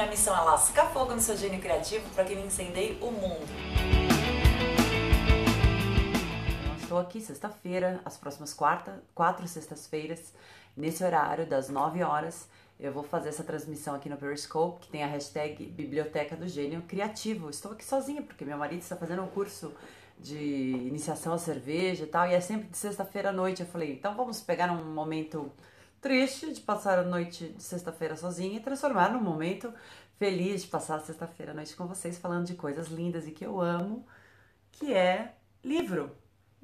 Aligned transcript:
minha 0.00 0.10
missão 0.10 0.34
é 0.34 0.40
lascar 0.40 0.86
fogo 0.86 1.12
no 1.12 1.20
seu 1.20 1.36
gênio 1.36 1.60
criativo 1.60 2.08
para 2.14 2.24
que 2.24 2.32
ele 2.32 2.46
incendeie 2.46 2.96
o 3.02 3.10
mundo. 3.10 3.46
Estou 6.80 6.98
aqui 6.98 7.20
sexta-feira, 7.20 8.00
as 8.02 8.16
próximas 8.16 8.54
quarta, 8.54 9.02
quatro 9.14 9.46
sextas-feiras, 9.46 10.32
nesse 10.74 11.04
horário 11.04 11.46
das 11.46 11.68
9 11.68 12.02
horas. 12.02 12.48
Eu 12.78 12.94
vou 12.94 13.02
fazer 13.02 13.28
essa 13.28 13.44
transmissão 13.44 13.94
aqui 13.94 14.08
no 14.08 14.16
Periscope, 14.16 14.80
que 14.80 14.88
tem 14.88 15.04
a 15.04 15.06
hashtag 15.06 15.66
Biblioteca 15.66 16.34
do 16.34 16.48
Gênio 16.48 16.80
Criativo. 16.88 17.50
Estou 17.50 17.72
aqui 17.72 17.84
sozinha, 17.84 18.22
porque 18.22 18.42
meu 18.42 18.56
marido 18.56 18.80
está 18.80 18.96
fazendo 18.96 19.20
um 19.20 19.28
curso 19.28 19.70
de 20.18 20.34
iniciação 20.34 21.34
à 21.34 21.38
cerveja 21.38 22.04
e 22.04 22.06
tal, 22.06 22.26
e 22.26 22.32
é 22.32 22.40
sempre 22.40 22.68
de 22.68 22.78
sexta-feira 22.78 23.28
à 23.28 23.32
noite. 23.32 23.60
Eu 23.60 23.68
falei, 23.68 23.92
então 23.92 24.14
vamos 24.14 24.40
pegar 24.40 24.72
um 24.72 24.82
momento 24.82 25.52
triste 26.00 26.52
de 26.52 26.60
passar 26.60 26.98
a 26.98 27.02
noite 27.02 27.48
de 27.48 27.62
sexta-feira 27.62 28.16
sozinha 28.16 28.56
e 28.56 28.60
transformar 28.60 29.12
num 29.12 29.20
momento 29.20 29.72
feliz 30.20 30.60
de 30.60 30.68
passar 30.68 30.96
a 30.96 31.00
sexta-feira 31.00 31.52
à 31.52 31.54
noite 31.54 31.74
com 31.74 31.86
vocês 31.86 32.18
falando 32.18 32.44
de 32.44 32.54
coisas 32.54 32.88
lindas 32.88 33.26
e 33.26 33.30
que 33.30 33.42
eu 33.42 33.58
amo, 33.58 34.06
que 34.70 34.92
é 34.92 35.34
livro. 35.64 36.14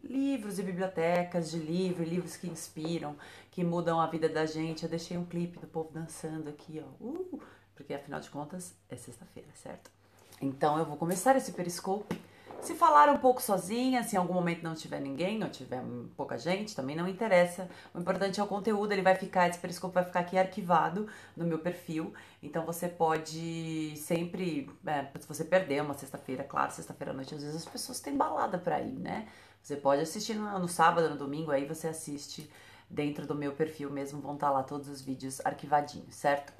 Livros 0.05 0.59
e 0.59 0.63
bibliotecas 0.63 1.51
de 1.51 1.59
livro, 1.59 2.05
livros 2.05 2.37
que 2.37 2.47
inspiram, 2.47 3.17
que 3.51 3.65
mudam 3.65 3.99
a 3.99 4.07
vida 4.09 4.29
da 4.29 4.45
gente. 4.45 4.83
Eu 4.83 4.91
deixei 4.91 5.17
um 5.17 5.25
clipe 5.25 5.59
do 5.59 5.67
povo 5.67 5.91
dançando 5.91 6.51
aqui, 6.51 6.85
ó. 6.85 7.03
Uh, 7.03 7.41
porque 7.75 7.95
afinal 7.95 8.21
de 8.21 8.29
contas 8.29 8.75
é 8.91 8.97
sexta-feira, 8.97 9.49
certo? 9.55 9.91
Então 10.39 10.79
eu 10.79 10.85
vou 10.85 10.99
começar 10.99 11.35
esse 11.35 11.53
periscope 11.53 12.21
se 12.61 12.75
falar 12.75 13.09
um 13.09 13.19
pouco 13.19 13.41
sozinha, 13.41 14.03
se 14.03 14.17
em 14.17 14.19
algum 14.19 14.35
momento 14.35 14.63
não 14.63 14.75
tiver 14.75 15.01
ninguém 15.01 15.43
ou 15.43 15.49
tiver 15.49 15.83
pouca 16.17 16.37
gente, 16.37 16.75
também 16.75 16.97
não 16.97 17.07
interessa. 17.09 17.69
O 17.95 18.01
importante 18.01 18.41
é 18.41 18.43
o 18.43 18.47
conteúdo, 18.47 18.93
ele 18.93 19.03
vai 19.03 19.15
ficar, 19.15 19.49
esse 19.49 19.59
periscope 19.59 19.95
vai 19.95 20.05
ficar 20.05 20.21
aqui 20.21 20.37
arquivado 20.37 21.07
no 21.37 21.45
meu 21.45 21.59
perfil. 21.59 22.13
Então 22.43 22.65
você 22.65 22.89
pode 22.89 23.95
sempre, 23.97 24.71
é, 24.87 25.07
se 25.19 25.29
você 25.29 25.45
perder 25.45 25.83
uma 25.83 25.95
sexta-feira, 25.95 26.45
claro, 26.45 26.73
sexta-feira 26.73 27.13
à 27.13 27.15
noite, 27.15 27.35
às 27.35 27.43
vezes 27.43 27.57
as 27.57 27.65
pessoas 27.65 28.01
têm 28.01 28.17
balada 28.17 28.59
pra 28.59 28.81
ir, 28.81 28.99
né? 28.99 29.29
Você 29.63 29.77
pode 29.77 30.03
assistir 30.03 30.35
no, 30.35 30.59
no 30.59 30.69
sábado, 30.69 31.11
no 31.11 31.17
domingo, 31.17 31.51
aí 31.51 31.65
você 31.67 31.89
assiste 31.89 32.51
dentro 32.89 33.27
do 33.27 33.35
meu 33.35 33.53
perfil 33.53 33.91
mesmo, 33.91 34.21
vão 34.21 34.35
estar 34.35 34.49
tá 34.49 34.53
lá 34.53 34.63
todos 34.63 34.89
os 34.89 35.01
vídeos 35.01 35.41
arquivadinhos, 35.45 36.15
certo? 36.15 36.53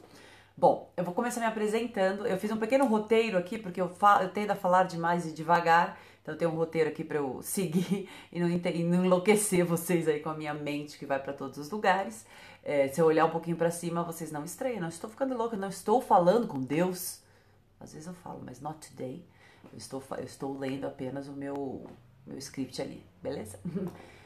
Bom, 0.59 0.91
eu 0.97 1.05
vou 1.05 1.13
começar 1.13 1.41
me 1.41 1.47
apresentando. 1.47 2.27
Eu 2.27 2.39
fiz 2.39 2.51
um 2.51 2.57
pequeno 2.57 2.87
roteiro 2.87 3.37
aqui, 3.37 3.59
porque 3.59 3.79
eu, 3.79 3.91
falo, 3.91 4.23
eu 4.23 4.31
tendo 4.31 4.53
a 4.53 4.57
falar 4.57 4.85
demais 4.85 5.27
e 5.27 5.33
devagar. 5.33 5.99
Então 6.23 6.33
eu 6.33 6.39
tenho 6.39 6.51
um 6.51 6.55
roteiro 6.55 6.89
aqui 6.89 7.05
para 7.05 7.19
eu 7.19 7.41
seguir 7.45 8.09
e 8.33 8.41
não, 8.41 8.49
e 8.49 8.83
não, 8.83 9.05
enlouquecer 9.05 9.67
vocês 9.67 10.09
aí 10.09 10.21
com 10.21 10.31
a 10.31 10.35
minha 10.35 10.55
mente 10.55 10.99
que 10.99 11.05
vai 11.05 11.23
para 11.23 11.35
todos 11.35 11.59
os 11.59 11.71
lugares. 11.71 12.25
É, 12.65 12.89
se 12.89 12.99
eu 12.99 13.05
olhar 13.05 13.27
um 13.27 13.31
pouquinho 13.31 13.57
para 13.59 13.71
cima, 13.71 14.03
vocês 14.03 14.33
não 14.33 14.45
estranham. 14.45 14.81
Não 14.81 14.89
estou 14.89 15.11
ficando 15.11 15.37
louca, 15.37 15.59
não 15.59 15.69
estou 15.69 16.01
falando 16.01 16.47
com 16.47 16.59
Deus. 16.59 17.21
Às 17.79 17.93
vezes 17.93 18.09
eu 18.09 18.15
falo, 18.15 18.41
mas 18.43 18.59
not 18.59 18.89
today. 18.89 19.23
Eu 19.71 19.77
estou, 19.77 20.03
eu 20.17 20.25
estou 20.25 20.57
lendo 20.57 20.87
apenas 20.87 21.29
o 21.29 21.35
meu, 21.35 21.87
meu 22.27 22.39
script 22.39 22.81
ali, 22.81 23.05
beleza? 23.23 23.61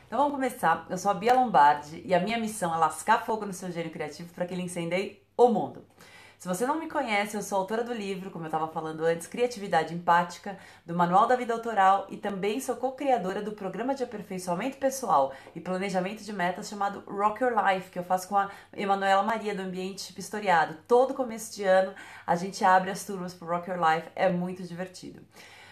Então 0.06 0.18
vamos 0.18 0.34
começar. 0.34 0.88
Eu 0.90 0.98
sou 0.98 1.08
a 1.08 1.14
Bia 1.14 1.32
Lombardi 1.32 2.02
e 2.04 2.12
a 2.12 2.18
minha 2.18 2.36
missão 2.36 2.74
é 2.74 2.76
lascar 2.76 3.24
fogo 3.24 3.46
no 3.46 3.52
seu 3.52 3.70
gênio 3.70 3.92
criativo 3.92 4.34
para 4.34 4.44
que 4.44 4.52
ele 4.52 4.62
incendeie 4.62 5.22
o 5.36 5.48
mundo. 5.50 5.84
Se 6.40 6.48
você 6.48 6.66
não 6.66 6.80
me 6.80 6.88
conhece, 6.88 7.36
eu 7.36 7.42
sou 7.42 7.58
autora 7.58 7.84
do 7.84 7.92
livro, 7.92 8.30
como 8.30 8.44
eu 8.44 8.48
estava 8.48 8.66
falando 8.66 9.04
antes, 9.04 9.26
Criatividade 9.26 9.92
Empática, 9.92 10.58
do 10.86 10.94
Manual 10.94 11.26
da 11.26 11.36
Vida 11.36 11.52
Autoral 11.52 12.06
e 12.08 12.16
também 12.16 12.58
sou 12.60 12.76
co-criadora 12.76 13.42
do 13.42 13.52
programa 13.52 13.94
de 13.94 14.02
aperfeiçoamento 14.02 14.78
pessoal 14.78 15.34
e 15.54 15.60
planejamento 15.60 16.24
de 16.24 16.32
metas 16.32 16.66
chamado 16.66 17.04
Rock 17.06 17.44
Your 17.44 17.52
Life, 17.52 17.90
que 17.90 17.98
eu 17.98 18.04
faço 18.04 18.26
com 18.26 18.38
a 18.38 18.50
Emanuela 18.74 19.22
Maria 19.22 19.54
do 19.54 19.60
Ambiente 19.60 20.14
Pistoriado. 20.14 20.78
Todo 20.88 21.12
começo 21.12 21.54
de 21.54 21.64
ano 21.64 21.94
a 22.26 22.34
gente 22.34 22.64
abre 22.64 22.90
as 22.90 23.04
turmas 23.04 23.34
para 23.34 23.46
Rock 23.46 23.68
Your 23.68 23.78
Life, 23.78 24.08
é 24.16 24.30
muito 24.30 24.62
divertido. 24.62 25.20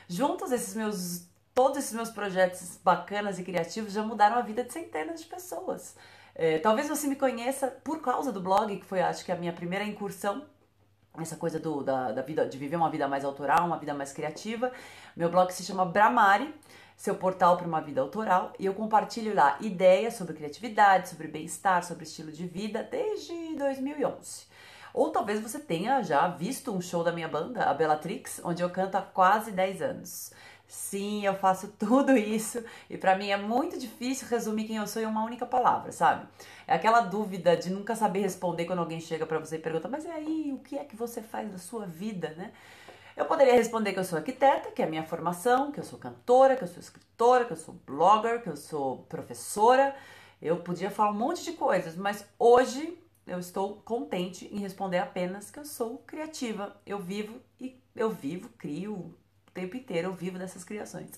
Juntos, 0.06 0.52
esses 0.52 0.74
meus 0.74 1.26
todos 1.54 1.78
esses 1.78 1.94
meus 1.94 2.10
projetos 2.10 2.78
bacanas 2.84 3.38
e 3.38 3.42
criativos 3.42 3.94
já 3.94 4.02
mudaram 4.02 4.36
a 4.36 4.42
vida 4.42 4.62
de 4.62 4.70
centenas 4.70 5.22
de 5.22 5.28
pessoas. 5.28 5.96
É, 6.34 6.58
talvez 6.58 6.88
você 6.88 7.06
me 7.06 7.16
conheça 7.16 7.68
por 7.82 8.02
causa 8.02 8.30
do 8.30 8.40
blog, 8.40 8.76
que 8.76 8.84
foi, 8.84 9.00
acho 9.00 9.24
que, 9.24 9.32
a 9.32 9.34
minha 9.34 9.52
primeira 9.52 9.84
incursão 9.84 10.46
essa 11.22 11.36
coisa 11.36 11.58
do, 11.58 11.82
da, 11.82 12.12
da 12.12 12.22
vida, 12.22 12.46
de 12.46 12.56
viver 12.58 12.76
uma 12.76 12.90
vida 12.90 13.08
mais 13.08 13.24
autoral, 13.24 13.66
uma 13.66 13.78
vida 13.78 13.94
mais 13.94 14.12
criativa. 14.12 14.72
Meu 15.16 15.30
blog 15.30 15.50
se 15.52 15.62
chama 15.62 15.84
Bramari, 15.84 16.54
seu 16.96 17.14
portal 17.14 17.56
para 17.56 17.66
uma 17.66 17.80
vida 17.80 18.00
autoral, 18.00 18.52
e 18.58 18.66
eu 18.66 18.74
compartilho 18.74 19.34
lá 19.34 19.56
ideias 19.60 20.14
sobre 20.14 20.34
criatividade, 20.34 21.08
sobre 21.08 21.28
bem-estar, 21.28 21.84
sobre 21.84 22.04
estilo 22.04 22.32
de 22.32 22.46
vida 22.46 22.82
desde 22.82 23.54
2011. 23.56 24.46
Ou 24.92 25.10
talvez 25.10 25.40
você 25.40 25.58
tenha 25.60 26.02
já 26.02 26.26
visto 26.28 26.74
um 26.74 26.80
show 26.80 27.04
da 27.04 27.12
minha 27.12 27.28
banda, 27.28 27.64
a 27.64 27.74
Bellatrix, 27.74 28.40
onde 28.44 28.62
eu 28.62 28.70
canto 28.70 28.96
há 28.96 29.02
quase 29.02 29.52
10 29.52 29.82
anos. 29.82 30.32
Sim, 30.68 31.24
eu 31.24 31.34
faço 31.34 31.68
tudo 31.78 32.16
isso 32.16 32.62
e 32.90 32.98
para 32.98 33.16
mim 33.16 33.30
é 33.30 33.36
muito 33.36 33.78
difícil 33.78 34.28
resumir 34.28 34.66
quem 34.66 34.76
eu 34.76 34.86
sou 34.86 35.00
em 35.02 35.06
uma 35.06 35.24
única 35.24 35.46
palavra, 35.46 35.90
sabe? 35.92 36.28
É 36.66 36.74
aquela 36.74 37.00
dúvida 37.00 37.56
de 37.56 37.70
nunca 37.70 37.96
saber 37.96 38.20
responder 38.20 38.66
quando 38.66 38.80
alguém 38.80 39.00
chega 39.00 39.24
para 39.26 39.38
você 39.38 39.56
e 39.56 39.58
pergunta: 39.60 39.88
"Mas 39.88 40.04
e 40.04 40.08
aí, 40.08 40.52
o 40.52 40.58
que 40.58 40.76
é 40.78 40.84
que 40.84 40.94
você 40.94 41.22
faz 41.22 41.50
da 41.50 41.58
sua 41.58 41.86
vida, 41.86 42.34
né?" 42.36 42.52
Eu 43.16 43.26
poderia 43.26 43.54
responder 43.54 43.92
que 43.92 43.98
eu 43.98 44.04
sou 44.04 44.18
arquiteta, 44.18 44.70
que 44.72 44.82
é 44.82 44.84
a 44.86 44.88
minha 44.88 45.04
formação, 45.04 45.72
que 45.72 45.80
eu 45.80 45.84
sou 45.84 45.98
cantora, 45.98 46.56
que 46.56 46.64
eu 46.64 46.68
sou 46.68 46.80
escritora, 46.80 47.44
que 47.46 47.52
eu 47.52 47.56
sou 47.56 47.74
blogger, 47.86 48.42
que 48.42 48.48
eu 48.48 48.56
sou 48.56 48.98
professora. 49.08 49.96
Eu 50.40 50.58
podia 50.58 50.90
falar 50.90 51.10
um 51.10 51.14
monte 51.14 51.44
de 51.44 51.52
coisas, 51.52 51.96
mas 51.96 52.24
hoje 52.38 52.98
eu 53.26 53.38
estou 53.40 53.76
contente 53.84 54.46
em 54.52 54.58
responder 54.60 54.98
apenas 54.98 55.50
que 55.50 55.58
eu 55.58 55.64
sou 55.64 55.98
criativa. 56.06 56.76
Eu 56.86 56.98
vivo 57.00 57.40
e 57.60 57.80
eu 57.96 58.10
vivo, 58.10 58.48
crio, 58.58 59.14
tempo 59.60 59.76
inteiro 59.76 60.08
eu 60.08 60.14
vivo 60.14 60.38
dessas 60.38 60.64
criações. 60.64 61.10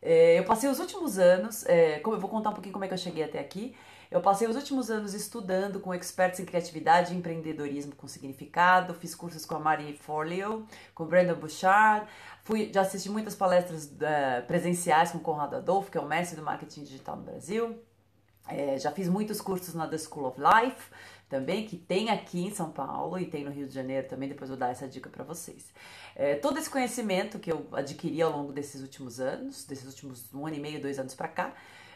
É, 0.00 0.38
eu 0.38 0.44
passei 0.44 0.68
os 0.68 0.80
últimos 0.80 1.18
anos, 1.18 1.64
é, 1.66 2.00
como 2.00 2.16
eu 2.16 2.20
vou 2.20 2.28
contar 2.28 2.50
um 2.50 2.54
pouquinho 2.54 2.72
como 2.72 2.84
é 2.84 2.88
que 2.88 2.94
eu 2.94 2.98
cheguei 2.98 3.22
até 3.22 3.38
aqui. 3.38 3.74
Eu 4.10 4.20
passei 4.20 4.46
os 4.46 4.56
últimos 4.56 4.90
anos 4.90 5.14
estudando 5.14 5.80
com 5.80 5.94
experts 5.94 6.38
em 6.38 6.44
criatividade 6.44 7.14
e 7.14 7.16
empreendedorismo 7.16 7.94
com 7.96 8.06
significado. 8.06 8.92
Fiz 8.92 9.14
cursos 9.14 9.46
com 9.46 9.54
a 9.54 9.58
Marie 9.58 9.96
Forleo, 9.96 10.66
com 10.94 11.06
Brandon 11.06 11.34
Bouchard. 11.34 12.06
Fui, 12.44 12.70
já 12.70 12.82
assisti 12.82 13.08
muitas 13.08 13.34
palestras 13.34 13.86
uh, 13.86 14.46
presenciais 14.46 15.12
com 15.12 15.18
Conrado 15.18 15.56
Adolfo, 15.56 15.90
que 15.90 15.96
é 15.96 16.00
o 16.00 16.06
mestre 16.06 16.36
do 16.36 16.42
marketing 16.44 16.82
digital 16.82 17.16
no 17.16 17.22
Brasil. 17.22 17.78
É, 18.46 18.76
já 18.78 18.90
fiz 18.90 19.08
muitos 19.08 19.40
cursos 19.40 19.72
na 19.72 19.86
The 19.86 19.96
School 19.96 20.26
of 20.26 20.38
Life 20.38 20.90
também, 21.32 21.64
que 21.64 21.78
tem 21.78 22.10
aqui 22.10 22.44
em 22.44 22.50
São 22.50 22.70
Paulo 22.70 23.18
e 23.18 23.24
tem 23.24 23.42
no 23.42 23.50
Rio 23.50 23.66
de 23.66 23.74
Janeiro 23.74 24.06
também, 24.06 24.28
depois 24.28 24.50
vou 24.50 24.58
dar 24.58 24.70
essa 24.70 24.86
dica 24.86 25.08
para 25.08 25.24
vocês. 25.24 25.72
É, 26.14 26.34
todo 26.34 26.58
esse 26.58 26.68
conhecimento 26.68 27.38
que 27.38 27.50
eu 27.50 27.66
adquiri 27.72 28.20
ao 28.20 28.30
longo 28.30 28.52
desses 28.52 28.82
últimos 28.82 29.18
anos, 29.18 29.64
desses 29.64 29.86
últimos 29.86 30.32
um 30.34 30.46
ano 30.46 30.56
e 30.56 30.60
meio, 30.60 30.78
dois 30.78 30.98
anos 30.98 31.14
para 31.14 31.28
cá, 31.28 31.54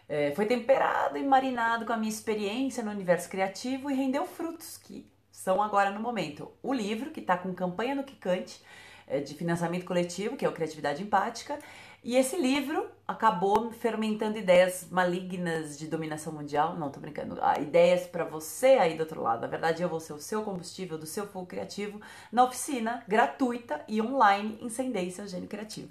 é, 0.08 0.34
foi 0.34 0.46
temperado 0.46 1.18
e 1.18 1.22
marinado 1.22 1.84
com 1.84 1.92
a 1.92 1.98
minha 1.98 2.08
experiência 2.08 2.82
no 2.82 2.90
universo 2.90 3.28
criativo 3.28 3.90
e 3.90 3.94
rendeu 3.94 4.24
frutos 4.24 4.78
que 4.78 5.06
são 5.30 5.62
agora 5.62 5.90
no 5.90 6.00
momento. 6.00 6.50
O 6.62 6.72
livro, 6.72 7.10
que 7.10 7.20
está 7.20 7.36
com 7.36 7.52
campanha 7.52 7.94
no 7.94 8.04
Kikante, 8.04 8.62
é, 9.06 9.20
de 9.20 9.34
financiamento 9.34 9.84
coletivo, 9.84 10.34
que 10.34 10.46
é 10.46 10.48
o 10.48 10.52
Criatividade 10.52 11.02
Empática, 11.02 11.58
e 12.06 12.14
esse 12.14 12.36
livro 12.36 12.88
acabou 13.04 13.68
fermentando 13.72 14.38
ideias 14.38 14.86
malignas 14.92 15.76
de 15.76 15.88
dominação 15.88 16.32
mundial. 16.32 16.76
Não, 16.76 16.88
tô 16.88 17.00
brincando. 17.00 17.36
Ah, 17.42 17.58
ideias 17.58 18.06
para 18.06 18.24
você 18.24 18.78
aí 18.78 18.96
do 18.96 19.00
outro 19.00 19.20
lado. 19.20 19.40
Na 19.40 19.48
verdade, 19.48 19.82
eu 19.82 19.88
vou 19.88 19.98
ser 19.98 20.12
o 20.12 20.20
seu 20.20 20.44
combustível 20.44 20.96
do 20.96 21.04
seu 21.04 21.26
fogo 21.26 21.46
criativo 21.46 22.00
na 22.30 22.44
oficina 22.44 23.02
gratuita 23.08 23.84
e 23.88 24.00
online 24.00 24.56
Incendeie 24.62 25.10
seu 25.10 25.26
gênio 25.26 25.48
criativo. 25.48 25.90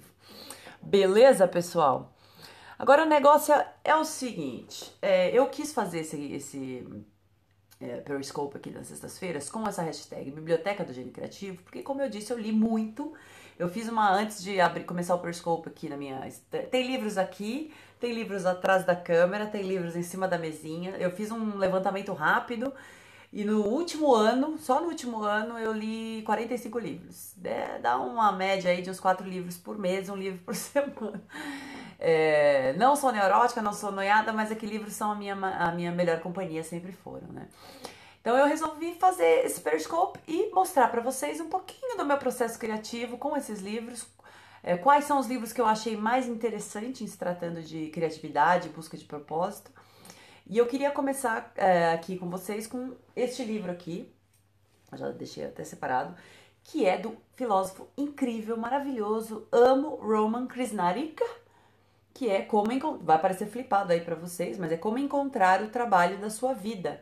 Beleza, 0.80 1.46
pessoal? 1.46 2.10
Agora 2.78 3.02
o 3.02 3.06
negócio 3.06 3.54
é 3.84 3.94
o 3.94 4.04
seguinte: 4.04 4.96
é, 5.02 5.38
eu 5.38 5.46
quis 5.50 5.74
fazer 5.74 5.98
esse, 5.98 6.32
esse 6.32 7.04
é, 7.78 7.98
Periscope 7.98 8.56
aqui 8.56 8.70
nas 8.70 8.86
sextas-feiras 8.86 9.50
com 9.50 9.68
essa 9.68 9.82
hashtag 9.82 10.30
Biblioteca 10.30 10.82
do 10.82 10.94
Gênio 10.94 11.12
Criativo, 11.12 11.62
porque, 11.62 11.82
como 11.82 12.00
eu 12.00 12.08
disse, 12.08 12.32
eu 12.32 12.38
li 12.38 12.52
muito 12.52 13.12
eu 13.58 13.68
fiz 13.68 13.88
uma 13.88 14.10
antes 14.12 14.42
de 14.42 14.60
abrir, 14.60 14.84
começar 14.84 15.14
o 15.14 15.18
Periscope 15.18 15.68
aqui 15.68 15.88
na 15.88 15.96
minha. 15.96 16.20
Tem 16.70 16.86
livros 16.86 17.16
aqui, 17.16 17.72
tem 17.98 18.12
livros 18.12 18.44
atrás 18.44 18.84
da 18.84 18.94
câmera, 18.94 19.46
tem 19.46 19.62
livros 19.62 19.96
em 19.96 20.02
cima 20.02 20.28
da 20.28 20.38
mesinha. 20.38 20.96
Eu 20.98 21.10
fiz 21.10 21.30
um 21.30 21.56
levantamento 21.56 22.12
rápido 22.12 22.72
e 23.32 23.44
no 23.44 23.62
último 23.66 24.14
ano, 24.14 24.56
só 24.58 24.80
no 24.80 24.88
último 24.88 25.22
ano, 25.22 25.58
eu 25.58 25.72
li 25.72 26.22
45 26.24 26.78
livros. 26.78 27.34
É, 27.42 27.78
dá 27.78 27.98
uma 27.98 28.32
média 28.32 28.70
aí 28.70 28.82
de 28.82 28.90
uns 28.90 29.00
4 29.00 29.28
livros 29.28 29.56
por 29.56 29.78
mês, 29.78 30.08
um 30.08 30.16
livro 30.16 30.40
por 30.44 30.54
semana. 30.54 31.22
É, 31.98 32.74
não 32.78 32.94
sou 32.94 33.10
neurótica, 33.10 33.62
não 33.62 33.72
sou 33.72 33.90
noiada, 33.90 34.32
mas 34.32 34.50
é 34.50 34.54
que 34.54 34.66
livros 34.66 34.92
são 34.92 35.12
a 35.12 35.14
minha, 35.14 35.34
a 35.34 35.72
minha 35.72 35.90
melhor 35.90 36.20
companhia, 36.20 36.62
sempre 36.62 36.92
foram, 36.92 37.28
né? 37.28 37.48
Então 38.26 38.36
eu 38.36 38.48
resolvi 38.48 38.92
fazer 38.94 39.46
esse 39.46 39.60
Periscope 39.60 40.18
e 40.26 40.50
mostrar 40.52 40.88
para 40.88 41.00
vocês 41.00 41.40
um 41.40 41.48
pouquinho 41.48 41.96
do 41.96 42.04
meu 42.04 42.18
processo 42.18 42.58
criativo 42.58 43.16
com 43.16 43.36
esses 43.36 43.60
livros, 43.60 44.04
é, 44.64 44.76
quais 44.76 45.04
são 45.04 45.20
os 45.20 45.28
livros 45.28 45.52
que 45.52 45.60
eu 45.60 45.64
achei 45.64 45.96
mais 45.96 46.26
interessantes 46.26 47.02
em 47.02 47.06
se 47.06 47.16
tratando 47.16 47.62
de 47.62 47.86
criatividade, 47.90 48.68
busca 48.70 48.96
de 48.96 49.04
propósito. 49.04 49.70
E 50.44 50.58
eu 50.58 50.66
queria 50.66 50.90
começar 50.90 51.52
é, 51.54 51.92
aqui 51.92 52.18
com 52.18 52.28
vocês 52.28 52.66
com 52.66 52.96
este 53.14 53.44
livro 53.44 53.70
aqui, 53.70 54.12
já 54.94 55.08
deixei 55.12 55.44
até 55.44 55.62
separado, 55.62 56.16
que 56.64 56.84
é 56.84 56.98
do 56.98 57.16
filósofo 57.36 57.86
incrível, 57.96 58.56
maravilhoso, 58.56 59.46
amo 59.52 60.00
Roman 60.02 60.48
Krishnarik, 60.48 61.22
que 62.12 62.28
é 62.28 62.42
como 62.42 62.98
vai 62.98 63.20
parecer 63.20 63.46
flipado 63.46 63.92
aí 63.92 64.00
para 64.00 64.16
vocês, 64.16 64.58
mas 64.58 64.72
é 64.72 64.76
como 64.76 64.98
encontrar 64.98 65.62
o 65.62 65.68
trabalho 65.68 66.18
da 66.18 66.28
sua 66.28 66.54
vida, 66.54 67.00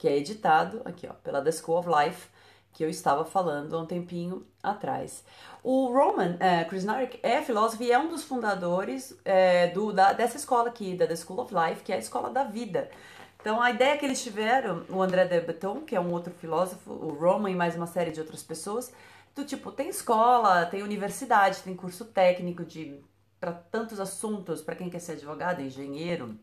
que 0.00 0.08
é 0.08 0.16
editado 0.16 0.80
aqui, 0.86 1.06
ó, 1.06 1.12
pela 1.12 1.42
The 1.42 1.52
School 1.52 1.78
of 1.78 1.88
Life, 1.90 2.28
que 2.72 2.82
eu 2.82 2.88
estava 2.88 3.22
falando 3.22 3.76
há 3.76 3.80
um 3.80 3.84
tempinho 3.84 4.46
atrás. 4.62 5.22
O 5.62 5.88
Roman 5.88 6.38
é, 6.40 6.64
Krishnarik 6.64 7.20
é 7.22 7.42
filósofo 7.42 7.82
e 7.82 7.92
é 7.92 7.98
um 7.98 8.08
dos 8.08 8.24
fundadores 8.24 9.14
é, 9.26 9.66
do, 9.66 9.92
da, 9.92 10.14
dessa 10.14 10.38
escola 10.38 10.70
aqui, 10.70 10.96
da 10.96 11.06
The 11.06 11.16
School 11.16 11.40
of 11.40 11.54
Life, 11.54 11.82
que 11.82 11.92
é 11.92 11.96
a 11.96 11.98
escola 11.98 12.30
da 12.30 12.44
vida. 12.44 12.90
Então, 13.38 13.60
a 13.60 13.70
ideia 13.70 13.98
que 13.98 14.06
eles 14.06 14.22
tiveram, 14.22 14.86
o 14.88 15.02
André 15.02 15.26
de 15.26 15.38
Breton, 15.38 15.82
que 15.82 15.94
é 15.94 16.00
um 16.00 16.12
outro 16.12 16.32
filósofo, 16.32 16.90
o 16.90 17.12
Roman 17.12 17.50
e 17.50 17.54
mais 17.54 17.76
uma 17.76 17.86
série 17.86 18.10
de 18.10 18.20
outras 18.20 18.42
pessoas, 18.42 18.90
do 19.34 19.44
tipo, 19.44 19.70
tem 19.70 19.90
escola, 19.90 20.64
tem 20.64 20.82
universidade, 20.82 21.60
tem 21.60 21.76
curso 21.76 22.06
técnico 22.06 22.64
de 22.64 22.98
para 23.38 23.52
tantos 23.52 24.00
assuntos, 24.00 24.62
para 24.62 24.76
quem 24.76 24.88
quer 24.88 24.98
ser 24.98 25.12
advogado, 25.12 25.60
engenheiro, 25.60 26.38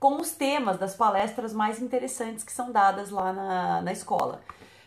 com 0.00 0.16
os 0.16 0.32
temas 0.32 0.78
das 0.78 0.96
palestras 0.96 1.52
mais 1.52 1.80
interessantes 1.80 2.42
que 2.42 2.50
são 2.50 2.72
dadas 2.72 3.10
lá 3.10 3.32
na, 3.32 3.82
na 3.82 3.92
escola. 3.92 4.40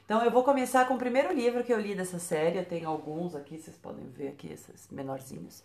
Então 0.05 0.23
eu 0.23 0.31
vou 0.31 0.43
começar 0.43 0.87
com 0.87 0.95
o 0.95 0.97
primeiro 0.97 1.31
livro 1.31 1.63
que 1.63 1.71
eu 1.71 1.79
li 1.79 1.95
dessa 1.95 2.19
série, 2.19 2.57
eu 2.57 2.65
tenho 2.65 2.89
alguns 2.89 3.35
aqui, 3.35 3.57
vocês 3.57 3.77
podem 3.77 4.05
ver 4.09 4.29
aqui 4.29 4.51
esses 4.51 4.89
menorzinhos, 4.91 5.63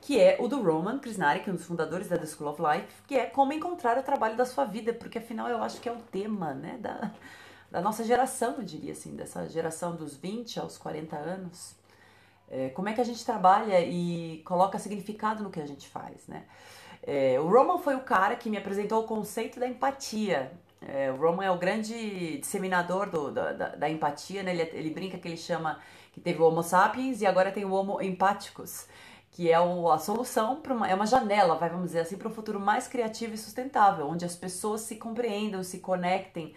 que 0.00 0.20
é 0.20 0.36
o 0.40 0.48
do 0.48 0.62
Roman 0.62 0.98
Krishnarik, 0.98 1.50
um 1.50 1.54
dos 1.54 1.64
fundadores 1.64 2.08
da 2.08 2.16
The 2.16 2.26
School 2.26 2.50
of 2.50 2.62
Life, 2.62 3.02
que 3.06 3.16
é 3.16 3.26
como 3.26 3.52
encontrar 3.52 3.98
o 3.98 4.02
trabalho 4.02 4.36
da 4.36 4.44
sua 4.44 4.64
vida, 4.64 4.92
porque 4.92 5.18
afinal 5.18 5.48
eu 5.48 5.62
acho 5.62 5.80
que 5.80 5.88
é 5.88 5.92
o 5.92 5.96
tema, 5.96 6.54
né, 6.54 6.78
da, 6.80 7.10
da 7.70 7.80
nossa 7.80 8.04
geração, 8.04 8.56
eu 8.58 8.64
diria 8.64 8.92
assim, 8.92 9.16
dessa 9.16 9.48
geração 9.48 9.96
dos 9.96 10.16
20 10.16 10.60
aos 10.60 10.78
40 10.78 11.16
anos. 11.16 11.74
É, 12.48 12.68
como 12.68 12.88
é 12.88 12.92
que 12.92 13.00
a 13.00 13.04
gente 13.04 13.24
trabalha 13.24 13.80
e 13.80 14.42
coloca 14.44 14.78
significado 14.78 15.42
no 15.42 15.50
que 15.50 15.60
a 15.60 15.66
gente 15.66 15.88
faz, 15.88 16.26
né? 16.28 16.44
É, 17.02 17.38
o 17.38 17.48
Roman 17.48 17.78
foi 17.78 17.94
o 17.94 18.00
cara 18.00 18.34
que 18.34 18.50
me 18.50 18.56
apresentou 18.56 19.02
o 19.02 19.06
conceito 19.06 19.60
da 19.60 19.68
empatia. 19.68 20.52
É, 20.80 21.10
o 21.10 21.16
Roman 21.16 21.44
é 21.44 21.50
o 21.50 21.56
grande 21.56 22.38
disseminador 22.38 23.08
do, 23.08 23.30
da, 23.30 23.52
da, 23.52 23.68
da, 23.76 23.88
empatia, 23.88 24.42
né? 24.42 24.52
ele, 24.52 24.62
ele, 24.72 24.90
brinca 24.90 25.16
que 25.16 25.26
ele 25.26 25.36
chama 25.36 25.80
que 26.12 26.20
teve 26.20 26.40
o 26.40 26.44
Homo 26.44 26.62
sapiens 26.62 27.20
e 27.20 27.26
agora 27.26 27.52
tem 27.52 27.64
o 27.64 27.72
Homo 27.72 28.02
empathicus, 28.02 28.86
que 29.36 29.52
é 29.52 29.60
o, 29.60 29.92
a 29.92 29.98
solução 29.98 30.62
para 30.62 30.72
uma, 30.72 30.88
é 30.88 30.94
uma 30.94 31.04
janela, 31.04 31.56
vai, 31.56 31.68
vamos 31.68 31.88
dizer 31.88 32.00
assim, 32.00 32.16
para 32.16 32.26
um 32.26 32.32
futuro 32.32 32.58
mais 32.58 32.88
criativo 32.88 33.34
e 33.34 33.36
sustentável, 33.36 34.08
onde 34.08 34.24
as 34.24 34.34
pessoas 34.34 34.80
se 34.80 34.96
compreendam, 34.96 35.62
se 35.62 35.78
conectem, 35.80 36.54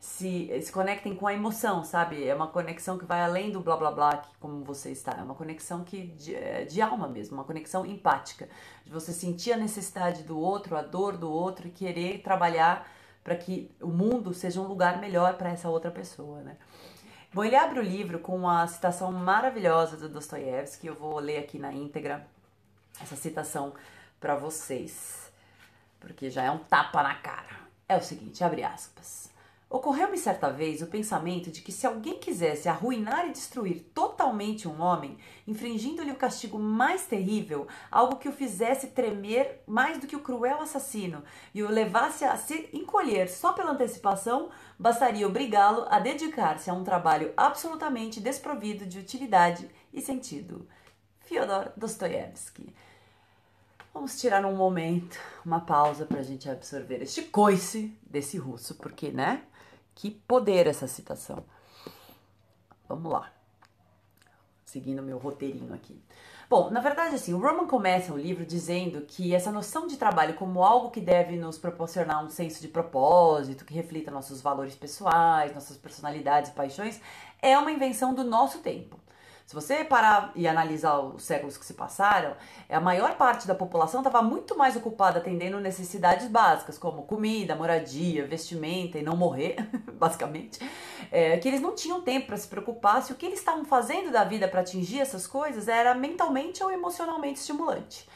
se, 0.00 0.48
se 0.62 0.72
conectem 0.72 1.14
com 1.14 1.26
a 1.26 1.34
emoção, 1.34 1.84
sabe? 1.84 2.26
É 2.26 2.34
uma 2.34 2.46
conexão 2.46 2.96
que 2.96 3.04
vai 3.04 3.20
além 3.20 3.50
do 3.50 3.60
blá 3.60 3.76
blá 3.76 3.90
blá, 3.90 4.16
que, 4.16 4.34
como 4.40 4.64
você 4.64 4.90
está. 4.90 5.12
É 5.18 5.22
uma 5.22 5.34
conexão 5.34 5.84
que 5.84 6.06
de, 6.06 6.34
é, 6.34 6.64
de 6.64 6.80
alma 6.80 7.06
mesmo, 7.06 7.36
uma 7.36 7.44
conexão 7.44 7.84
empática. 7.84 8.48
De 8.82 8.90
você 8.90 9.12
sentir 9.12 9.52
a 9.52 9.58
necessidade 9.58 10.22
do 10.22 10.38
outro, 10.38 10.74
a 10.74 10.80
dor 10.80 11.18
do 11.18 11.30
outro 11.30 11.68
e 11.68 11.70
querer 11.70 12.22
trabalhar 12.22 12.90
para 13.22 13.36
que 13.36 13.70
o 13.78 13.88
mundo 13.88 14.32
seja 14.32 14.58
um 14.58 14.66
lugar 14.66 14.98
melhor 14.98 15.36
para 15.36 15.50
essa 15.50 15.68
outra 15.68 15.90
pessoa, 15.90 16.40
né? 16.40 16.56
Bom, 17.34 17.42
ele 17.42 17.56
abre 17.56 17.78
o 17.80 17.82
livro 17.82 18.18
com 18.18 18.36
uma 18.36 18.66
citação 18.66 19.10
maravilhosa 19.10 19.96
do 19.96 20.06
Dostoiévski, 20.06 20.86
eu 20.86 20.94
vou 20.94 21.18
ler 21.18 21.38
aqui 21.38 21.58
na 21.58 21.72
íntegra 21.72 22.26
essa 23.00 23.16
citação 23.16 23.72
para 24.20 24.36
vocês, 24.36 25.32
porque 25.98 26.28
já 26.28 26.42
é 26.42 26.50
um 26.50 26.58
tapa 26.58 27.02
na 27.02 27.14
cara. 27.14 27.62
É 27.88 27.96
o 27.96 28.02
seguinte, 28.02 28.44
abre 28.44 28.62
aspas. 28.62 29.31
Ocorreu-me 29.72 30.18
certa 30.18 30.50
vez 30.50 30.82
o 30.82 30.86
pensamento 30.86 31.50
de 31.50 31.62
que 31.62 31.72
se 31.72 31.86
alguém 31.86 32.18
quisesse 32.18 32.68
arruinar 32.68 33.26
e 33.26 33.32
destruir 33.32 33.80
totalmente 33.94 34.68
um 34.68 34.82
homem, 34.82 35.16
infringindo-lhe 35.48 36.10
o 36.10 36.16
castigo 36.16 36.58
mais 36.58 37.06
terrível, 37.06 37.66
algo 37.90 38.16
que 38.16 38.28
o 38.28 38.32
fizesse 38.32 38.88
tremer 38.88 39.62
mais 39.66 39.96
do 39.96 40.06
que 40.06 40.14
o 40.14 40.20
cruel 40.20 40.60
assassino 40.60 41.24
e 41.54 41.62
o 41.62 41.70
levasse 41.70 42.22
a 42.22 42.36
se 42.36 42.68
encolher 42.70 43.30
só 43.30 43.54
pela 43.54 43.70
antecipação, 43.70 44.50
bastaria 44.78 45.26
obrigá-lo 45.26 45.86
a 45.88 45.98
dedicar-se 45.98 46.68
a 46.68 46.74
um 46.74 46.84
trabalho 46.84 47.32
absolutamente 47.34 48.20
desprovido 48.20 48.84
de 48.84 48.98
utilidade 48.98 49.70
e 49.90 50.02
sentido. 50.02 50.68
Fyodor 51.20 51.72
Dostoiévski. 51.78 52.74
Vamos 53.94 54.20
tirar 54.20 54.44
um 54.44 54.54
momento, 54.54 55.18
uma 55.44 55.60
pausa 55.60 56.04
para 56.04 56.20
a 56.20 56.22
gente 56.22 56.48
absorver 56.48 57.02
este 57.02 57.22
coice 57.22 57.96
desse 58.02 58.36
russo, 58.36 58.74
porque, 58.74 59.10
né? 59.10 59.42
Que 59.94 60.10
poder 60.10 60.66
essa 60.66 60.86
citação. 60.86 61.44
Vamos 62.88 63.12
lá. 63.12 63.32
Seguindo 64.64 65.02
meu 65.02 65.18
roteirinho 65.18 65.74
aqui. 65.74 66.00
Bom, 66.52 66.70
na 66.70 66.80
verdade, 66.80 67.14
assim, 67.14 67.32
o 67.32 67.38
Roman 67.38 67.66
começa 67.66 68.12
o 68.12 68.18
livro 68.18 68.44
dizendo 68.44 69.00
que 69.02 69.34
essa 69.34 69.50
noção 69.50 69.86
de 69.86 69.96
trabalho 69.96 70.34
como 70.34 70.62
algo 70.62 70.90
que 70.90 71.00
deve 71.00 71.36
nos 71.36 71.56
proporcionar 71.56 72.22
um 72.22 72.28
senso 72.28 72.60
de 72.60 72.68
propósito, 72.68 73.64
que 73.64 73.72
reflita 73.72 74.10
nossos 74.10 74.42
valores 74.42 74.74
pessoais, 74.74 75.54
nossas 75.54 75.78
personalidades 75.78 76.50
e 76.50 76.54
paixões, 76.54 77.00
é 77.40 77.58
uma 77.58 77.72
invenção 77.72 78.12
do 78.12 78.22
nosso 78.22 78.58
tempo. 78.58 79.00
Se 79.52 79.54
você 79.54 79.84
parar 79.84 80.32
e 80.34 80.48
analisar 80.48 80.98
os 80.98 81.24
séculos 81.24 81.58
que 81.58 81.66
se 81.66 81.74
passaram, 81.74 82.34
a 82.70 82.80
maior 82.80 83.18
parte 83.18 83.46
da 83.46 83.54
população 83.54 84.00
estava 84.00 84.22
muito 84.22 84.56
mais 84.56 84.76
ocupada 84.76 85.18
atendendo 85.18 85.60
necessidades 85.60 86.26
básicas, 86.26 86.78
como 86.78 87.02
comida, 87.02 87.54
moradia, 87.54 88.26
vestimenta 88.26 88.98
e 88.98 89.02
não 89.02 89.14
morrer, 89.14 89.56
basicamente, 89.92 90.58
é, 91.10 91.36
que 91.36 91.46
eles 91.46 91.60
não 91.60 91.74
tinham 91.74 92.00
tempo 92.00 92.28
para 92.28 92.38
se 92.38 92.48
preocupar 92.48 93.02
se 93.02 93.12
o 93.12 93.14
que 93.14 93.26
eles 93.26 93.40
estavam 93.40 93.66
fazendo 93.66 94.10
da 94.10 94.24
vida 94.24 94.48
para 94.48 94.62
atingir 94.62 95.00
essas 95.00 95.26
coisas 95.26 95.68
era 95.68 95.94
mentalmente 95.94 96.64
ou 96.64 96.70
emocionalmente 96.70 97.38
estimulante. 97.38 98.08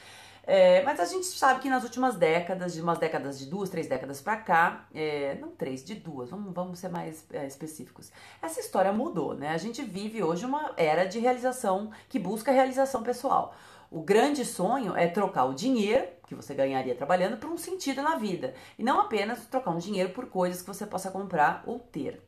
É, 0.47 0.81
mas 0.85 1.01
a 1.01 1.05
gente 1.05 1.27
sabe 1.27 1.61
que 1.61 1.69
nas 1.69 1.83
últimas 1.83 2.15
décadas, 2.15 2.73
de 2.73 2.81
umas 2.81 2.99
décadas 2.99 3.37
de 3.37 3.47
duas, 3.47 3.69
três 3.69 3.89
décadas 3.89 4.21
para 4.21 4.37
cá, 4.37 4.87
é, 4.95 5.37
não 5.41 5.49
três, 5.51 5.85
de 5.85 5.97
duas, 5.97 6.31
vamos, 6.31 6.55
vamos 6.55 6.79
ser 6.79 6.89
mais 6.89 7.27
é, 7.33 7.45
específicos. 7.47 8.13
Essa 8.41 8.61
história 8.61 8.93
mudou, 8.93 9.35
né? 9.35 9.51
A 9.51 9.59
gente 9.59 9.83
vive 9.83 10.23
hoje 10.23 10.47
uma 10.47 10.73
era 10.77 11.05
de 11.05 11.19
realização 11.19 11.91
que 12.09 12.19
busca 12.19 12.53
realização 12.53 13.03
pessoal. 13.03 13.57
O 13.91 14.01
grande 14.01 14.45
sonho 14.45 14.97
é 14.97 15.09
trocar 15.09 15.47
o 15.47 15.55
dinheiro 15.55 16.07
que 16.29 16.35
você 16.35 16.55
ganharia 16.55 16.95
trabalhando 16.95 17.39
por 17.39 17.51
um 17.51 17.57
sentido 17.57 18.03
na 18.03 18.17
vida 18.17 18.55
e 18.79 18.85
não 18.85 19.01
apenas 19.01 19.47
trocar 19.47 19.71
um 19.71 19.79
dinheiro 19.79 20.11
por 20.11 20.27
coisas 20.27 20.61
que 20.61 20.69
você 20.69 20.87
possa 20.87 21.11
comprar 21.11 21.63
ou 21.67 21.79
ter. 21.79 22.21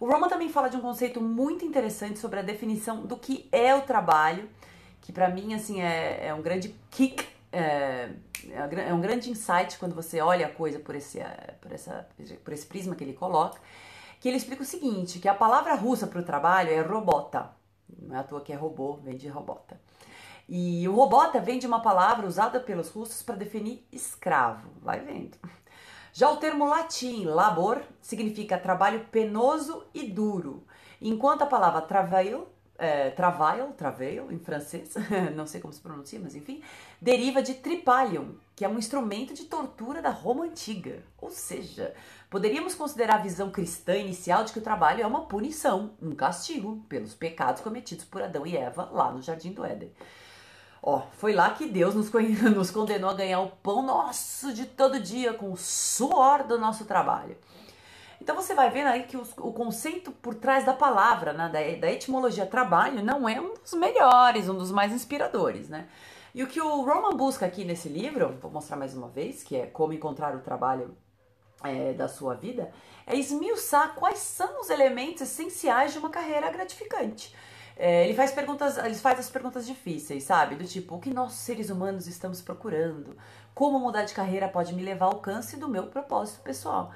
O 0.00 0.06
Roma 0.06 0.28
também 0.28 0.48
fala 0.48 0.68
de 0.68 0.76
um 0.76 0.80
conceito 0.80 1.20
muito 1.20 1.64
interessante 1.64 2.18
sobre 2.18 2.40
a 2.40 2.42
definição 2.42 3.02
do 3.04 3.16
que 3.16 3.48
é 3.52 3.72
o 3.74 3.82
trabalho, 3.82 4.48
que 5.00 5.12
para 5.12 5.28
mim 5.28 5.54
assim 5.54 5.80
é, 5.80 6.26
é 6.26 6.34
um 6.34 6.42
grande 6.42 6.74
kick 6.90 7.24
é, 7.52 8.10
é, 8.48 8.88
é 8.88 8.94
um 8.94 9.00
grande 9.00 9.30
insight 9.30 9.78
quando 9.78 9.94
você 9.94 10.20
olha 10.20 10.46
a 10.46 10.50
coisa 10.50 10.78
por 10.78 10.94
esse, 10.94 11.20
é, 11.20 11.54
por, 11.60 11.70
essa, 11.70 12.08
por 12.42 12.52
esse 12.52 12.66
prisma 12.66 12.96
que 12.96 13.04
ele 13.04 13.12
coloca, 13.12 13.60
que 14.18 14.28
ele 14.28 14.36
explica 14.36 14.62
o 14.62 14.66
seguinte, 14.66 15.18
que 15.18 15.28
a 15.28 15.34
palavra 15.34 15.74
russa 15.74 16.06
para 16.06 16.20
o 16.20 16.24
trabalho 16.24 16.70
é 16.70 16.80
robota, 16.80 17.50
não 18.00 18.16
é 18.16 18.20
à 18.20 18.22
toa 18.22 18.40
que 18.40 18.52
é 18.52 18.56
robô, 18.56 18.96
vem 18.96 19.16
de 19.16 19.28
robota. 19.28 19.78
E 20.48 20.88
o 20.88 20.94
robota 20.94 21.40
vem 21.40 21.58
de 21.58 21.66
uma 21.66 21.80
palavra 21.80 22.26
usada 22.26 22.58
pelos 22.58 22.90
russos 22.90 23.22
para 23.22 23.36
definir 23.36 23.86
escravo, 23.92 24.70
vai 24.80 25.00
vendo. 25.00 25.36
Já 26.12 26.30
o 26.30 26.36
termo 26.36 26.66
latim 26.66 27.24
labor 27.24 27.80
significa 28.00 28.58
trabalho 28.58 29.06
penoso 29.10 29.86
e 29.94 30.04
duro, 30.04 30.66
enquanto 31.00 31.42
a 31.42 31.46
palavra 31.46 31.80
travail 31.80 32.46
é, 32.82 33.10
travail, 33.10 33.68
travail 33.78 34.32
em 34.32 34.40
francês, 34.40 34.92
não 35.36 35.46
sei 35.46 35.60
como 35.60 35.72
se 35.72 35.80
pronuncia, 35.80 36.18
mas 36.20 36.34
enfim, 36.34 36.60
deriva 37.00 37.40
de 37.40 37.54
tripalium, 37.54 38.34
que 38.56 38.64
é 38.64 38.68
um 38.68 38.76
instrumento 38.76 39.32
de 39.32 39.44
tortura 39.44 40.02
da 40.02 40.10
Roma 40.10 40.44
antiga. 40.44 41.00
Ou 41.20 41.30
seja, 41.30 41.94
poderíamos 42.28 42.74
considerar 42.74 43.14
a 43.14 43.22
visão 43.22 43.52
cristã 43.52 43.96
inicial 43.96 44.42
de 44.42 44.52
que 44.52 44.58
o 44.58 44.62
trabalho 44.62 45.00
é 45.00 45.06
uma 45.06 45.26
punição, 45.26 45.92
um 46.02 46.10
castigo 46.10 46.84
pelos 46.88 47.14
pecados 47.14 47.62
cometidos 47.62 48.04
por 48.04 48.20
Adão 48.20 48.44
e 48.44 48.56
Eva 48.56 48.88
lá 48.90 49.12
no 49.12 49.22
jardim 49.22 49.52
do 49.52 49.64
Éden. 49.64 49.92
Ó, 50.82 51.02
foi 51.12 51.32
lá 51.32 51.50
que 51.50 51.68
Deus 51.68 51.94
nos, 51.94 52.10
nos 52.52 52.72
condenou 52.72 53.10
a 53.10 53.14
ganhar 53.14 53.40
o 53.40 53.50
pão 53.50 53.80
nosso 53.80 54.52
de 54.52 54.66
todo 54.66 54.98
dia 54.98 55.32
com 55.32 55.52
o 55.52 55.56
suor 55.56 56.42
do 56.42 56.58
nosso 56.58 56.84
trabalho. 56.84 57.36
Então 58.22 58.36
você 58.36 58.54
vai 58.54 58.70
vendo 58.70 58.86
aí 58.86 59.02
que 59.02 59.16
os, 59.16 59.32
o 59.36 59.52
conceito 59.52 60.12
por 60.12 60.36
trás 60.36 60.64
da 60.64 60.72
palavra, 60.72 61.32
né, 61.32 61.48
da, 61.48 61.58
da, 61.80 61.92
etimologia 61.92 62.46
trabalho, 62.46 63.02
não 63.02 63.28
é 63.28 63.40
um 63.40 63.54
dos 63.54 63.74
melhores, 63.74 64.48
um 64.48 64.56
dos 64.56 64.70
mais 64.70 64.92
inspiradores, 64.92 65.68
né? 65.68 65.88
E 66.32 66.40
o 66.40 66.46
que 66.46 66.60
o 66.60 66.82
Roman 66.82 67.16
busca 67.16 67.44
aqui 67.44 67.64
nesse 67.64 67.88
livro, 67.88 68.38
vou 68.40 68.48
mostrar 68.48 68.76
mais 68.76 68.96
uma 68.96 69.08
vez, 69.08 69.42
que 69.42 69.56
é 69.56 69.66
como 69.66 69.92
encontrar 69.92 70.36
o 70.36 70.38
trabalho 70.38 70.96
é, 71.64 71.94
da 71.94 72.06
sua 72.06 72.34
vida, 72.34 72.70
é 73.08 73.16
esmiuçar 73.16 73.96
quais 73.96 74.20
são 74.20 74.60
os 74.60 74.70
elementos 74.70 75.22
essenciais 75.22 75.92
de 75.92 75.98
uma 75.98 76.08
carreira 76.08 76.48
gratificante. 76.48 77.34
É, 77.76 78.04
ele 78.04 78.14
faz 78.14 78.30
perguntas, 78.30 78.78
ele 78.78 78.94
faz 78.94 79.18
as 79.18 79.28
perguntas 79.30 79.66
difíceis, 79.66 80.22
sabe? 80.22 80.54
Do 80.54 80.64
tipo, 80.64 80.94
o 80.94 81.00
que 81.00 81.12
nós 81.12 81.32
seres 81.32 81.70
humanos 81.70 82.06
estamos 82.06 82.40
procurando? 82.40 83.16
Como 83.52 83.80
mudar 83.80 84.04
de 84.04 84.14
carreira 84.14 84.46
pode 84.46 84.72
me 84.74 84.82
levar 84.82 85.06
ao 85.06 85.14
alcance 85.14 85.56
do 85.56 85.68
meu 85.68 85.88
propósito 85.88 86.40
pessoal? 86.42 86.92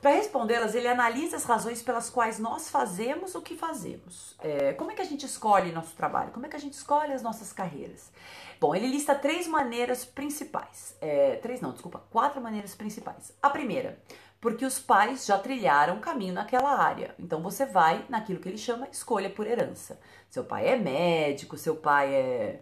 Para 0.00 0.12
respondê-las, 0.12 0.74
ele 0.74 0.88
analisa 0.88 1.36
as 1.36 1.44
razões 1.44 1.82
pelas 1.82 2.08
quais 2.08 2.38
nós 2.38 2.70
fazemos 2.70 3.34
o 3.34 3.42
que 3.42 3.54
fazemos. 3.54 4.34
É, 4.38 4.72
como 4.72 4.90
é 4.90 4.94
que 4.94 5.02
a 5.02 5.04
gente 5.04 5.26
escolhe 5.26 5.72
nosso 5.72 5.94
trabalho? 5.94 6.30
Como 6.32 6.46
é 6.46 6.48
que 6.48 6.56
a 6.56 6.60
gente 6.60 6.72
escolhe 6.72 7.12
as 7.12 7.22
nossas 7.22 7.52
carreiras? 7.52 8.10
Bom, 8.58 8.74
ele 8.74 8.86
lista 8.86 9.14
três 9.14 9.46
maneiras 9.46 10.02
principais. 10.02 10.96
É, 11.02 11.36
três 11.36 11.60
não, 11.60 11.72
desculpa, 11.72 12.02
quatro 12.10 12.40
maneiras 12.40 12.74
principais. 12.74 13.32
A 13.42 13.50
primeira, 13.50 13.98
porque 14.40 14.64
os 14.64 14.78
pais 14.78 15.26
já 15.26 15.38
trilharam 15.38 15.98
o 15.98 16.00
caminho 16.00 16.32
naquela 16.32 16.82
área. 16.82 17.14
Então 17.18 17.42
você 17.42 17.66
vai 17.66 18.02
naquilo 18.08 18.40
que 18.40 18.48
ele 18.48 18.56
chama 18.56 18.88
escolha 18.90 19.28
por 19.28 19.46
herança. 19.46 20.00
Seu 20.30 20.44
pai 20.44 20.66
é 20.66 20.76
médico, 20.76 21.58
seu 21.58 21.76
pai 21.76 22.14
é 22.14 22.60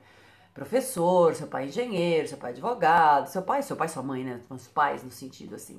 professor, 0.52 1.36
seu 1.36 1.46
pai 1.46 1.64
é 1.64 1.66
engenheiro, 1.68 2.26
seu 2.26 2.36
pai 2.36 2.50
é 2.50 2.52
advogado, 2.54 3.28
seu 3.28 3.42
pai, 3.42 3.62
seu 3.62 3.76
pai 3.76 3.88
sua 3.88 4.02
mãe, 4.02 4.24
né? 4.24 4.40
Os 4.50 4.66
pais 4.66 5.04
no 5.04 5.10
sentido 5.12 5.54
assim 5.54 5.78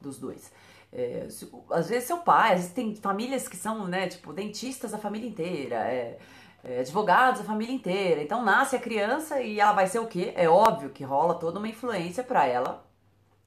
dos 0.00 0.18
dois. 0.18 0.50
É, 0.92 1.26
às 1.70 1.88
vezes 1.88 2.04
seu 2.04 2.18
pai, 2.18 2.54
às 2.54 2.60
vezes 2.60 2.72
tem 2.72 2.94
famílias 2.94 3.48
que 3.48 3.56
são, 3.56 3.86
né, 3.86 4.08
tipo, 4.08 4.32
dentistas 4.32 4.94
a 4.94 4.98
família 4.98 5.28
inteira, 5.28 5.76
é, 5.76 6.18
é, 6.64 6.80
advogados 6.80 7.40
a 7.40 7.44
família 7.44 7.74
inteira. 7.74 8.22
Então 8.22 8.44
nasce 8.44 8.76
a 8.76 8.80
criança 8.80 9.40
e 9.40 9.60
ela 9.60 9.72
vai 9.72 9.86
ser 9.86 9.98
o 9.98 10.06
quê? 10.06 10.32
É 10.36 10.48
óbvio 10.48 10.90
que 10.90 11.04
rola 11.04 11.34
toda 11.34 11.58
uma 11.58 11.68
influência 11.68 12.24
para 12.24 12.46
ela 12.46 12.86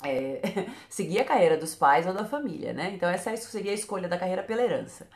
é, 0.03 0.41
seguir 0.89 1.19
a 1.19 1.25
carreira 1.25 1.57
dos 1.57 1.75
pais 1.75 2.07
ou 2.07 2.13
da 2.13 2.25
família, 2.25 2.73
né? 2.73 2.91
Então 2.93 3.09
essa 3.09 3.35
seria 3.37 3.71
a 3.71 3.75
escolha 3.75 4.07
da 4.07 4.17
carreira 4.17 4.43
pela 4.43 4.61
herança. 4.61 5.07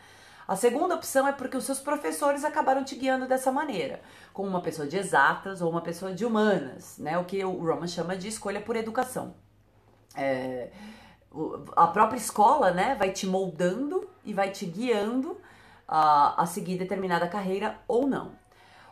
A 0.47 0.55
segunda 0.57 0.95
opção 0.95 1.25
é 1.27 1.31
porque 1.31 1.55
os 1.55 1.63
seus 1.63 1.79
professores 1.79 2.43
acabaram 2.43 2.83
te 2.83 2.95
guiando 2.95 3.27
dessa 3.27 3.51
maneira, 3.51 4.01
como 4.33 4.49
uma 4.49 4.61
pessoa 4.61 4.85
de 4.87 4.97
exatas 4.97 5.61
ou 5.61 5.71
uma 5.71 5.81
pessoa 5.81 6.13
de 6.13 6.25
humanas, 6.25 6.97
né? 6.97 7.17
O 7.17 7.23
que 7.23 7.43
o 7.45 7.65
Roman 7.65 7.87
chama 7.87 8.17
de 8.17 8.27
escolha 8.27 8.59
por 8.59 8.75
educação. 8.75 9.35
É, 10.15 10.69
a 11.75 11.87
própria 11.87 12.17
escola, 12.17 12.71
né, 12.71 12.95
vai 12.95 13.11
te 13.11 13.25
moldando 13.25 14.07
e 14.23 14.33
vai 14.33 14.51
te 14.51 14.65
guiando 14.65 15.37
a, 15.87 16.41
a 16.41 16.45
seguir 16.45 16.77
determinada 16.77 17.27
carreira 17.27 17.79
ou 17.87 18.07
não. 18.07 18.31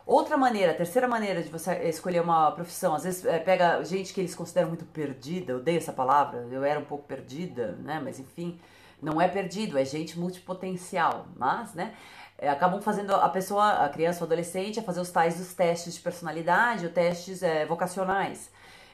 Outra 0.04 0.36
maneira, 0.36 0.72
a 0.72 0.74
terceira 0.74 1.06
maneira 1.06 1.42
de 1.42 1.48
você 1.48 1.74
escolher 1.88 2.20
uma 2.20 2.50
profissão, 2.50 2.94
às 2.94 3.04
vezes 3.04 3.24
é, 3.24 3.38
pega 3.38 3.84
gente 3.84 4.12
que 4.12 4.20
eles 4.20 4.34
consideram 4.34 4.68
muito 4.68 4.84
perdida, 4.84 5.52
eu 5.52 5.58
odeio 5.58 5.78
essa 5.78 5.92
palavra, 5.92 6.46
eu 6.50 6.64
era 6.64 6.80
um 6.80 6.84
pouco 6.84 7.04
perdida, 7.04 7.76
né, 7.80 8.00
mas 8.02 8.18
enfim, 8.18 8.60
não 9.00 9.20
é 9.20 9.28
perdido, 9.28 9.78
é 9.78 9.84
gente 9.84 10.18
multipotencial, 10.18 11.26
mas, 11.36 11.72
né, 11.74 11.94
é, 12.36 12.48
acabam 12.48 12.82
fazendo 12.82 13.14
a 13.14 13.28
pessoa, 13.28 13.84
a 13.84 13.88
criança 13.88 14.20
ou 14.20 14.26
adolescente, 14.26 14.80
a 14.80 14.82
fazer 14.82 15.00
os 15.00 15.10
tais 15.12 15.38
dos 15.38 15.54
testes 15.54 15.94
de 15.94 16.00
personalidade 16.00 16.84
ou 16.84 16.92
testes 16.92 17.40
é, 17.40 17.64
vocacionais. 17.64 18.50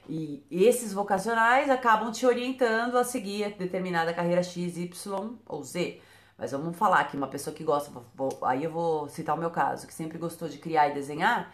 E 0.08 0.42
esses 0.50 0.92
vocacionais 0.92 1.68
acabam 1.68 2.10
te 2.10 2.24
orientando 2.24 2.96
a 2.96 3.04
seguir 3.04 3.54
determinada 3.56 4.14
carreira 4.14 4.42
X, 4.42 4.76
Y 4.76 5.38
ou 5.46 5.62
Z. 5.62 6.00
Mas 6.38 6.52
vamos 6.52 6.76
falar 6.76 7.04
que 7.04 7.16
uma 7.16 7.26
pessoa 7.26 7.54
que 7.54 7.64
gosta, 7.64 7.90
vou, 8.14 8.30
aí 8.42 8.64
eu 8.64 8.70
vou 8.70 9.08
citar 9.08 9.36
o 9.36 9.38
meu 9.38 9.50
caso, 9.50 9.86
que 9.86 9.92
sempre 9.92 10.16
gostou 10.18 10.48
de 10.48 10.58
criar 10.58 10.88
e 10.88 10.94
desenhar, 10.94 11.52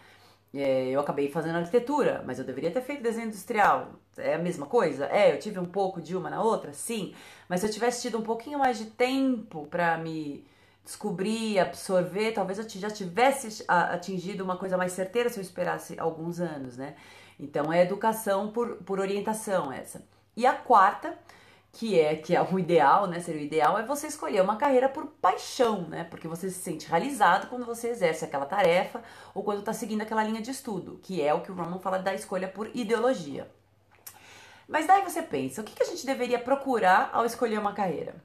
é, 0.53 0.89
eu 0.89 0.99
acabei 1.01 1.29
fazendo 1.29 1.57
arquitetura, 1.57 2.23
mas 2.25 2.39
eu 2.39 2.45
deveria 2.45 2.71
ter 2.71 2.81
feito 2.81 3.03
desenho 3.03 3.27
industrial. 3.27 3.89
É 4.15 4.35
a 4.35 4.39
mesma 4.39 4.65
coisa? 4.65 5.05
É, 5.07 5.33
eu 5.33 5.39
tive 5.39 5.59
um 5.59 5.65
pouco 5.65 6.01
de 6.01 6.15
uma 6.15 6.29
na 6.29 6.41
outra? 6.41 6.71
Sim. 6.71 7.13
Mas 7.49 7.59
se 7.59 7.67
eu 7.67 7.71
tivesse 7.71 8.03
tido 8.03 8.17
um 8.17 8.21
pouquinho 8.21 8.59
mais 8.59 8.77
de 8.77 8.85
tempo 8.85 9.67
para 9.67 9.97
me 9.97 10.45
descobrir, 10.83 11.59
absorver, 11.59 12.31
talvez 12.31 12.59
eu 12.59 12.69
já 12.69 12.89
tivesse 12.89 13.65
atingido 13.67 14.43
uma 14.43 14.55
coisa 14.55 14.77
mais 14.77 14.93
certeira 14.93 15.29
se 15.29 15.39
eu 15.39 15.41
esperasse 15.41 15.99
alguns 15.99 16.39
anos, 16.39 16.77
né? 16.77 16.95
Então 17.39 17.71
é 17.71 17.81
educação 17.81 18.51
por, 18.51 18.75
por 18.77 18.99
orientação 18.99 19.71
essa. 19.71 20.07
E 20.35 20.45
a 20.45 20.53
quarta, 20.53 21.17
que 21.71 21.99
é 21.99 22.15
que 22.15 22.35
é 22.35 22.41
o 22.41 22.57
ideal, 22.57 23.07
né? 23.07 23.19
Seria 23.19 23.41
o 23.41 23.45
ideal 23.45 23.77
é 23.77 23.85
você 23.85 24.07
escolher 24.07 24.41
uma 24.41 24.55
carreira 24.55 24.87
por 24.87 25.07
paixão, 25.21 25.81
né? 25.87 26.05
Porque 26.05 26.27
você 26.27 26.49
se 26.49 26.59
sente 26.59 26.87
realizado 26.87 27.47
quando 27.49 27.65
você 27.65 27.89
exerce 27.89 28.23
aquela 28.23 28.45
tarefa 28.45 29.03
ou 29.33 29.43
quando 29.43 29.59
está 29.59 29.73
seguindo 29.73 30.01
aquela 30.01 30.23
linha 30.23 30.41
de 30.41 30.51
estudo, 30.51 30.99
que 31.03 31.21
é 31.21 31.33
o 31.33 31.41
que 31.41 31.51
o 31.51 31.55
Roman 31.55 31.79
fala 31.79 31.99
da 31.99 32.13
escolha 32.13 32.47
por 32.47 32.69
ideologia. 32.73 33.49
Mas 34.67 34.87
daí 34.87 35.03
você 35.03 35.21
pensa, 35.21 35.61
o 35.61 35.63
que, 35.63 35.81
a 35.81 35.85
gente 35.85 36.05
deveria 36.05 36.39
procurar 36.39 37.09
ao 37.13 37.25
escolher 37.25 37.59
uma 37.59 37.73
carreira? 37.73 38.15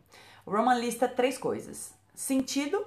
O 0.47 0.51
Roman 0.51 0.79
lista 0.79 1.09
três 1.09 1.37
coisas: 1.37 1.93
sentido, 2.15 2.87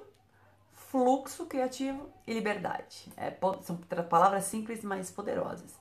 fluxo 0.94 1.46
criativo 1.46 2.08
e 2.24 2.32
liberdade. 2.32 3.12
É, 3.16 3.36
são 3.62 3.76
palavras 4.08 4.44
simples, 4.44 4.84
mas 4.84 5.10
poderosas. 5.10 5.74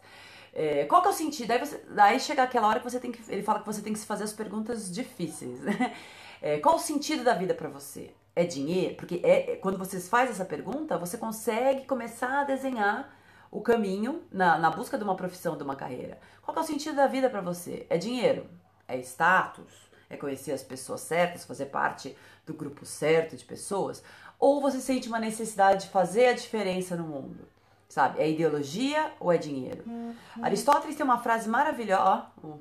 É, 0.52 0.86
qual 0.86 1.04
que 1.04 1.08
é 1.08 1.12
o 1.12 1.14
sentido? 1.14 1.52
Aí, 1.52 1.60
você, 1.60 1.80
chega 2.20 2.42
aquela 2.42 2.68
hora 2.68 2.80
que 2.80 2.90
você 2.90 3.00
tem 3.00 3.12
que. 3.12 3.22
Ele 3.32 3.44
fala 3.44 3.60
que 3.60 3.66
você 3.68 3.84
tem 3.84 3.94
que 3.94 4.00
se 4.00 4.08
fazer 4.08 4.24
as 4.24 4.34
perguntas 4.34 4.92
difíceis. 4.92 5.60
Né? 5.62 5.96
É, 6.42 6.60
qual 6.60 6.78
o 6.78 6.80
sentido 6.80 7.24
da 7.24 7.36
vida 7.36 7.54
para 7.54 7.70
você? 7.70 8.12
É 8.36 8.44
dinheiro? 8.44 8.96
Porque 8.96 9.22
é, 9.24 9.56
quando 9.58 9.78
você 9.78 10.00
faz 10.00 10.32
essa 10.32 10.44
pergunta, 10.44 10.98
você 10.98 11.16
consegue 11.16 11.86
começar 11.86 12.42
a 12.42 12.44
desenhar 12.44 13.16
o 13.52 13.62
caminho 13.62 14.24
na, 14.32 14.58
na 14.58 14.72
busca 14.72 14.98
de 14.98 15.04
uma 15.04 15.16
profissão, 15.16 15.56
de 15.56 15.64
uma 15.64 15.76
carreira. 15.76 16.18
Qual 16.42 16.58
é 16.58 16.60
o 16.60 16.64
sentido 16.64 16.96
da 16.96 17.06
vida 17.06 17.30
para 17.30 17.40
você? 17.40 17.86
É 17.88 18.00
dinheiro? 18.00 18.50
É 18.88 18.98
status? 18.98 19.92
É 20.10 20.18
conhecer 20.18 20.52
as 20.52 20.64
pessoas 20.64 21.02
certas, 21.02 21.46
fazer 21.46 21.68
parte 21.68 22.18
do 22.46 22.54
grupo 22.54 22.86
certo 22.86 23.38
de 23.38 23.46
pessoas? 23.46 24.04
Ou 24.44 24.60
você 24.60 24.82
sente 24.82 25.08
uma 25.08 25.22
necessidade 25.22 25.86
de 25.86 25.90
fazer 25.90 26.26
a 26.26 26.34
diferença 26.34 26.98
no 26.98 27.06
mundo? 27.06 27.48
Sabe? 27.88 28.20
É 28.20 28.30
ideologia 28.30 29.14
ou 29.18 29.32
é 29.32 29.38
dinheiro? 29.38 29.86
Uhum. 29.88 30.14
Aristóteles 30.42 30.98
tem 30.98 31.06
uma 31.06 31.18
frase 31.18 31.48
maravilhosa. 31.48 32.28
Ó, 32.44 32.58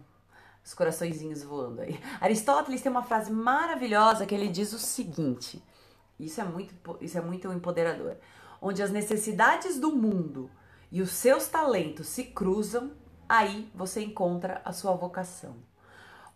os 0.65 0.75
coraçõezinhos 0.75 1.43
voando 1.43 1.81
aí. 1.81 1.99
Aristóteles 2.21 2.81
tem 2.83 2.93
uma 2.93 3.03
frase 3.03 3.33
maravilhosa 3.33 4.25
que 4.27 4.33
ele 4.33 4.47
diz 4.47 4.73
o 4.73 4.79
seguinte: 4.79 5.61
isso 6.21 6.41
é 6.41 6.45
muito, 6.45 6.73
isso 7.01 7.19
é 7.19 7.21
muito 7.21 7.53
empoderador. 7.53 8.17
Onde 8.61 8.81
as 8.81 8.93
necessidades 8.93 9.81
do 9.81 9.91
mundo 9.91 10.49
e 10.89 11.03
os 11.03 11.11
seus 11.11 11.49
talentos 11.49 12.07
se 12.07 12.23
cruzam, 12.23 12.93
aí 13.29 13.69
você 13.75 14.05
encontra 14.05 14.63
a 14.65 14.73
sua 14.73 14.95
vocação. 14.95 15.57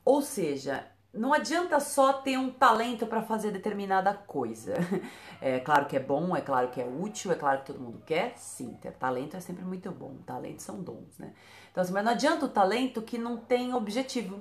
Ou 0.05 0.23
seja, 0.23 0.85
não 1.17 1.33
adianta 1.33 1.81
só 1.81 2.13
ter 2.13 2.39
um 2.39 2.51
talento 2.51 3.07
para 3.07 3.23
fazer 3.23 3.51
determinada 3.51 4.15
coisa. 4.15 4.75
É 5.39 5.61
claro 5.61 5.85
que 5.85 5.95
é 5.95 6.01
bom, 6.01 6.35
é 6.35 6.41
claro 6.41 6.69
que 6.69 6.81
é 6.81 6.87
útil, 6.87 7.31
é 7.31 7.35
claro 7.35 7.61
que 7.61 7.67
todo 7.67 7.79
mundo 7.79 8.01
quer, 8.07 8.33
sim, 8.39 8.73
ter 8.81 8.93
talento 8.93 9.37
é 9.37 9.41
sempre 9.41 9.63
muito 9.67 9.91
bom. 9.91 10.17
Talentos 10.25 10.65
são 10.65 10.83
dons, 10.83 11.19
né? 11.19 11.35
Então, 11.71 11.83
assim, 11.83 11.93
mas 11.93 12.03
não 12.03 12.13
adianta 12.13 12.47
o 12.47 12.49
talento 12.49 13.03
que 13.03 13.19
não 13.19 13.37
tem 13.37 13.75
objetivo. 13.75 14.41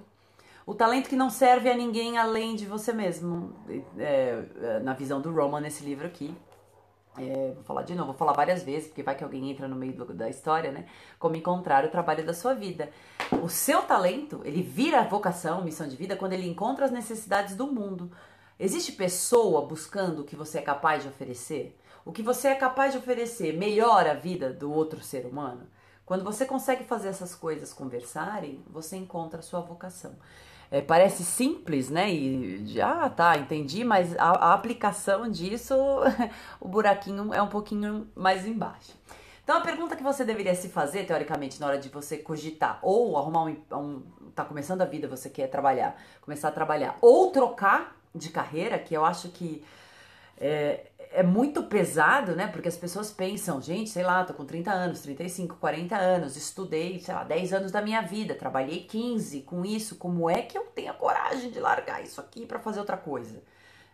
O 0.65 0.73
talento 0.73 1.09
que 1.09 1.15
não 1.17 1.29
serve 1.29 1.69
a 1.69 1.75
ninguém 1.75 2.17
além 2.17 2.55
de 2.55 2.65
você 2.65 2.93
mesmo. 2.93 3.53
É, 3.97 4.41
é 4.61 4.79
na 4.79 4.93
visão 4.93 5.19
do 5.19 5.33
Roman 5.33 5.59
nesse 5.59 5.83
livro 5.83 6.07
aqui, 6.07 6.33
é, 7.17 7.51
vou 7.53 7.63
falar 7.63 7.83
de 7.83 7.95
novo, 7.95 8.07
vou 8.07 8.15
falar 8.15 8.33
várias 8.33 8.63
vezes, 8.63 8.87
porque 8.87 9.03
vai 9.03 9.15
que 9.15 9.23
alguém 9.23 9.49
entra 9.49 9.67
no 9.67 9.75
meio 9.75 9.93
do, 9.93 10.13
da 10.13 10.29
história, 10.29 10.71
né? 10.71 10.85
Como 11.17 11.35
encontrar 11.35 11.85
o 11.85 11.89
trabalho 11.89 12.25
da 12.25 12.33
sua 12.33 12.53
vida. 12.53 12.89
O 13.41 13.49
seu 13.49 13.81
talento, 13.83 14.41
ele 14.43 14.61
vira 14.61 15.03
vocação, 15.03 15.63
missão 15.63 15.87
de 15.87 15.95
vida, 15.95 16.15
quando 16.15 16.33
ele 16.33 16.47
encontra 16.47 16.85
as 16.85 16.91
necessidades 16.91 17.55
do 17.55 17.67
mundo. 17.67 18.11
Existe 18.59 18.91
pessoa 18.91 19.65
buscando 19.65 20.21
o 20.21 20.23
que 20.25 20.35
você 20.35 20.59
é 20.59 20.61
capaz 20.61 21.03
de 21.03 21.09
oferecer? 21.09 21.77
O 22.05 22.11
que 22.11 22.21
você 22.21 22.49
é 22.49 22.55
capaz 22.55 22.93
de 22.93 22.99
oferecer 22.99 23.57
melhora 23.57 24.11
a 24.11 24.15
vida 24.15 24.53
do 24.53 24.71
outro 24.71 25.01
ser 25.01 25.25
humano? 25.25 25.67
Quando 26.05 26.23
você 26.23 26.45
consegue 26.45 26.83
fazer 26.83 27.07
essas 27.07 27.33
coisas 27.33 27.73
conversarem, 27.73 28.63
você 28.69 28.95
encontra 28.95 29.39
a 29.39 29.43
sua 29.43 29.59
vocação. 29.59 30.15
É, 30.71 30.81
parece 30.81 31.23
simples, 31.23 31.89
né? 31.89 32.11
E 32.11 32.81
ah, 32.81 33.09
tá, 33.09 33.37
entendi, 33.37 33.83
mas 33.83 34.17
a, 34.17 34.31
a 34.31 34.53
aplicação 34.53 35.29
disso, 35.29 35.75
o 36.59 36.67
buraquinho 36.67 37.33
é 37.33 37.41
um 37.41 37.47
pouquinho 37.47 38.07
mais 38.15 38.47
embaixo. 38.47 38.93
Então 39.43 39.57
a 39.57 39.61
pergunta 39.61 39.95
que 39.95 40.01
você 40.01 40.25
deveria 40.25 40.55
se 40.55 40.69
fazer, 40.69 41.05
teoricamente, 41.05 41.59
na 41.59 41.67
hora 41.67 41.77
de 41.77 41.87
você 41.89 42.17
cogitar 42.17 42.79
ou 42.81 43.15
arrumar 43.15 43.43
um, 43.43 43.57
um 43.73 44.03
tá 44.33 44.43
começando 44.43 44.81
a 44.81 44.85
vida, 44.85 45.07
você 45.07 45.29
quer 45.29 45.47
trabalhar, 45.47 45.95
começar 46.19 46.49
a 46.49 46.51
trabalhar, 46.51 46.97
ou 46.99 47.31
trocar 47.31 47.95
de 48.13 48.29
carreira, 48.29 48.79
que 48.79 48.93
eu 48.93 49.05
acho 49.05 49.29
que 49.29 49.63
é, 50.37 50.87
é 51.15 51.23
muito 51.23 51.63
pesado, 51.63 52.35
né? 52.35 52.47
Porque 52.47 52.67
as 52.67 52.77
pessoas 52.77 53.11
pensam, 53.11 53.61
gente, 53.61 53.89
sei 53.89 54.03
lá, 54.03 54.23
tô 54.23 54.33
com 54.33 54.45
30 54.45 54.71
anos, 54.71 55.01
35, 55.01 55.55
40 55.55 55.95
anos, 55.95 56.35
estudei, 56.35 56.99
sei 56.99 57.13
lá, 57.13 57.23
10 57.23 57.53
anos 57.53 57.71
da 57.71 57.81
minha 57.81 58.01
vida, 58.01 58.35
trabalhei 58.35 58.83
15 58.83 59.41
com 59.41 59.65
isso, 59.65 59.95
como 59.95 60.29
é 60.29 60.41
que 60.41 60.57
eu 60.57 60.65
tenho 60.65 60.91
a 60.91 60.93
coragem 60.93 61.49
de 61.51 61.59
largar 61.59 62.03
isso 62.03 62.19
aqui 62.19 62.45
para 62.45 62.59
fazer 62.59 62.79
outra 62.79 62.97
coisa? 62.97 63.41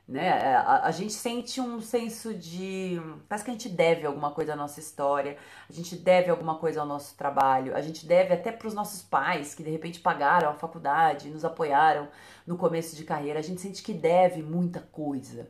Né? 0.07 0.27
É, 0.27 0.55
a, 0.55 0.87
a, 0.87 0.91
gente 0.91 1.13
sente 1.13 1.61
um 1.61 1.79
senso 1.79 2.33
de. 2.33 2.99
Parece 3.29 3.45
que 3.45 3.51
a 3.51 3.53
gente 3.53 3.69
deve 3.69 4.05
alguma 4.05 4.31
coisa 4.31 4.53
à 4.53 4.55
nossa 4.55 4.79
história, 4.79 5.37
a 5.69 5.71
gente 5.71 5.95
deve 5.95 6.29
alguma 6.29 6.55
coisa 6.55 6.81
ao 6.81 6.87
nosso 6.87 7.15
trabalho, 7.15 7.75
a 7.75 7.81
gente 7.81 8.05
deve 8.05 8.33
até 8.33 8.51
para 8.51 8.67
os 8.67 8.73
nossos 8.73 9.01
pais 9.03 9.55
que 9.55 9.63
de 9.63 9.69
repente 9.69 9.99
pagaram 9.99 10.49
a 10.49 10.53
faculdade, 10.53 11.29
nos 11.29 11.45
apoiaram 11.45 12.09
no 12.45 12.57
começo 12.57 12.95
de 12.95 13.03
carreira. 13.03 13.39
A 13.39 13.43
gente 13.43 13.61
sente 13.61 13.83
que 13.83 13.93
deve 13.93 14.41
muita 14.41 14.81
coisa. 14.81 15.47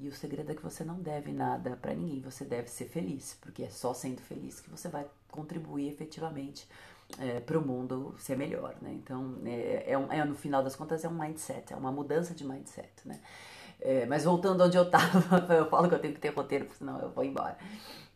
E 0.00 0.08
o 0.08 0.12
segredo 0.12 0.52
é 0.52 0.54
que 0.54 0.62
você 0.62 0.84
não 0.84 1.00
deve 1.00 1.32
nada 1.32 1.76
para 1.80 1.92
ninguém, 1.92 2.20
você 2.20 2.44
deve 2.44 2.68
ser 2.68 2.86
feliz, 2.86 3.36
porque 3.40 3.64
é 3.64 3.70
só 3.70 3.92
sendo 3.92 4.20
feliz 4.20 4.60
que 4.60 4.70
você 4.70 4.88
vai 4.88 5.04
contribuir 5.30 5.88
efetivamente 5.88 6.68
é, 7.18 7.40
para 7.40 7.58
o 7.58 7.66
mundo 7.66 8.14
ser 8.18 8.36
melhor, 8.36 8.76
né? 8.80 8.92
Então, 8.92 9.36
é, 9.44 9.92
é, 9.92 10.18
é, 10.18 10.24
no 10.24 10.34
final 10.34 10.62
das 10.62 10.76
contas, 10.76 11.04
é 11.04 11.08
um 11.08 11.18
mindset, 11.18 11.72
é 11.72 11.76
uma 11.76 11.90
mudança 11.90 12.34
de 12.34 12.44
mindset, 12.44 12.90
né? 13.04 13.20
É, 13.80 14.06
mas 14.06 14.24
voltando 14.24 14.62
onde 14.62 14.76
eu 14.76 14.84
estava, 14.84 15.38
eu 15.54 15.68
falo 15.68 15.88
que 15.88 15.94
eu 15.94 16.00
tenho 16.00 16.14
que 16.14 16.20
ter 16.20 16.28
roteiro, 16.28 16.68
senão 16.76 17.00
eu 17.00 17.10
vou 17.10 17.24
embora. 17.24 17.56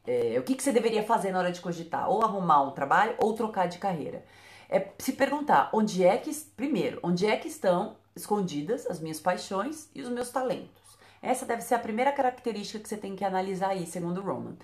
É, 0.06 0.36
o 0.38 0.42
que, 0.42 0.54
que 0.54 0.62
você 0.62 0.72
deveria 0.72 1.04
fazer 1.04 1.32
na 1.32 1.38
hora 1.38 1.52
de 1.52 1.60
cogitar? 1.60 2.08
Ou 2.08 2.22
arrumar 2.22 2.62
um 2.62 2.72
trabalho 2.72 3.14
ou 3.18 3.34
trocar 3.34 3.66
de 3.66 3.78
carreira. 3.78 4.24
É 4.68 4.88
se 4.98 5.12
perguntar 5.12 5.70
onde 5.72 6.04
é 6.04 6.16
que, 6.16 6.34
primeiro, 6.56 6.98
onde 7.02 7.26
é 7.26 7.36
que 7.36 7.46
estão 7.46 7.96
escondidas 8.14 8.86
as 8.86 9.00
minhas 9.00 9.20
paixões 9.20 9.88
e 9.94 10.02
os 10.02 10.08
meus 10.08 10.30
talentos. 10.30 10.81
Essa 11.22 11.46
deve 11.46 11.62
ser 11.62 11.76
a 11.76 11.78
primeira 11.78 12.10
característica 12.10 12.80
que 12.80 12.88
você 12.88 12.96
tem 12.96 13.14
que 13.14 13.24
analisar 13.24 13.70
aí, 13.70 13.86
segundo 13.86 14.20
Roman. 14.20 14.56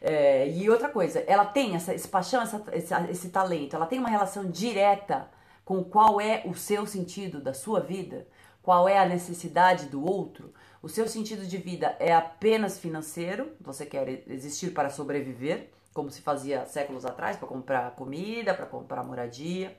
É, 0.00 0.48
e 0.48 0.70
outra 0.70 0.88
coisa, 0.88 1.22
ela 1.26 1.44
tem 1.44 1.74
essa, 1.74 1.94
esse 1.94 2.08
paixão, 2.08 2.40
essa, 2.40 2.64
esse, 2.72 2.94
esse 3.10 3.28
talento, 3.28 3.76
ela 3.76 3.84
tem 3.86 3.98
uma 3.98 4.08
relação 4.08 4.50
direta 4.50 5.28
com 5.64 5.84
qual 5.84 6.18
é 6.18 6.42
o 6.46 6.54
seu 6.54 6.86
sentido 6.86 7.42
da 7.42 7.52
sua 7.52 7.78
vida, 7.78 8.26
qual 8.62 8.88
é 8.88 8.98
a 8.98 9.06
necessidade 9.06 9.86
do 9.86 10.02
outro. 10.02 10.54
O 10.82 10.88
seu 10.88 11.06
sentido 11.06 11.44
de 11.44 11.58
vida 11.58 11.94
é 11.98 12.14
apenas 12.14 12.78
financeiro, 12.78 13.52
você 13.60 13.84
quer 13.84 14.08
existir 14.28 14.70
para 14.70 14.88
sobreviver, 14.88 15.70
como 15.92 16.10
se 16.10 16.22
fazia 16.22 16.64
séculos 16.64 17.04
atrás, 17.04 17.36
para 17.36 17.48
comprar 17.48 17.90
comida, 17.96 18.54
para 18.54 18.64
comprar 18.64 19.04
moradia, 19.04 19.76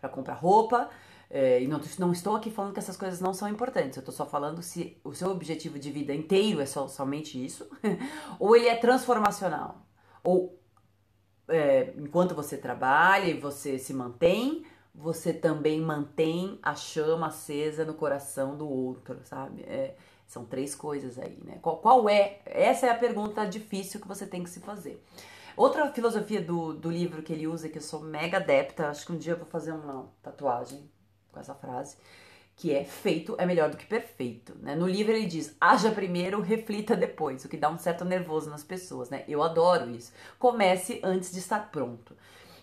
para 0.00 0.08
comprar 0.08 0.34
roupa. 0.34 0.88
É, 1.28 1.60
e 1.60 1.66
não, 1.66 1.80
não, 1.98 2.12
estou 2.12 2.36
aqui 2.36 2.50
falando 2.50 2.72
que 2.72 2.78
essas 2.78 2.96
coisas 2.96 3.20
não 3.20 3.34
são 3.34 3.48
importantes, 3.48 3.96
eu 3.96 4.00
estou 4.00 4.14
só 4.14 4.24
falando 4.24 4.62
se 4.62 4.96
o 5.02 5.12
seu 5.12 5.28
objetivo 5.28 5.78
de 5.78 5.90
vida 5.90 6.14
inteiro 6.14 6.60
é 6.60 6.66
só, 6.66 6.86
somente 6.86 7.44
isso, 7.44 7.68
ou 8.38 8.54
ele 8.54 8.68
é 8.68 8.76
transformacional. 8.76 9.84
Ou 10.22 10.56
é, 11.48 11.92
enquanto 11.96 12.34
você 12.34 12.56
trabalha 12.56 13.26
e 13.26 13.38
você 13.38 13.78
se 13.78 13.92
mantém, 13.92 14.64
você 14.94 15.32
também 15.32 15.80
mantém 15.80 16.58
a 16.62 16.74
chama 16.74 17.26
acesa 17.26 17.84
no 17.84 17.94
coração 17.94 18.56
do 18.56 18.68
outro, 18.68 19.18
sabe? 19.24 19.62
É, 19.62 19.96
são 20.26 20.44
três 20.44 20.74
coisas 20.74 21.18
aí, 21.18 21.38
né? 21.44 21.58
Qual, 21.60 21.78
qual, 21.78 22.08
é? 22.08 22.40
Essa 22.46 22.86
é 22.86 22.90
a 22.90 22.96
pergunta 22.96 23.44
difícil 23.44 24.00
que 24.00 24.08
você 24.08 24.26
tem 24.26 24.42
que 24.42 24.50
se 24.50 24.60
fazer. 24.60 25.04
Outra 25.56 25.90
filosofia 25.92 26.40
do, 26.40 26.74
do 26.74 26.90
livro 26.90 27.22
que 27.22 27.32
ele 27.32 27.46
usa, 27.46 27.68
que 27.68 27.78
eu 27.78 27.82
sou 27.82 28.00
mega 28.00 28.38
adepta, 28.38 28.88
acho 28.88 29.06
que 29.06 29.12
um 29.12 29.18
dia 29.18 29.32
eu 29.32 29.38
vou 29.38 29.46
fazer 29.46 29.72
uma 29.72 30.08
tatuagem 30.22 30.90
com 31.36 31.40
essa 31.40 31.54
frase, 31.54 31.96
que 32.56 32.74
é 32.74 32.82
feito 32.84 33.36
é 33.38 33.44
melhor 33.44 33.70
do 33.70 33.76
que 33.76 33.84
perfeito, 33.84 34.56
né? 34.62 34.74
No 34.74 34.88
livro 34.88 35.12
ele 35.12 35.26
diz: 35.26 35.54
"Haja 35.60 35.90
primeiro, 35.90 36.40
reflita 36.40 36.96
depois", 36.96 37.44
o 37.44 37.48
que 37.48 37.56
dá 37.56 37.68
um 37.68 37.78
certo 37.78 38.04
nervoso 38.04 38.48
nas 38.48 38.64
pessoas, 38.64 39.10
né? 39.10 39.24
Eu 39.28 39.42
adoro 39.42 39.90
isso. 39.90 40.12
Comece 40.38 40.98
antes 41.04 41.30
de 41.30 41.38
estar 41.38 41.70
pronto. 41.70 42.16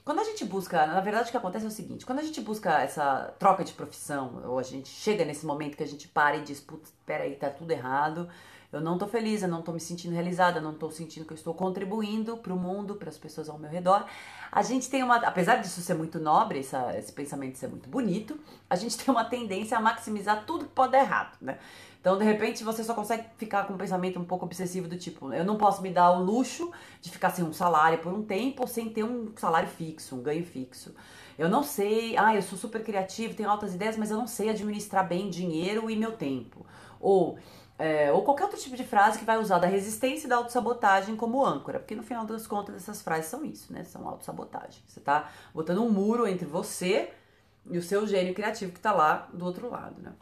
Quando 0.03 0.19
a 0.19 0.23
gente 0.23 0.43
busca, 0.43 0.85
na 0.85 0.99
verdade 0.99 1.29
o 1.29 1.31
que 1.31 1.37
acontece 1.37 1.63
é 1.63 1.67
o 1.67 1.71
seguinte, 1.71 2.05
quando 2.05 2.19
a 2.19 2.23
gente 2.23 2.41
busca 2.41 2.81
essa 2.81 3.33
troca 3.39 3.63
de 3.63 3.71
profissão, 3.71 4.41
ou 4.45 4.59
a 4.59 4.63
gente 4.63 4.89
chega 4.89 5.23
nesse 5.23 5.45
momento 5.45 5.77
que 5.77 5.83
a 5.83 5.87
gente 5.87 6.09
para 6.09 6.35
e 6.35 6.41
diz, 6.41 6.59
putz, 6.59 6.91
peraí, 7.05 7.35
tá 7.35 7.49
tudo 7.49 7.71
errado, 7.71 8.27
eu 8.73 8.81
não 8.81 8.97
tô 8.97 9.07
feliz, 9.07 9.43
eu 9.43 9.47
não 9.47 9.61
tô 9.61 9.71
me 9.71 9.79
sentindo 9.79 10.13
realizada, 10.13 10.57
eu 10.57 10.63
não 10.63 10.73
tô 10.73 10.89
sentindo 10.89 11.25
que 11.25 11.31
eu 11.31 11.37
estou 11.37 11.53
contribuindo 11.53 12.37
para 12.37 12.51
o 12.51 12.57
mundo, 12.57 12.95
para 12.95 13.07
as 13.07 13.17
pessoas 13.17 13.47
ao 13.47 13.59
meu 13.59 13.69
redor. 13.69 14.05
A 14.51 14.63
gente 14.63 14.89
tem 14.89 15.03
uma, 15.03 15.17
apesar 15.17 15.57
disso 15.57 15.79
ser 15.79 15.93
muito 15.93 16.19
nobre, 16.19 16.59
essa, 16.59 16.97
esse 16.97 17.11
pensamento 17.11 17.57
ser 17.57 17.67
muito 17.67 17.87
bonito, 17.87 18.37
a 18.69 18.75
gente 18.75 18.97
tem 19.03 19.13
uma 19.13 19.25
tendência 19.25 19.77
a 19.77 19.81
maximizar 19.81 20.43
tudo 20.45 20.65
que 20.65 20.71
pode 20.71 20.91
dar 20.91 20.99
errado, 20.99 21.37
né? 21.39 21.59
Então, 22.01 22.17
de 22.17 22.25
repente, 22.25 22.65
você 22.65 22.83
só 22.83 22.93
consegue 22.93 23.23
ficar 23.37 23.65
com 23.65 23.75
um 23.75 23.77
pensamento 23.77 24.19
um 24.19 24.25
pouco 24.25 24.45
obsessivo 24.45 24.89
do 24.89 24.97
tipo, 24.97 25.31
eu 25.33 25.45
não 25.45 25.55
posso 25.55 25.81
me 25.81 25.89
dar 25.89 26.11
o 26.11 26.21
luxo 26.21 26.69
de 26.99 27.09
ficar 27.09 27.29
sem 27.29 27.45
um 27.45 27.53
salário 27.53 27.99
por 27.99 28.11
um 28.11 28.23
tempo, 28.23 28.67
sem 28.67 28.89
ter 28.89 29.05
um 29.05 29.31
salário 29.37 29.69
fixo, 29.69 30.15
um 30.15 30.21
ganho 30.21 30.45
fixo. 30.45 30.93
Eu 31.37 31.47
não 31.47 31.63
sei, 31.63 32.17
ah, 32.17 32.35
eu 32.35 32.41
sou 32.41 32.57
super 32.57 32.83
criativo, 32.83 33.35
tenho 33.35 33.49
altas 33.49 33.73
ideias, 33.73 33.95
mas 33.95 34.11
eu 34.11 34.17
não 34.17 34.27
sei 34.27 34.49
administrar 34.49 35.07
bem 35.07 35.29
dinheiro 35.29 35.89
e 35.89 35.95
meu 35.95 36.11
tempo. 36.11 36.65
Ou 36.99 37.37
é, 37.77 38.11
ou 38.11 38.23
qualquer 38.23 38.43
outro 38.43 38.59
tipo 38.59 38.75
de 38.75 38.83
frase 38.83 39.17
que 39.17 39.25
vai 39.25 39.37
usar 39.37 39.59
da 39.59 39.67
resistência 39.67 40.27
e 40.27 40.29
da 40.29 40.35
autossabotagem 40.37 41.15
como 41.15 41.45
âncora, 41.45 41.79
porque 41.79 41.95
no 41.95 42.03
final 42.03 42.25
das 42.25 42.45
contas 42.45 42.75
essas 42.75 43.01
frases 43.01 43.25
são 43.25 43.43
isso, 43.43 43.73
né? 43.73 43.83
São 43.83 44.07
autossabotagem. 44.07 44.83
Você 44.87 44.99
tá 44.99 45.29
botando 45.53 45.79
um 45.79 45.89
muro 45.89 46.27
entre 46.27 46.45
você 46.45 47.11
e 47.69 47.77
o 47.77 47.81
seu 47.81 48.05
gênio 48.05 48.33
criativo 48.33 48.71
que 48.71 48.79
tá 48.79 48.91
lá 48.91 49.27
do 49.33 49.45
outro 49.45 49.69
lado, 49.69 50.01
né? 50.01 50.13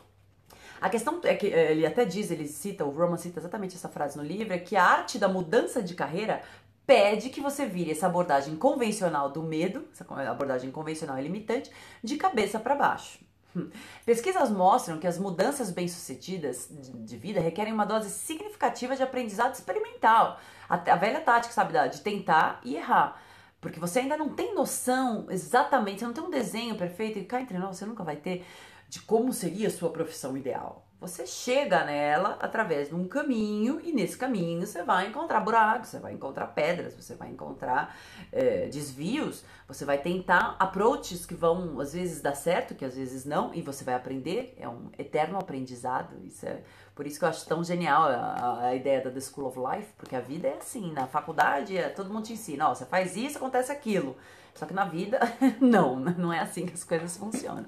A 0.80 0.90
questão 0.90 1.20
é 1.24 1.36
que 1.36 1.48
é, 1.48 1.72
ele 1.72 1.86
até 1.86 2.06
diz, 2.06 2.32
ele 2.32 2.48
cita, 2.48 2.84
o 2.84 2.90
Roman 2.90 3.18
cita 3.18 3.40
exatamente 3.40 3.76
essa 3.76 3.88
frase 3.88 4.18
no 4.18 4.24
livro, 4.24 4.54
é 4.54 4.58
que 4.58 4.76
a 4.76 4.84
arte 4.84 5.20
da 5.20 5.28
mudança 5.28 5.84
de 5.84 5.94
carreira 5.94 6.42
pede 6.88 7.30
que 7.30 7.40
você 7.40 7.68
vire 7.68 7.92
essa 7.92 8.08
abordagem 8.08 8.56
convencional 8.56 9.30
do 9.30 9.44
medo, 9.44 9.88
essa 9.92 10.04
abordagem 10.30 10.72
convencional 10.72 11.20
e 11.20 11.22
limitante, 11.22 11.70
de 12.04 12.18
cabeça 12.18 12.60
para 12.60 12.76
baixo. 12.76 13.20
Pesquisas 14.06 14.50
mostram 14.50 14.98
que 14.98 15.08
as 15.08 15.18
mudanças 15.18 15.72
bem-sucedidas 15.72 16.70
de 16.70 17.18
vida 17.18 17.40
requerem 17.40 17.74
uma 17.74 17.86
dose 17.86 18.10
significativa 18.10 18.96
de 18.96 19.04
aprendizado 19.04 19.54
experimental. 19.54 20.40
A, 20.70 20.78
velha 20.96 21.22
tática, 21.22 21.54
sabe, 21.54 21.74
de 21.90 22.02
tentar 22.02 22.62
e 22.64 22.76
errar. 22.76 23.22
Porque 23.60 23.80
você 23.80 24.00
ainda 24.00 24.18
não 24.18 24.30
tem 24.30 24.56
noção 24.56 25.28
exatamente, 25.30 26.00
você 26.00 26.06
não 26.06 26.14
tem 26.14 26.24
um 26.24 26.30
desenho 26.32 26.76
perfeito, 26.76 27.20
e 27.20 27.26
cá 27.26 27.42
entre 27.42 27.58
nós 27.58 27.78
você 27.78 27.86
nunca 27.86 28.04
vai 28.04 28.16
ter, 28.16 28.46
de 28.90 29.00
como 29.02 29.32
seria 29.32 29.68
a 29.68 29.72
sua 29.72 29.92
profissão 29.92 30.36
ideal. 30.36 30.88
Você 31.02 31.26
chega 31.26 31.84
nela 31.84 32.38
através 32.40 32.90
de 32.90 32.94
um 32.94 33.08
caminho 33.08 33.82
e 33.84 33.92
nesse 33.92 34.16
caminho 34.16 34.68
você 34.68 34.84
vai 34.84 35.08
encontrar 35.08 35.40
buracos, 35.40 35.90
você 35.90 35.98
vai 35.98 36.14
encontrar 36.14 36.46
pedras, 36.50 36.94
você 36.94 37.16
vai 37.16 37.30
encontrar 37.30 37.98
é, 38.32 38.68
desvios, 38.68 39.44
você 39.68 39.84
vai 39.84 39.98
tentar 39.98 40.56
approaches 40.60 41.26
que 41.26 41.34
vão 41.34 41.80
às 41.80 41.94
vezes 41.94 42.22
dar 42.22 42.36
certo, 42.36 42.76
que 42.76 42.86
às 42.86 42.96
vezes 42.96 43.26
não, 43.26 43.52
e 43.52 43.64
você 43.64 43.84
vai 43.84 43.96
aprender. 43.96 44.54
É 44.60 44.70
um 44.70 44.92
eterno 44.96 45.40
aprendizado. 45.40 46.24
Isso 46.24 46.46
é 46.46 46.62
por 46.94 47.08
isso 47.08 47.18
que 47.18 47.26
eu 47.26 47.30
acho 47.30 47.48
tão 47.48 47.64
genial 47.64 48.04
a, 48.04 48.68
a 48.68 48.76
ideia 48.76 49.02
da 49.02 49.10
The 49.10 49.22
School 49.22 49.48
of 49.48 49.58
Life, 49.58 49.92
porque 49.98 50.16
a 50.16 50.22
vida 50.22 50.50
é 50.50 50.58
assim. 50.58 50.94
Na 50.94 51.08
faculdade 51.08 51.76
é, 51.76 51.90
todo 51.90 52.14
mundo 52.14 52.26
te 52.26 52.34
ensina, 52.34 52.70
ó, 52.70 52.76
você 52.76 52.86
faz 52.86 53.16
isso, 53.16 53.38
acontece 53.38 53.72
aquilo. 53.72 54.16
Só 54.54 54.68
que 54.68 54.74
na 54.74 54.86
vida 54.86 55.20
não, 55.60 56.00
não 56.00 56.32
é 56.32 56.42
assim 56.42 56.68
que 56.68 56.76
as 56.76 56.84
coisas 56.84 57.18
funcionam. 57.18 57.66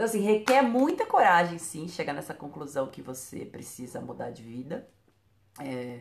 Então, 0.00 0.08
assim, 0.08 0.20
requer 0.22 0.62
muita 0.62 1.04
coragem, 1.04 1.58
sim, 1.58 1.86
chegar 1.86 2.14
nessa 2.14 2.32
conclusão 2.32 2.86
que 2.86 3.02
você 3.02 3.44
precisa 3.44 4.00
mudar 4.00 4.30
de 4.30 4.42
vida. 4.42 4.88
É, 5.60 6.00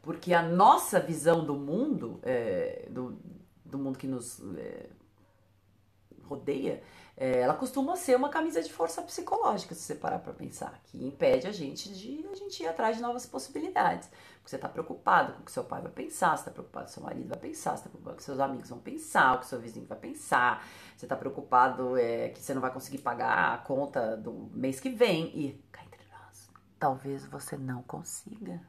porque 0.00 0.32
a 0.32 0.40
nossa 0.40 0.98
visão 0.98 1.44
do 1.44 1.54
mundo, 1.54 2.18
é, 2.22 2.88
do, 2.88 3.18
do 3.62 3.76
mundo 3.76 3.98
que 3.98 4.06
nos 4.06 4.40
é, 4.56 4.88
rodeia, 6.22 6.82
é, 7.16 7.40
ela 7.40 7.54
costuma 7.54 7.94
ser 7.94 8.16
uma 8.16 8.28
camisa 8.28 8.60
de 8.60 8.72
força 8.72 9.00
psicológica, 9.00 9.74
se 9.74 9.82
você 9.82 9.94
parar 9.94 10.18
para 10.18 10.32
pensar, 10.32 10.80
que 10.84 11.04
impede 11.04 11.46
a 11.46 11.52
gente 11.52 11.92
de 11.92 12.26
a 12.30 12.34
gente 12.34 12.60
ir 12.62 12.66
atrás 12.66 12.96
de 12.96 13.02
novas 13.02 13.24
possibilidades. 13.24 14.08
Porque 14.08 14.50
você 14.50 14.56
está 14.56 14.68
preocupado 14.68 15.32
com 15.32 15.42
o 15.42 15.44
que 15.44 15.52
seu 15.52 15.62
pai 15.62 15.80
vai 15.80 15.92
pensar, 15.92 16.36
você 16.36 16.42
está 16.42 16.50
preocupado 16.50 16.86
com 16.86 16.90
o 16.90 16.94
seu 16.94 17.02
marido 17.04 17.28
vai 17.28 17.38
pensar, 17.38 17.70
você 17.70 17.76
está 17.76 17.88
preocupado 17.88 18.16
com 18.16 18.22
seus 18.22 18.40
amigos 18.40 18.68
vão 18.68 18.80
pensar, 18.80 19.36
o 19.36 19.38
que 19.38 19.46
seu 19.46 19.60
vizinho 19.60 19.86
vai 19.86 19.98
pensar, 19.98 20.66
você 20.96 21.04
está 21.04 21.14
preocupado 21.14 21.96
é, 21.96 22.30
que 22.30 22.42
você 22.42 22.52
não 22.52 22.60
vai 22.60 22.72
conseguir 22.72 22.98
pagar 22.98 23.54
a 23.54 23.58
conta 23.58 24.16
do 24.16 24.50
mês 24.52 24.80
que 24.80 24.90
vem. 24.90 25.26
E 25.38 25.52
cá 25.70 25.84
entre 25.84 26.04
nós, 26.10 26.50
talvez 26.80 27.24
você 27.26 27.56
não 27.56 27.82
consiga. 27.84 28.60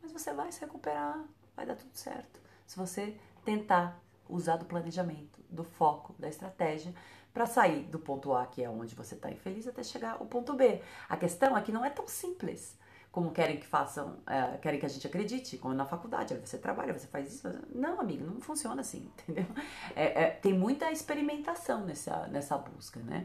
Mas 0.00 0.12
você 0.12 0.32
vai 0.32 0.52
se 0.52 0.60
recuperar, 0.60 1.24
vai 1.56 1.66
dar 1.66 1.74
tudo 1.74 1.94
certo. 1.96 2.40
Se 2.64 2.76
você 2.76 3.18
tentar 3.44 4.00
usar 4.28 4.56
do 4.56 4.64
planejamento, 4.64 5.40
do 5.50 5.64
foco, 5.64 6.14
da 6.18 6.28
estratégia 6.28 6.94
para 7.32 7.46
sair 7.46 7.82
do 7.84 7.98
ponto 7.98 8.32
A, 8.32 8.46
que 8.46 8.62
é 8.62 8.70
onde 8.70 8.94
você 8.94 9.14
está 9.14 9.30
infeliz, 9.30 9.66
até 9.68 9.82
chegar 9.82 10.16
ao 10.18 10.26
ponto 10.26 10.54
B. 10.54 10.80
A 11.08 11.16
questão 11.16 11.56
é 11.56 11.60
que 11.60 11.70
não 11.70 11.84
é 11.84 11.90
tão 11.90 12.08
simples 12.08 12.76
como 13.16 13.30
querem 13.30 13.56
que 13.56 13.66
façam, 13.66 14.18
é, 14.26 14.58
querem 14.58 14.78
que 14.78 14.84
a 14.84 14.88
gente 14.90 15.06
acredite, 15.06 15.56
como 15.56 15.72
na 15.72 15.86
faculdade, 15.86 16.34
você 16.34 16.58
trabalha, 16.58 16.92
você 16.92 17.06
faz 17.06 17.32
isso. 17.32 17.48
Não, 17.74 17.98
amigo, 17.98 18.26
não 18.26 18.42
funciona 18.42 18.82
assim, 18.82 19.10
entendeu? 19.24 19.46
É, 19.94 20.24
é, 20.24 20.30
tem 20.32 20.52
muita 20.52 20.92
experimentação 20.92 21.86
nessa, 21.86 22.26
nessa 22.26 22.58
busca, 22.58 23.00
né? 23.00 23.24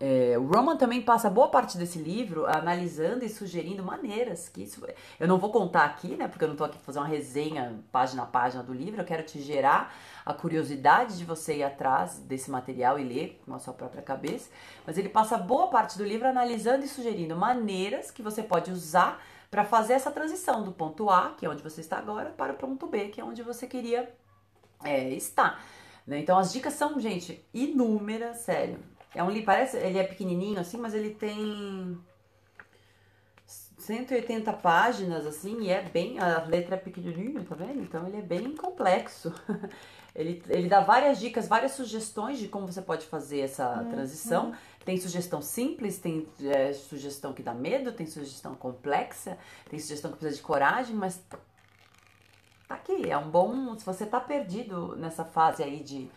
É, 0.00 0.36
o 0.36 0.44
Roman 0.46 0.76
também 0.76 1.00
passa 1.00 1.30
boa 1.30 1.48
parte 1.48 1.78
desse 1.78 1.98
livro 1.98 2.46
analisando 2.46 3.24
e 3.24 3.28
sugerindo 3.28 3.82
maneiras 3.82 4.48
que 4.48 4.62
isso. 4.62 4.84
Eu 5.20 5.28
não 5.28 5.38
vou 5.38 5.50
contar 5.50 5.84
aqui, 5.84 6.16
né? 6.16 6.26
Porque 6.26 6.44
eu 6.44 6.48
não 6.48 6.56
tô 6.56 6.64
aqui 6.64 6.76
pra 6.76 6.84
fazer 6.84 6.98
uma 6.98 7.06
resenha 7.06 7.78
página 7.92 8.24
a 8.24 8.26
página 8.26 8.62
do 8.62 8.72
livro. 8.72 9.00
Eu 9.00 9.04
quero 9.04 9.22
te 9.22 9.40
gerar 9.40 9.94
a 10.26 10.34
curiosidade 10.34 11.16
de 11.16 11.24
você 11.24 11.58
ir 11.58 11.62
atrás 11.62 12.18
desse 12.18 12.50
material 12.50 12.98
e 12.98 13.04
ler 13.04 13.40
com 13.44 13.54
a 13.54 13.58
sua 13.58 13.72
própria 13.72 14.02
cabeça. 14.02 14.50
Mas 14.84 14.98
ele 14.98 15.08
passa 15.08 15.38
boa 15.38 15.68
parte 15.68 15.96
do 15.96 16.04
livro 16.04 16.26
analisando 16.26 16.84
e 16.84 16.88
sugerindo 16.88 17.36
maneiras 17.36 18.10
que 18.10 18.22
você 18.22 18.42
pode 18.42 18.72
usar 18.72 19.22
para 19.48 19.64
fazer 19.64 19.92
essa 19.92 20.10
transição 20.10 20.64
do 20.64 20.72
ponto 20.72 21.08
A, 21.08 21.34
que 21.38 21.46
é 21.46 21.48
onde 21.48 21.62
você 21.62 21.80
está 21.80 21.96
agora, 21.98 22.30
para 22.30 22.52
o 22.52 22.56
ponto 22.56 22.88
B, 22.88 23.08
que 23.08 23.20
é 23.20 23.24
onde 23.24 23.40
você 23.42 23.68
queria 23.68 24.12
é, 24.82 25.10
estar. 25.10 25.64
Né? 26.04 26.18
Então 26.18 26.36
as 26.36 26.52
dicas 26.52 26.74
são, 26.74 26.98
gente, 26.98 27.46
inúmeras, 27.54 28.38
sério 28.38 28.93
é 29.14 29.22
um 29.22 29.30
livro, 29.30 29.46
parece, 29.46 29.76
ele 29.76 29.98
é 29.98 30.04
pequenininho 30.04 30.58
assim, 30.58 30.76
mas 30.76 30.94
ele 30.94 31.10
tem 31.10 31.98
180 33.78 34.52
páginas 34.54 35.26
assim, 35.26 35.62
e 35.62 35.70
é 35.70 35.82
bem, 35.82 36.18
a 36.18 36.44
letra 36.44 36.74
é 36.74 36.78
pequenininha, 36.78 37.44
tá 37.44 37.54
vendo? 37.54 37.82
Então 37.82 38.06
ele 38.06 38.16
é 38.16 38.22
bem 38.22 38.56
complexo. 38.56 39.32
ele, 40.14 40.42
ele 40.48 40.68
dá 40.68 40.80
várias 40.80 41.20
dicas, 41.20 41.46
várias 41.46 41.72
sugestões 41.72 42.38
de 42.38 42.48
como 42.48 42.66
você 42.66 42.80
pode 42.80 43.06
fazer 43.06 43.40
essa 43.40 43.82
uhum. 43.82 43.90
transição. 43.90 44.54
Tem 44.84 44.96
sugestão 44.96 45.40
simples, 45.42 45.98
tem 45.98 46.26
é, 46.42 46.72
sugestão 46.72 47.32
que 47.32 47.42
dá 47.42 47.54
medo, 47.54 47.92
tem 47.92 48.06
sugestão 48.06 48.54
complexa, 48.54 49.38
tem 49.68 49.78
sugestão 49.78 50.10
que 50.10 50.18
precisa 50.18 50.40
de 50.40 50.46
coragem, 50.46 50.96
mas 50.96 51.22
tá 52.66 52.74
aqui, 52.74 53.10
é 53.10 53.16
um 53.16 53.30
bom, 53.30 53.78
se 53.78 53.84
você 53.84 54.06
tá 54.06 54.20
perdido 54.20 54.96
nessa 54.96 55.24
fase 55.24 55.62
aí 55.62 55.82
de 55.82 56.10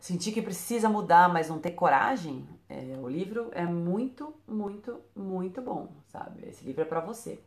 sentir 0.00 0.32
que 0.32 0.42
precisa 0.42 0.88
mudar, 0.88 1.28
mas 1.28 1.48
não 1.48 1.58
ter 1.58 1.72
coragem, 1.72 2.46
é, 2.68 2.96
o 3.00 3.08
livro 3.08 3.50
é 3.52 3.64
muito, 3.64 4.34
muito, 4.46 5.00
muito 5.16 5.60
bom, 5.60 5.88
sabe? 6.06 6.46
Esse 6.46 6.64
livro 6.64 6.82
é 6.82 6.84
para 6.84 7.00
você. 7.00 7.40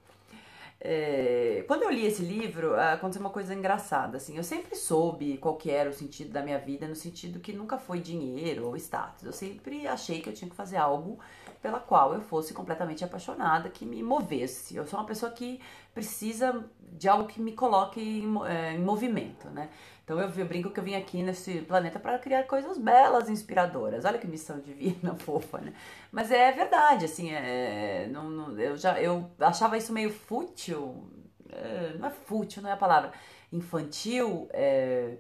É, 0.84 1.64
quando 1.68 1.84
eu 1.84 1.92
li 1.92 2.08
esse 2.08 2.24
livro, 2.24 2.74
aconteceu 2.80 3.22
uma 3.22 3.30
coisa 3.30 3.54
engraçada, 3.54 4.18
assim, 4.18 4.36
eu 4.36 4.44
sempre 4.44 4.76
soube 4.76 5.38
qual 5.38 5.56
que 5.56 5.70
era 5.70 5.88
o 5.88 5.94
sentido 5.94 6.32
da 6.32 6.42
minha 6.42 6.58
vida, 6.58 6.88
no 6.88 6.96
sentido 6.96 7.40
que 7.40 7.54
nunca 7.54 7.78
foi 7.78 8.00
dinheiro 8.00 8.66
ou 8.66 8.76
status, 8.76 9.24
eu 9.24 9.32
sempre 9.32 9.86
achei 9.86 10.22
que 10.22 10.28
eu 10.28 10.34
tinha 10.34 10.50
que 10.50 10.56
fazer 10.56 10.78
algo 10.78 11.20
pela 11.62 11.80
qual 11.80 12.16
eu 12.16 12.22
fosse 12.22 12.52
completamente 12.52 13.06
apaixonada, 13.06 13.70
que 13.70 13.86
me 13.86 14.02
movesse, 14.02 14.76
eu 14.76 14.84
sou 14.88 15.00
uma 15.00 15.06
pessoa 15.06 15.32
que 15.32 15.62
precisa 15.94 16.66
de 16.94 17.08
algo 17.08 17.28
que 17.28 17.40
me 17.40 17.52
coloque 17.52 18.02
em, 18.02 18.48
é, 18.48 18.74
em 18.74 18.80
movimento, 18.80 19.52
né? 19.52 19.70
Então 20.12 20.20
eu, 20.20 20.30
eu, 20.30 20.46
brinco 20.46 20.70
que 20.70 20.78
eu 20.78 20.84
vim 20.84 20.96
aqui 20.96 21.24
nesse 21.24 21.62
planeta 21.62 21.98
para 21.98 22.20
criar 22.20 22.44
coisas 22.44 22.78
belas, 22.78 23.30
inspiradoras. 23.30 24.04
Olha 24.04 24.20
que 24.20 24.28
missão 24.28 24.60
divina, 24.60 25.16
fofa, 25.24 25.60
né? 25.60 25.74
Mas 26.12 26.30
é 26.30 26.52
verdade, 26.52 27.06
assim, 27.06 27.32
é, 27.32 28.10
não, 28.12 28.30
não, 28.30 28.60
eu 28.60 28.76
já 28.76 29.02
eu 29.02 29.32
achava 29.40 29.78
isso 29.78 29.94
meio 29.94 30.12
fútil, 30.12 31.08
é, 31.50 31.96
não 31.98 32.10
é 32.10 32.12
fútil, 32.12 32.62
não 32.62 32.70
é 32.70 32.74
a 32.74 32.78
palavra, 32.78 33.14
infantil, 33.54 34.50
é, 34.52 35.16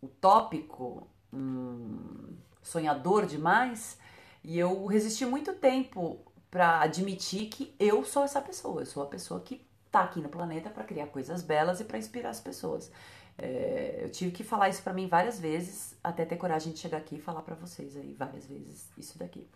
utópico, 0.00 1.08
hum, 1.34 2.36
sonhador 2.62 3.26
demais. 3.26 3.98
E 4.44 4.56
eu 4.56 4.86
resisti 4.86 5.26
muito 5.26 5.54
tempo 5.54 6.20
para 6.52 6.82
admitir 6.82 7.48
que 7.48 7.74
eu 7.80 8.04
sou 8.04 8.22
essa 8.22 8.40
pessoa. 8.40 8.82
Eu 8.82 8.86
sou 8.86 9.02
a 9.02 9.06
pessoa 9.06 9.40
que 9.40 9.66
tá 9.90 10.02
aqui 10.02 10.20
no 10.20 10.28
planeta 10.28 10.70
para 10.70 10.84
criar 10.84 11.08
coisas 11.08 11.42
belas 11.42 11.80
e 11.80 11.84
para 11.84 11.98
inspirar 11.98 12.30
as 12.30 12.40
pessoas. 12.40 12.92
É, 13.42 14.00
eu 14.02 14.10
tive 14.10 14.30
que 14.30 14.44
falar 14.44 14.68
isso 14.68 14.82
para 14.82 14.92
mim 14.92 15.08
várias 15.08 15.40
vezes, 15.40 15.96
até 16.04 16.26
ter 16.26 16.36
coragem 16.36 16.72
de 16.72 16.78
chegar 16.78 16.98
aqui 16.98 17.16
e 17.16 17.20
falar 17.20 17.40
para 17.40 17.54
vocês 17.54 17.96
aí 17.96 18.14
várias 18.18 18.46
vezes 18.46 18.88
isso 18.98 19.18
daqui. 19.18 19.48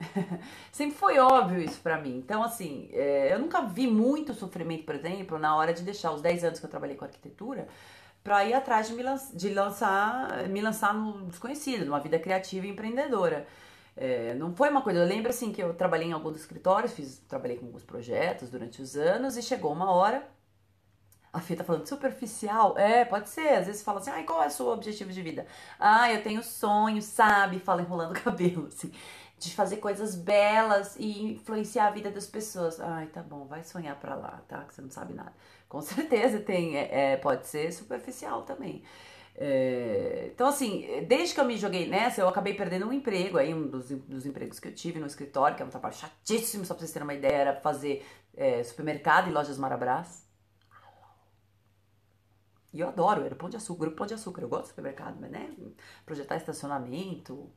Sempre 0.72 0.96
foi 0.96 1.18
óbvio 1.18 1.60
isso 1.60 1.80
para 1.80 2.00
mim. 2.00 2.16
Então, 2.18 2.42
assim, 2.42 2.88
é, 2.92 3.32
eu 3.32 3.38
nunca 3.38 3.62
vi 3.62 3.86
muito 3.86 4.34
sofrimento, 4.34 4.84
por 4.84 4.96
exemplo, 4.96 5.38
na 5.38 5.54
hora 5.54 5.72
de 5.72 5.82
deixar 5.82 6.12
os 6.12 6.20
10 6.20 6.44
anos 6.44 6.58
que 6.58 6.66
eu 6.66 6.70
trabalhei 6.70 6.96
com 6.96 7.04
arquitetura 7.04 7.68
para 8.24 8.44
ir 8.44 8.52
atrás 8.52 8.88
de 8.88 8.94
me, 8.94 9.04
de 9.34 9.54
lançar, 9.54 10.48
me 10.48 10.60
lançar 10.60 10.92
no 10.92 11.26
desconhecido, 11.26 11.84
numa 11.86 12.00
vida 12.00 12.18
criativa 12.18 12.66
e 12.66 12.70
empreendedora. 12.70 13.46
É, 13.96 14.34
não 14.34 14.54
foi 14.54 14.70
uma 14.70 14.82
coisa, 14.82 15.00
eu 15.00 15.06
lembro 15.06 15.30
assim 15.30 15.52
que 15.52 15.62
eu 15.62 15.72
trabalhei 15.74 16.08
em 16.08 16.12
alguns 16.12 16.36
escritórios, 16.36 16.92
fiz, 16.92 17.18
trabalhei 17.28 17.58
com 17.58 17.66
alguns 17.66 17.84
projetos 17.84 18.50
durante 18.50 18.82
os 18.82 18.96
anos 18.96 19.36
e 19.36 19.42
chegou 19.42 19.72
uma 19.72 19.90
hora 19.92 20.26
a 21.32 21.40
Fê 21.40 21.54
tá 21.54 21.64
falando 21.64 21.86
superficial? 21.86 22.76
É, 22.76 23.04
pode 23.04 23.28
ser. 23.28 23.48
Às 23.50 23.66
vezes 23.66 23.82
fala 23.82 24.00
assim, 24.00 24.10
ai, 24.10 24.24
qual 24.24 24.42
é 24.42 24.48
o 24.48 24.50
seu 24.50 24.68
objetivo 24.68 25.12
de 25.12 25.22
vida? 25.22 25.46
Ah, 25.78 26.12
eu 26.12 26.22
tenho 26.22 26.42
sonho, 26.42 27.00
sabe? 27.00 27.60
Fala 27.60 27.82
enrolando 27.82 28.12
o 28.16 28.20
cabelo, 28.20 28.66
assim. 28.66 28.92
De 29.38 29.54
fazer 29.54 29.76
coisas 29.78 30.14
belas 30.14 30.96
e 30.98 31.32
influenciar 31.32 31.86
a 31.86 31.90
vida 31.90 32.10
das 32.10 32.26
pessoas. 32.26 32.80
Ai, 32.80 33.06
tá 33.06 33.22
bom, 33.22 33.46
vai 33.46 33.62
sonhar 33.62 33.96
pra 33.96 34.14
lá, 34.14 34.42
tá? 34.48 34.64
Que 34.64 34.74
você 34.74 34.82
não 34.82 34.90
sabe 34.90 35.14
nada. 35.14 35.32
Com 35.68 35.80
certeza 35.80 36.40
tem, 36.40 36.76
é, 36.76 37.12
é 37.12 37.16
pode 37.16 37.46
ser 37.46 37.72
superficial 37.72 38.42
também. 38.42 38.82
É, 39.36 40.30
então, 40.34 40.48
assim, 40.48 40.84
desde 41.08 41.34
que 41.34 41.40
eu 41.40 41.44
me 41.44 41.56
joguei 41.56 41.88
nessa, 41.88 42.20
eu 42.20 42.28
acabei 42.28 42.54
perdendo 42.54 42.86
um 42.86 42.92
emprego, 42.92 43.38
aí 43.38 43.54
um 43.54 43.68
dos, 43.68 43.88
dos 43.90 44.26
empregos 44.26 44.60
que 44.60 44.68
eu 44.68 44.74
tive 44.74 44.98
no 44.98 45.06
escritório, 45.06 45.56
que 45.56 45.62
é 45.62 45.66
um 45.66 45.70
trabalho 45.70 45.94
chatíssimo, 45.94 46.64
só 46.64 46.74
pra 46.74 46.80
vocês 46.80 46.92
terem 46.92 47.06
uma 47.06 47.14
ideia, 47.14 47.36
era 47.36 47.56
fazer 47.60 48.04
é, 48.36 48.62
supermercado 48.62 49.28
e 49.28 49.32
lojas 49.32 49.56
Marabras. 49.56 50.29
E 52.72 52.80
eu 52.80 52.88
adoro, 52.88 53.24
era 53.24 53.34
Pão 53.34 53.48
de 53.48 53.56
Açúcar, 53.56 53.80
Grupo 53.80 53.96
Pão 53.96 54.06
de 54.06 54.14
Açúcar. 54.14 54.42
Eu 54.42 54.48
gosto 54.48 54.64
do 54.64 54.68
supermercado, 54.68 55.16
mas 55.20 55.30
né? 55.30 55.52
Projetar 56.06 56.36
estacionamento, 56.36 57.50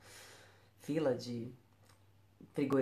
fila 0.82 1.15
de 1.15 1.52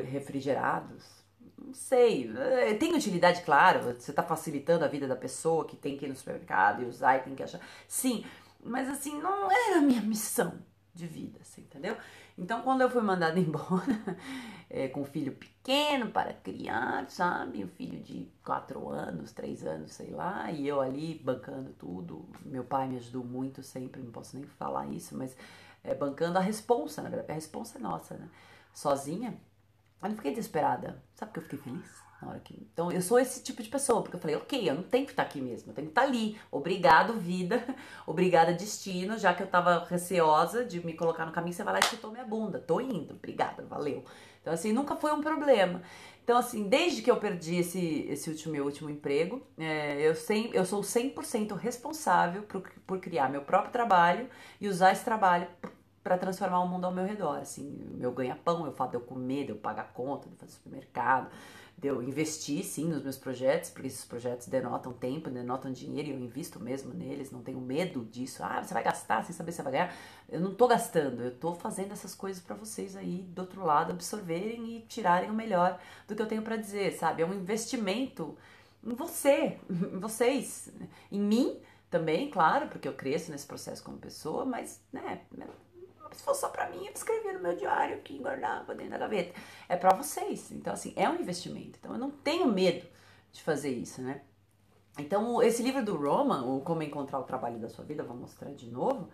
refrigerados. 0.10 1.22
Não 1.58 1.74
sei. 1.74 2.32
Eh, 2.36 2.74
tem 2.76 2.96
utilidade, 2.96 3.42
claro. 3.44 3.94
Você 3.94 4.12
está 4.12 4.24
facilitando 4.24 4.86
a 4.86 4.88
vida 4.88 5.08
da 5.08 5.16
pessoa 5.16 5.66
que 5.66 5.76
tem 5.76 5.98
que 5.98 6.06
ir 6.06 6.10
no 6.10 6.16
supermercado 6.16 6.84
e 6.84 6.86
usar 6.86 7.18
e 7.18 7.22
tem 7.22 7.36
que 7.36 7.44
achar. 7.44 7.60
Sim, 7.88 8.26
mas 8.64 8.90
assim, 8.90 9.20
não 9.22 9.52
era 9.52 9.80
a 9.80 9.82
minha 9.82 10.02
missão 10.02 10.60
de 10.94 11.08
vida, 11.08 11.40
assim, 11.42 11.62
entendeu? 11.62 11.98
Então, 12.38 12.62
quando 12.62 12.82
eu 12.82 12.90
fui 12.90 13.02
mandada 13.02 13.40
embora, 13.40 14.18
é, 14.70 14.88
com 14.88 15.02
um 15.02 15.06
filho 15.06 15.34
pequeno 15.34 16.12
para 16.12 16.34
criar, 16.34 17.10
sabe? 17.10 17.64
Um 17.64 17.68
filho 17.68 18.00
de 18.02 18.28
quatro 18.44 18.90
anos, 18.90 19.32
três 19.32 19.66
anos, 19.66 19.94
sei 19.94 20.12
lá, 20.12 20.52
e 20.52 20.68
eu 20.68 20.82
ali 20.82 21.20
bancando 21.24 21.72
tudo. 21.74 22.28
Meu 22.46 22.64
pai 22.64 22.88
me 22.88 22.98
ajudou 22.98 23.24
muito 23.24 23.64
sempre, 23.64 24.02
não 24.02 24.12
posso 24.12 24.36
nem 24.36 24.46
falar 24.46 24.88
isso, 24.88 25.18
mas 25.18 25.36
é, 25.84 25.96
bancando 25.96 26.38
a 26.38 26.42
responsa, 26.42 27.02
na 27.02 27.10
verdade, 27.10 27.32
a 27.32 27.36
responsa 27.36 27.78
é 27.78 27.82
nossa, 27.82 28.16
né? 28.16 28.30
Sozinha, 28.74 29.40
eu 30.02 30.10
não 30.10 30.16
fiquei 30.16 30.32
desesperada. 30.32 31.02
Sabe 31.16 31.32
que 31.34 31.40
eu 31.40 31.44
fiquei 31.44 31.60
feliz? 31.60 32.11
Que... 32.44 32.56
Então, 32.74 32.92
eu 32.92 33.02
sou 33.02 33.20
esse 33.20 33.42
tipo 33.44 33.62
de 33.64 33.70
pessoa, 33.70 34.02
porque 34.02 34.16
eu 34.16 34.20
falei, 34.20 34.36
ok, 34.36 34.70
eu 34.70 34.76
não 34.76 34.84
tenho 34.84 35.06
que 35.06 35.12
estar 35.12 35.24
aqui 35.24 35.42
mesmo, 35.42 35.72
eu 35.72 35.76
tenho 35.76 35.88
que 35.88 35.92
estar 35.92 36.04
ali. 36.04 36.40
Obrigado, 36.52 37.14
vida, 37.14 37.64
obrigada, 38.06 38.54
destino, 38.54 39.18
já 39.18 39.34
que 39.34 39.44
eu 39.44 39.48
tava 39.48 39.86
receosa 39.86 40.64
de 40.64 40.86
me 40.86 40.94
colocar 40.94 41.26
no 41.26 41.32
caminho, 41.32 41.54
você 41.54 41.64
vai 41.64 41.74
lá 41.74 41.80
e 41.80 41.86
chutou 41.86 42.12
minha 42.12 42.26
bunda. 42.26 42.60
Tô 42.60 42.80
indo, 42.80 43.14
obrigada, 43.16 43.64
valeu. 43.64 44.04
Então, 44.42 44.54
assim, 44.54 44.72
nunca 44.72 44.96
foi 44.96 45.12
um 45.12 45.22
problema. 45.22 45.82
Então, 46.24 46.38
assim, 46.38 46.68
desde 46.68 47.02
que 47.02 47.10
eu 47.10 47.18
perdi 47.18 47.58
esse, 47.58 48.06
esse 48.10 48.30
último, 48.30 48.54
meu 48.54 48.66
último 48.66 48.90
emprego, 48.90 49.42
é, 49.58 50.02
eu, 50.02 50.16
sem, 50.16 50.52
eu 50.54 50.66
sou 50.66 50.82
100% 50.82 51.56
responsável 51.56 52.44
por, 52.44 52.62
por 52.86 53.00
criar 53.00 53.30
meu 53.30 53.42
próprio 53.42 53.72
trabalho 53.72 54.30
e 54.60 54.68
usar 54.68 54.92
esse 54.92 55.04
trabalho 55.04 55.48
para 56.04 56.18
transformar 56.18 56.60
o 56.62 56.68
mundo 56.68 56.86
ao 56.86 56.92
meu 56.92 57.06
redor. 57.06 57.38
Assim, 57.40 57.64
meu 57.96 58.12
ganha-pão, 58.12 58.66
eu 58.66 58.72
falo 58.72 58.92
de 58.92 58.98
eu 58.98 59.02
comer, 59.02 59.50
eu 59.50 59.56
pagar 59.56 59.92
conta, 59.94 60.30
de 60.30 60.36
fazer 60.36 60.52
supermercado, 60.54 61.30
de 61.82 61.88
eu 61.88 62.04
investir 62.04 62.64
sim 62.64 62.86
nos 62.86 63.02
meus 63.02 63.18
projetos, 63.18 63.72
porque 63.72 63.88
esses 63.88 64.06
projetos 64.06 64.48
denotam 64.48 64.94
tempo, 64.94 65.32
denotam 65.32 65.72
dinheiro 65.72 66.10
e 66.10 66.12
eu 66.12 66.20
invisto 66.20 66.60
mesmo 66.60 66.94
neles, 66.94 67.32
não 67.32 67.42
tenho 67.42 67.60
medo 67.60 68.06
disso. 68.06 68.44
Ah, 68.44 68.64
você 68.64 68.72
vai 68.72 68.84
gastar 68.84 69.26
sem 69.26 69.36
saber 69.36 69.52
se 69.52 69.64
vai 69.64 69.72
ganhar. 69.72 69.96
Eu 70.30 70.40
não 70.40 70.54
tô 70.54 70.68
gastando, 70.68 71.24
eu 71.24 71.36
tô 71.36 71.56
fazendo 71.56 71.92
essas 71.92 72.14
coisas 72.14 72.42
para 72.42 72.56
vocês 72.56 72.96
aí 72.96 73.24
do 73.24 73.40
outro 73.40 73.66
lado 73.66 73.92
absorverem 73.92 74.78
e 74.78 74.82
tirarem 74.82 75.32
o 75.32 75.34
melhor 75.34 75.80
do 76.08 76.16
que 76.16 76.22
eu 76.22 76.28
tenho 76.28 76.44
para 76.44 76.56
dizer, 76.56 76.94
sabe? 76.94 77.24
É 77.24 77.26
um 77.26 77.34
investimento 77.34 78.38
em 78.84 78.94
você, 78.94 79.58
em 79.68 80.00
vocês, 80.00 80.72
em 81.12 81.20
mim 81.20 81.60
também, 81.90 82.30
claro, 82.30 82.68
porque 82.68 82.88
eu 82.88 82.94
cresço 82.94 83.32
nesse 83.32 83.48
processo 83.48 83.84
como 83.84 83.98
pessoa, 83.98 84.46
mas, 84.46 84.80
né, 84.94 85.22
se 86.12 86.24
fosse 86.24 86.42
só 86.42 86.50
para 86.50 86.70
mim, 86.70 86.86
eu 86.86 86.94
escrevia 86.94 87.34
no 87.34 87.40
meu 87.40 87.56
diário 87.56 87.96
aqui, 87.96 88.18
guardava 88.18 88.74
dentro 88.76 88.92
da 88.92 88.98
gaveta. 88.98 89.40
É 89.68 89.76
para 89.76 89.96
vocês. 89.96 90.52
Então, 90.52 90.74
assim, 90.74 90.94
é 90.96 91.10
um 91.10 91.16
investimento. 91.16 91.78
Então, 91.80 91.94
eu 91.94 92.00
não 92.00 92.12
tenho 92.12 92.48
medo 92.48 92.86
de 93.32 93.42
fazer 93.42 93.70
isso, 93.70 94.02
né? 94.02 94.22
Então, 94.98 95.42
esse 95.42 95.64
livro 95.64 95.84
do 95.84 95.96
Roman, 95.96 96.44
o 96.44 96.62
Como 96.62 96.84
Encontrar 96.84 97.20
o 97.20 97.24
Trabalho 97.24 97.60
da 97.60 97.70
Sua 97.70 97.86
Vida, 97.86 98.04
vou 98.04 98.16
mostrar 98.16 98.52
de 98.52 98.70
novo, 98.70 99.10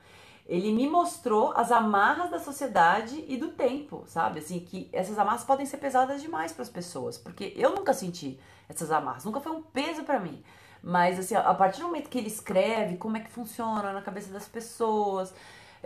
ele 0.47 0.71
me 0.71 0.87
mostrou 0.87 1.51
as 1.55 1.71
amarras 1.71 2.31
da 2.31 2.39
sociedade 2.39 3.23
e 3.27 3.37
do 3.37 3.49
tempo, 3.49 4.03
sabe? 4.07 4.39
Assim, 4.39 4.59
que 4.59 4.89
essas 4.93 5.19
amarras 5.19 5.43
podem 5.43 5.65
ser 5.65 5.77
pesadas 5.77 6.21
demais 6.21 6.51
para 6.51 6.63
as 6.63 6.69
pessoas, 6.69 7.17
porque 7.17 7.53
eu 7.55 7.75
nunca 7.75 7.93
senti 7.93 8.39
essas 8.67 8.91
amarras, 8.91 9.25
nunca 9.25 9.39
foi 9.39 9.51
um 9.51 9.61
peso 9.61 10.03
para 10.03 10.19
mim. 10.19 10.41
Mas, 10.81 11.19
assim, 11.19 11.35
a 11.35 11.53
partir 11.53 11.81
do 11.81 11.87
momento 11.87 12.09
que 12.09 12.17
ele 12.17 12.27
escreve 12.27 12.97
como 12.97 13.17
é 13.17 13.19
que 13.19 13.29
funciona 13.29 13.91
na 13.91 14.01
cabeça 14.01 14.31
das 14.31 14.47
pessoas, 14.47 15.33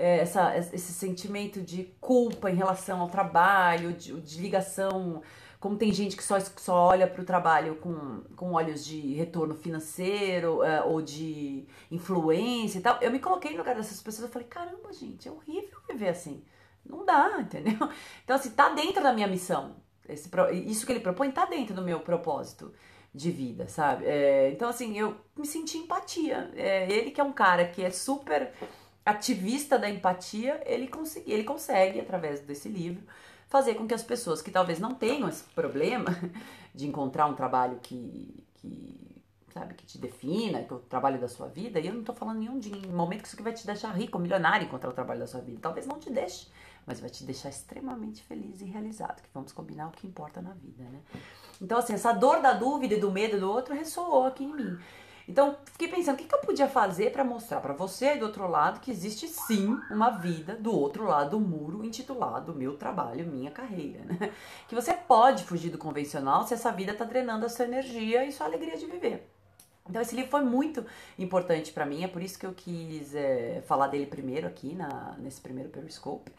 essa, 0.01 0.57
esse 0.57 0.93
sentimento 0.93 1.61
de 1.61 1.83
culpa 1.99 2.49
em 2.49 2.55
relação 2.55 3.01
ao 3.01 3.09
trabalho, 3.09 3.93
de, 3.93 4.19
de 4.21 4.41
ligação 4.41 5.21
como 5.61 5.77
tem 5.77 5.93
gente 5.93 6.17
que 6.17 6.23
só, 6.23 6.39
só 6.39 6.87
olha 6.87 7.07
para 7.07 7.21
o 7.21 7.23
trabalho 7.25 7.75
com, 7.75 8.23
com 8.35 8.53
olhos 8.53 8.83
de 8.83 9.13
retorno 9.13 9.53
financeiro 9.53 10.61
uh, 10.63 10.87
ou 10.87 11.03
de 11.03 11.67
influência 11.91 12.79
e 12.79 12.81
tal, 12.81 12.97
eu 12.99 13.11
me 13.11 13.19
coloquei 13.19 13.51
no 13.51 13.59
lugar 13.59 13.75
dessas 13.75 14.01
pessoas 14.01 14.27
e 14.27 14.33
falei, 14.33 14.47
caramba, 14.47 14.91
gente, 14.91 15.27
é 15.27 15.31
horrível 15.31 15.77
viver 15.87 16.09
assim. 16.09 16.43
Não 16.83 17.05
dá, 17.05 17.37
entendeu? 17.39 17.77
Então, 18.23 18.35
assim, 18.35 18.49
tá 18.49 18.69
dentro 18.69 19.03
da 19.03 19.13
minha 19.13 19.27
missão. 19.27 19.75
Esse, 20.09 20.31
isso 20.65 20.83
que 20.83 20.93
ele 20.93 20.99
propõe 20.99 21.29
tá 21.29 21.45
dentro 21.45 21.75
do 21.75 21.83
meu 21.83 21.99
propósito 21.99 22.73
de 23.13 23.29
vida, 23.29 23.67
sabe? 23.67 24.05
É, 24.05 24.49
então, 24.49 24.67
assim, 24.67 24.97
eu 24.97 25.15
me 25.37 25.45
senti 25.45 25.77
empatia. 25.77 26.49
É, 26.55 26.91
ele 26.91 27.11
que 27.11 27.21
é 27.21 27.23
um 27.23 27.33
cara 27.33 27.65
que 27.67 27.83
é 27.83 27.91
super 27.91 28.51
ativista 29.05 29.77
da 29.77 29.89
empatia, 29.89 30.61
ele, 30.65 30.87
consegui, 30.87 31.31
ele 31.31 31.43
consegue, 31.43 31.99
através 31.99 32.41
desse 32.41 32.69
livro, 32.69 33.03
fazer 33.47 33.75
com 33.75 33.87
que 33.87 33.93
as 33.93 34.03
pessoas 34.03 34.41
que 34.41 34.51
talvez 34.51 34.79
não 34.79 34.93
tenham 34.93 35.27
esse 35.27 35.43
problema 35.55 36.17
de 36.73 36.87
encontrar 36.87 37.25
um 37.25 37.33
trabalho 37.33 37.79
que, 37.81 38.43
que 38.55 39.11
sabe, 39.53 39.73
que 39.73 39.85
te 39.85 39.97
defina, 39.97 40.63
que 40.63 40.73
é 40.73 40.75
o 40.75 40.79
trabalho 40.79 41.19
da 41.19 41.27
sua 41.27 41.47
vida, 41.47 41.79
e 41.79 41.87
eu 41.87 41.93
não 41.93 42.03
tô 42.03 42.13
falando 42.13 42.39
nenhum 42.39 42.59
de 42.59 42.69
momento 42.87 43.21
que 43.21 43.27
isso 43.27 43.35
aqui 43.35 43.43
vai 43.43 43.53
te 43.53 43.65
deixar 43.65 43.91
rico, 43.91 44.17
milionário 44.17 44.65
encontrar 44.65 44.89
o 44.89 44.93
trabalho 44.93 45.19
da 45.19 45.27
sua 45.27 45.41
vida. 45.41 45.59
Talvez 45.61 45.85
não 45.85 45.99
te 45.99 46.09
deixe, 46.09 46.47
mas 46.85 46.99
vai 46.99 47.09
te 47.09 47.23
deixar 47.23 47.49
extremamente 47.49 48.23
feliz 48.23 48.61
e 48.61 48.65
realizado, 48.65 49.21
que 49.21 49.29
vamos 49.33 49.51
combinar 49.51 49.87
o 49.87 49.91
que 49.91 50.07
importa 50.07 50.41
na 50.41 50.53
vida, 50.53 50.83
né? 50.83 50.99
Então, 51.61 51.77
assim, 51.77 51.93
essa 51.93 52.13
dor 52.13 52.41
da 52.41 52.53
dúvida 52.53 52.95
e 52.95 52.99
do 52.99 53.11
medo 53.11 53.39
do 53.39 53.49
outro 53.49 53.75
ressoou 53.75 54.25
aqui 54.25 54.43
em 54.43 54.53
mim. 54.53 54.79
Então, 55.31 55.55
fiquei 55.63 55.87
pensando, 55.87 56.15
o 56.15 56.17
que, 56.17 56.35
eu 56.35 56.39
podia 56.39 56.67
fazer 56.67 57.13
para 57.13 57.23
mostrar 57.23 57.61
para 57.61 57.71
você 57.71 58.07
aí 58.07 58.19
do 58.19 58.25
outro 58.25 58.45
lado 58.49 58.81
que 58.81 58.91
existe 58.91 59.29
sim 59.29 59.79
uma 59.89 60.09
vida 60.09 60.57
do 60.57 60.77
outro 60.77 61.05
lado 61.05 61.29
do 61.29 61.39
muro 61.39 61.85
intitulado 61.85 62.53
Meu 62.53 62.75
Trabalho, 62.75 63.25
Minha 63.25 63.49
Carreira, 63.49 64.03
né? 64.03 64.33
Que 64.67 64.75
você 64.75 64.93
pode 64.93 65.45
fugir 65.45 65.69
do 65.69 65.77
convencional 65.77 66.45
se 66.45 66.53
essa 66.53 66.69
vida 66.69 66.91
está 66.91 67.05
drenando 67.05 67.45
a 67.45 67.49
sua 67.49 67.63
energia 67.63 68.25
e 68.25 68.31
sua 68.33 68.45
alegria 68.45 68.75
de 68.75 68.85
viver. 68.85 69.25
Então, 69.89 70.01
esse 70.01 70.13
livro 70.13 70.29
foi 70.29 70.41
muito 70.41 70.85
importante 71.17 71.71
para 71.71 71.85
mim, 71.85 72.03
é 72.03 72.09
por 72.09 72.21
isso 72.21 72.37
que 72.37 72.45
eu 72.45 72.53
quis 72.53 73.15
é, 73.15 73.63
falar 73.65 73.87
dele 73.87 74.07
primeiro 74.07 74.45
aqui, 74.45 74.75
na, 74.75 75.15
nesse 75.17 75.39
primeiro 75.39 75.69
Periscope, 75.69 76.29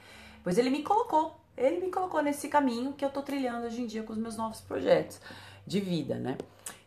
pois 0.45 0.59
ele 0.59 0.69
me 0.69 0.83
colocou, 0.83 1.41
ele 1.57 1.81
me 1.81 1.91
colocou 1.91 2.23
nesse 2.23 2.47
caminho 2.47 2.93
que 2.93 3.07
eu 3.07 3.11
tô 3.11 3.23
trilhando 3.23 3.67
hoje 3.67 3.81
em 3.81 3.87
dia 3.87 4.03
com 4.03 4.13
os 4.13 4.19
meus 4.19 4.37
novos 4.37 4.61
projetos 4.61 5.19
de 5.67 5.81
vida, 5.81 6.17
né? 6.17 6.37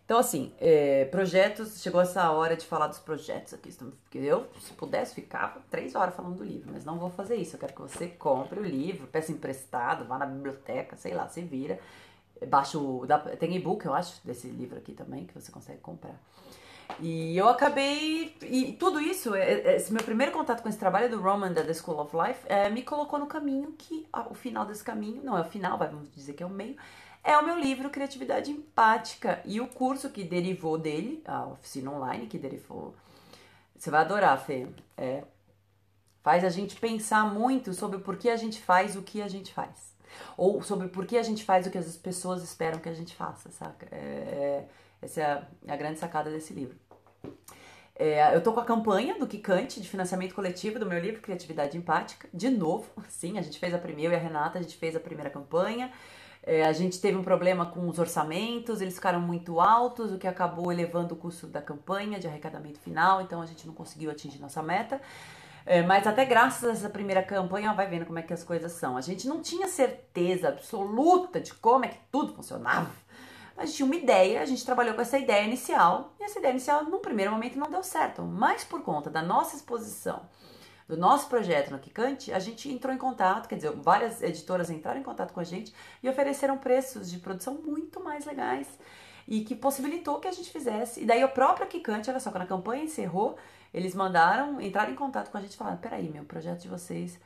Então, 0.05 0.19
assim, 0.19 0.53
é, 0.59 1.05
projetos, 1.05 1.81
chegou 1.81 1.99
essa 1.99 2.29
hora 2.29 2.55
de 2.55 2.63
falar 2.63 2.85
dos 2.85 2.99
projetos 2.99 3.55
aqui, 3.55 3.73
porque 3.73 4.19
eu, 4.19 4.47
se 4.61 4.71
pudesse, 4.73 5.15
ficava 5.15 5.59
três 5.71 5.95
horas 5.95 6.15
falando 6.15 6.35
do 6.35 6.43
livro, 6.43 6.69
mas 6.71 6.85
não 6.85 6.99
vou 6.99 7.09
fazer 7.09 7.35
isso. 7.37 7.55
Eu 7.55 7.59
quero 7.59 7.73
que 7.73 7.81
você 7.81 8.07
compre 8.07 8.59
o 8.59 8.63
livro, 8.63 9.07
peça 9.07 9.31
emprestado, 9.31 10.05
vá 10.05 10.19
na 10.19 10.27
biblioteca, 10.27 10.95
sei 10.95 11.15
lá, 11.15 11.27
se 11.27 11.41
vira. 11.41 11.79
Baixa 12.47 12.77
o. 12.77 13.07
Tem 13.39 13.55
e-book, 13.55 13.83
eu 13.83 13.95
acho, 13.95 14.21
desse 14.23 14.47
livro 14.47 14.77
aqui 14.77 14.93
também, 14.93 15.25
que 15.25 15.33
você 15.33 15.51
consegue 15.51 15.79
comprar. 15.79 16.15
E 16.99 17.35
eu 17.35 17.49
acabei. 17.49 18.35
E 18.43 18.73
tudo 18.73 19.01
isso, 19.01 19.33
é, 19.33 19.53
é, 19.53 19.75
esse 19.77 19.91
meu 19.91 20.03
primeiro 20.03 20.31
contato 20.31 20.61
com 20.61 20.69
esse 20.69 20.77
trabalho 20.77 21.09
do 21.09 21.19
Roman 21.19 21.51
da 21.51 21.63
The 21.63 21.73
School 21.73 21.99
of 21.99 22.15
Life, 22.15 22.41
é, 22.45 22.69
me 22.69 22.83
colocou 22.83 23.17
no 23.17 23.25
caminho 23.25 23.73
que. 23.75 24.05
O 24.29 24.35
final 24.35 24.67
desse 24.67 24.83
caminho, 24.83 25.23
não 25.23 25.35
é 25.35 25.41
o 25.41 25.45
final, 25.45 25.79
vamos 25.79 26.13
dizer 26.13 26.33
que 26.33 26.43
é 26.43 26.45
o 26.45 26.49
meio 26.49 26.75
é 27.25 27.35
o 27.39 27.43
meu 27.43 27.59
livro 27.59 27.89
Criatividade 27.89 28.51
Empática 28.51 29.41
e 29.43 29.59
o 29.59 29.67
curso 29.67 30.11
que 30.11 30.23
derivou 30.23 30.77
dele, 30.77 31.23
a 31.25 31.47
oficina 31.47 31.91
online 31.91 32.27
que 32.27 32.37
derivou. 32.37 32.93
Você 33.75 33.89
vai 33.89 34.01
adorar, 34.01 34.37
Fê. 34.37 34.67
É, 34.95 35.23
faz 36.21 36.45
a 36.45 36.49
gente 36.49 36.75
pensar 36.75 37.25
muito 37.33 37.73
sobre 37.73 37.97
por 37.97 38.15
que 38.15 38.29
a 38.29 38.37
gente 38.37 38.61
faz 38.61 38.95
o 38.95 39.01
que 39.01 39.23
a 39.23 39.27
gente 39.27 39.51
faz. 39.51 39.95
Ou 40.37 40.61
sobre 40.61 40.87
por 40.87 41.07
que 41.07 41.17
a 41.17 41.23
gente 41.23 41.43
faz 41.43 41.65
o 41.65 41.71
que 41.71 41.79
as 41.79 41.97
pessoas 41.97 42.43
esperam 42.43 42.79
que 42.79 42.87
a 42.87 42.93
gente 42.93 43.15
faça, 43.15 43.49
saca? 43.49 43.87
É, 43.91 44.63
essa 45.01 45.21
é 45.21 45.25
a, 45.25 45.73
a, 45.73 45.75
grande 45.75 45.97
sacada 45.97 46.29
desse 46.29 46.53
livro. 46.53 46.77
É, 47.95 48.35
eu 48.35 48.43
tô 48.43 48.53
com 48.53 48.59
a 48.59 48.65
campanha 48.65 49.17
do 49.17 49.25
Kikante 49.25 49.81
de 49.81 49.89
financiamento 49.89 50.35
coletivo 50.35 50.77
do 50.77 50.85
meu 50.85 50.99
livro 50.99 51.21
Criatividade 51.21 51.75
Empática. 51.75 52.29
De 52.31 52.49
novo, 52.49 52.87
sim, 53.09 53.39
a 53.39 53.41
gente 53.41 53.57
fez 53.57 53.73
a 53.73 53.79
primeira, 53.79 54.13
eu 54.13 54.17
e 54.17 54.19
a 54.19 54.23
Renata, 54.23 54.59
a 54.59 54.61
gente 54.61 54.77
fez 54.77 54.95
a 54.95 54.99
primeira 54.99 55.31
campanha. 55.31 55.91
É, 56.47 56.63
a 56.63 56.71
gente 56.71 57.01
teve 57.01 57.17
um 57.17 57.23
problema 57.23 57.65
com 57.65 57.89
os 57.89 57.97
orçamentos, 57.97 58.79
eles 58.79 58.93
ficaram 58.93 59.19
muito 59.19 59.59
altos, 59.59 60.11
o 60.11 60.17
que 60.19 60.27
acabou 60.27 60.71
elevando 60.71 61.15
o 61.15 61.17
custo 61.17 61.47
da 61.47 61.59
campanha 61.59 62.19
de 62.19 62.27
arrecadamento 62.27 62.79
final, 62.79 63.19
então 63.19 63.41
a 63.41 63.47
gente 63.47 63.65
não 63.65 63.73
conseguiu 63.73 64.11
atingir 64.11 64.39
nossa 64.39 64.61
meta. 64.61 65.01
É, 65.65 65.81
mas 65.81 66.05
até 66.05 66.23
graças 66.23 66.69
a 66.69 66.71
essa 66.73 66.89
primeira 66.89 67.23
campanha, 67.23 67.73
vai 67.73 67.87
vendo 67.89 68.05
como 68.05 68.19
é 68.19 68.21
que 68.21 68.31
as 68.31 68.43
coisas 68.43 68.73
são. 68.73 68.95
A 68.95 69.01
gente 69.01 69.27
não 69.27 69.41
tinha 69.41 69.67
certeza 69.67 70.49
absoluta 70.49 71.41
de 71.41 71.51
como 71.55 71.85
é 71.85 71.87
que 71.87 71.97
tudo 72.11 72.35
funcionava. 72.35 72.91
A 73.57 73.65
gente 73.65 73.77
tinha 73.77 73.85
uma 73.87 73.95
ideia, 73.95 74.41
a 74.41 74.45
gente 74.45 74.63
trabalhou 74.63 74.93
com 74.93 75.01
essa 75.01 75.17
ideia 75.17 75.43
inicial, 75.43 76.13
e 76.19 76.23
essa 76.23 76.37
ideia 76.37 76.51
inicial, 76.51 76.83
num 76.83 76.99
primeiro 76.99 77.31
momento, 77.31 77.57
não 77.57 77.71
deu 77.71 77.81
certo. 77.81 78.21
Mas 78.21 78.63
por 78.63 78.83
conta 78.83 79.09
da 79.09 79.23
nossa 79.23 79.55
exposição 79.55 80.21
do 80.87 80.95
nosso 80.95 81.27
projeto 81.27 81.71
no 81.71 81.79
Kikante, 81.79 82.31
a 82.31 82.39
gente 82.39 82.71
entrou 82.71 82.93
em 82.93 82.97
contato, 82.97 83.47
quer 83.47 83.55
dizer, 83.55 83.71
várias 83.71 84.21
editoras 84.21 84.69
entraram 84.69 84.99
em 84.99 85.03
contato 85.03 85.33
com 85.33 85.39
a 85.39 85.43
gente 85.43 85.73
e 86.01 86.09
ofereceram 86.09 86.57
preços 86.57 87.09
de 87.09 87.17
produção 87.17 87.55
muito 87.55 88.03
mais 88.03 88.25
legais 88.25 88.67
e 89.27 89.41
que 89.41 89.55
possibilitou 89.55 90.19
que 90.19 90.27
a 90.27 90.31
gente 90.31 90.51
fizesse. 90.51 91.01
E 91.01 91.05
daí 91.05 91.23
o 91.23 91.29
próprio 91.29 91.65
Kikante, 91.67 92.09
olha 92.09 92.19
só, 92.19 92.29
quando 92.29 92.43
a 92.43 92.47
campanha 92.47 92.83
encerrou, 92.83 93.35
eles 93.73 93.95
mandaram, 93.95 94.61
entraram 94.61 94.91
em 94.91 94.95
contato 94.95 95.31
com 95.31 95.37
a 95.37 95.41
gente 95.41 95.53
e 95.53 95.57
falaram: 95.57 95.77
peraí, 95.77 96.07
meu 96.09 96.23
projeto 96.23 96.61
de 96.61 96.67
vocês 96.67 97.19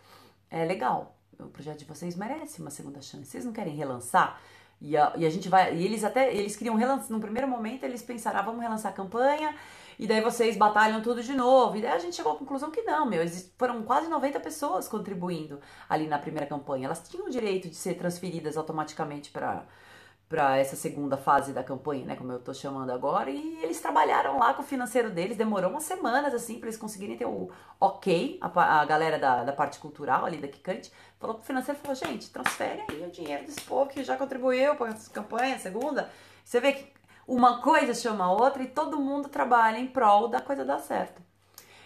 é 0.50 0.64
legal, 0.64 1.16
o 1.38 1.48
projeto 1.48 1.80
de 1.80 1.86
vocês 1.86 2.16
merece 2.16 2.62
uma 2.62 2.70
segunda 2.70 3.02
chance, 3.02 3.26
vocês 3.26 3.46
não 3.46 3.52
querem 3.52 3.76
relançar? 3.76 4.40
E 4.82 4.96
a, 4.96 5.14
e 5.18 5.26
a 5.26 5.30
gente 5.30 5.50
vai. 5.50 5.76
E 5.76 5.84
eles 5.84 6.06
até. 6.06 6.34
Eles 6.34 6.56
queriam 6.56 6.76
relançar. 6.76 7.12
No 7.12 7.20
primeiro 7.20 7.48
momento, 7.48 7.84
eles 7.84 8.02
pensaram: 8.02 8.40
ah, 8.40 8.42
vamos 8.42 8.62
relançar 8.62 8.92
a 8.94 8.96
campanha 8.96 9.54
e 10.00 10.08
daí 10.08 10.22
vocês 10.22 10.56
batalham 10.56 11.02
tudo 11.02 11.22
de 11.22 11.34
novo. 11.34 11.76
E 11.76 11.82
daí 11.82 11.92
a 11.92 12.00
gente 12.00 12.16
chegou 12.16 12.32
à 12.32 12.38
conclusão 12.38 12.72
que 12.72 12.82
não, 12.84 13.06
meu, 13.06 13.22
foram 13.58 13.84
quase 13.84 14.08
90 14.08 14.40
pessoas 14.40 14.88
contribuindo 14.88 15.60
ali 15.90 16.08
na 16.08 16.18
primeira 16.18 16.48
campanha. 16.48 16.86
Elas 16.86 17.06
tinham 17.08 17.28
o 17.28 17.30
direito 17.30 17.68
de 17.68 17.76
ser 17.76 17.96
transferidas 17.96 18.56
automaticamente 18.56 19.30
para 19.30 19.66
para 20.30 20.58
essa 20.58 20.76
segunda 20.76 21.18
fase 21.18 21.52
da 21.52 21.64
campanha, 21.64 22.06
né, 22.06 22.16
como 22.16 22.32
eu 22.32 22.40
tô 22.40 22.54
chamando 22.54 22.92
agora, 22.92 23.32
e 23.32 23.64
eles 23.64 23.82
trabalharam 23.82 24.38
lá 24.38 24.54
com 24.54 24.62
o 24.62 24.66
financeiro 24.66 25.10
deles, 25.10 25.36
demorou 25.36 25.72
umas 25.72 25.86
semanas, 25.86 26.36
assim, 26.36 26.60
para 26.60 26.70
eles 26.70 26.78
conseguirem 26.78 27.18
ter 27.18 27.26
o 27.26 27.50
ok, 27.80 28.38
a, 28.40 28.82
a 28.82 28.86
galera 28.86 29.18
da, 29.18 29.44
da 29.44 29.52
parte 29.52 29.80
cultural 29.80 30.26
ali 30.26 30.38
da 30.38 30.48
Kikante, 30.48 30.92
falou 31.20 31.38
pro 31.38 31.46
financeiro, 31.46 31.80
falou, 31.80 31.96
gente, 31.96 32.30
transfere 32.30 32.84
aí 32.88 33.04
o 33.08 33.10
dinheiro 33.10 33.44
desse 33.44 33.62
povo 33.62 33.90
que 33.90 34.04
já 34.04 34.16
contribuiu 34.16 34.76
para 34.76 34.90
essa 34.90 35.10
campanha, 35.10 35.58
segunda, 35.58 36.08
você 36.46 36.60
vê 36.60 36.74
que 36.74 36.99
uma 37.30 37.62
coisa 37.62 37.94
chama 37.94 38.26
a 38.26 38.32
outra 38.32 38.64
e 38.64 38.68
todo 38.68 39.00
mundo 39.00 39.30
trabalha 39.30 39.78
em 39.78 39.86
prol 39.86 40.28
da 40.28 40.42
coisa 40.42 40.66
dar 40.66 40.80
certo. 40.80 41.22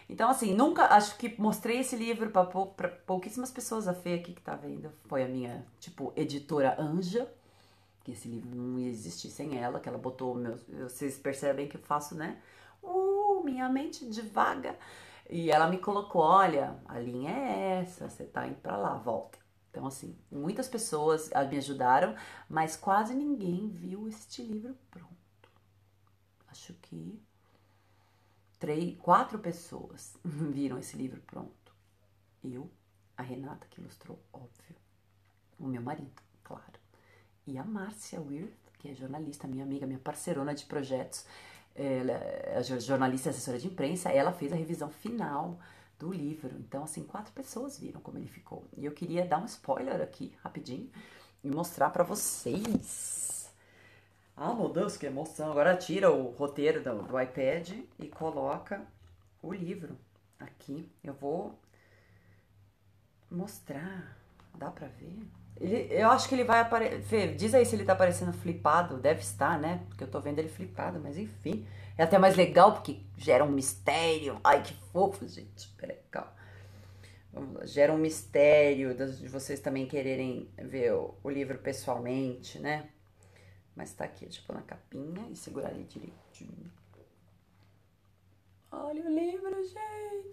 Então, 0.10 0.30
assim, 0.30 0.54
nunca, 0.54 0.86
acho 0.94 1.18
que 1.18 1.40
mostrei 1.40 1.80
esse 1.80 1.96
livro 1.98 2.30
para 2.30 2.46
pou, 2.46 2.74
pouquíssimas 3.06 3.52
pessoas. 3.52 3.88
A 3.88 3.94
Fê 3.94 4.14
aqui 4.14 4.34
que 4.34 4.42
tá 4.42 4.56
vendo 4.56 4.90
foi 5.08 5.24
a 5.24 5.28
minha, 5.28 5.66
tipo, 5.80 6.14
editora 6.16 6.80
Anja, 6.80 7.30
que 8.04 8.12
esse 8.12 8.28
livro 8.28 8.56
não 8.56 8.80
ia 8.80 8.90
existir 8.90 9.30
sem 9.30 9.58
ela, 9.58 9.80
que 9.80 9.90
ela 9.90 9.98
botou 9.98 10.34
meus. 10.34 10.64
Vocês 10.64 11.18
percebem 11.18 11.68
que 11.68 11.76
eu 11.76 11.82
faço, 11.82 12.16
né? 12.16 12.42
Uh, 12.82 13.44
minha 13.44 13.68
mente 13.68 14.06
devaga. 14.06 14.78
E 15.30 15.52
ela 15.52 15.68
me 15.68 15.78
colocou: 15.78 16.22
olha, 16.22 16.76
a 16.86 17.00
linha 17.00 17.32
é 17.32 17.82
essa, 17.82 18.10
você 18.10 18.24
tá 18.24 18.48
indo 18.48 18.58
pra 18.62 18.78
lá, 18.78 18.96
volta. 18.96 19.38
Então, 19.72 19.88
assim, 19.88 20.16
muitas 20.32 20.68
pessoas 20.68 21.32
me 21.50 21.58
ajudaram, 21.58 22.16
mas 22.48 22.76
quase 22.78 23.14
ninguém 23.14 23.68
viu 23.70 24.08
este 24.08 24.44
livro 24.44 24.76
pronto 24.92 25.23
acho 26.54 26.74
que 26.84 27.20
três, 28.60 28.96
quatro 29.00 29.40
pessoas 29.40 30.16
viram 30.24 30.78
esse 30.78 30.96
livro 30.96 31.20
pronto. 31.24 31.52
Eu, 32.44 32.70
a 33.18 33.24
Renata, 33.24 33.68
que 33.70 33.82
ilustrou, 33.82 34.20
óbvio, 34.32 34.76
o 35.60 35.68
meu 35.68 35.82
marido, 35.82 36.22
claro, 36.44 36.80
e 37.48 37.58
a 37.58 37.64
Márcia 37.64 38.22
Weir, 38.22 38.50
que 38.80 38.90
é 38.90 38.94
jornalista, 38.94 39.48
minha 39.48 39.64
amiga, 39.64 39.88
minha 39.88 40.00
parceirona 40.00 40.54
de 40.54 40.66
projetos, 40.66 41.26
ela 41.76 42.12
é 42.12 42.62
jornalista 42.80 43.30
e 43.30 43.32
assessora 43.32 43.58
de 43.58 43.68
imprensa, 43.68 44.12
ela 44.12 44.32
fez 44.32 44.54
a 44.54 44.56
revisão 44.56 44.90
final 44.90 45.60
do 45.98 46.14
livro. 46.14 46.56
Então, 46.60 46.84
assim, 46.84 47.04
quatro 47.04 47.34
pessoas 47.34 47.80
viram 47.80 48.00
como 48.02 48.18
ele 48.18 48.28
ficou. 48.28 48.66
E 48.78 48.86
eu 48.86 48.92
queria 48.92 49.26
dar 49.26 49.40
um 49.42 49.46
spoiler 49.46 50.02
aqui, 50.02 50.36
rapidinho, 50.44 50.92
e 51.44 51.50
mostrar 51.50 51.90
para 51.90 52.04
vocês 52.04 53.33
Ah, 54.36 54.54
meu 54.54 54.70
Deus, 54.70 54.98
que 54.98 55.06
emoção. 55.06 55.52
Agora 55.52 55.76
tira 55.76 56.12
o 56.12 56.32
roteiro 56.32 56.84
do, 56.84 57.04
do 57.04 57.20
iPad 57.22 57.72
e 58.00 58.08
coloca 58.08 58.82
o 59.42 59.54
livro 59.54 59.98
aqui. 60.40 60.90
Eu 61.04 61.14
vou 61.14 61.58
mostrar. 63.30 64.18
Dá 64.56 64.70
pra 64.70 64.88
ver? 64.88 65.20
Ele, 65.60 65.88
eu 65.92 66.10
acho 66.10 66.28
que 66.28 66.36
ele 66.36 66.44
vai 66.44 66.60
aparecer. 66.60 67.36
Diz 67.36 67.54
aí 67.54 67.66
se 67.66 67.76
ele 67.76 67.86
tá 67.86 67.94
aparecendo 67.94 68.34
flipado. 68.34 68.98
Deve 68.98 69.22
estar, 69.22 69.60
né? 69.60 69.82
Porque 69.90 70.04
eu 70.04 70.10
tô 70.10 70.20
vendo 70.20 70.40
ele 70.40 70.50
flipado, 70.50 71.00
mas 71.00 71.18
enfim. 71.18 71.66
É 71.98 72.04
até 72.04 72.18
mais 72.18 72.36
legal 72.36 72.74
porque 72.74 73.00
gera 73.18 73.44
um 73.44 73.52
mistério. 73.52 74.40
Ai, 74.44 74.62
que 74.64 74.74
fofo, 74.92 75.28
gente. 75.28 75.72
Vamos 77.32 77.56
lá. 77.56 77.66
Gera 77.66 77.92
um 77.94 77.98
mistério 77.98 78.96
de 78.96 79.28
vocês 79.28 79.60
também 79.60 79.86
quererem 79.88 80.50
ver 80.58 80.94
o, 80.94 81.16
o 81.24 81.30
livro 81.30 81.58
pessoalmente, 81.58 82.60
né? 82.60 82.90
Mas 83.76 83.94
tá 83.94 84.06
aqui, 84.06 84.28
tipo, 84.28 84.54
na 84.54 84.62
capinha 84.62 85.28
e 85.30 85.36
segurar 85.36 85.70
ali 85.70 85.84
direitinho. 85.84 86.72
Olha 88.72 89.06
o 89.06 89.10
livro, 89.10 89.64
gente! 89.64 90.24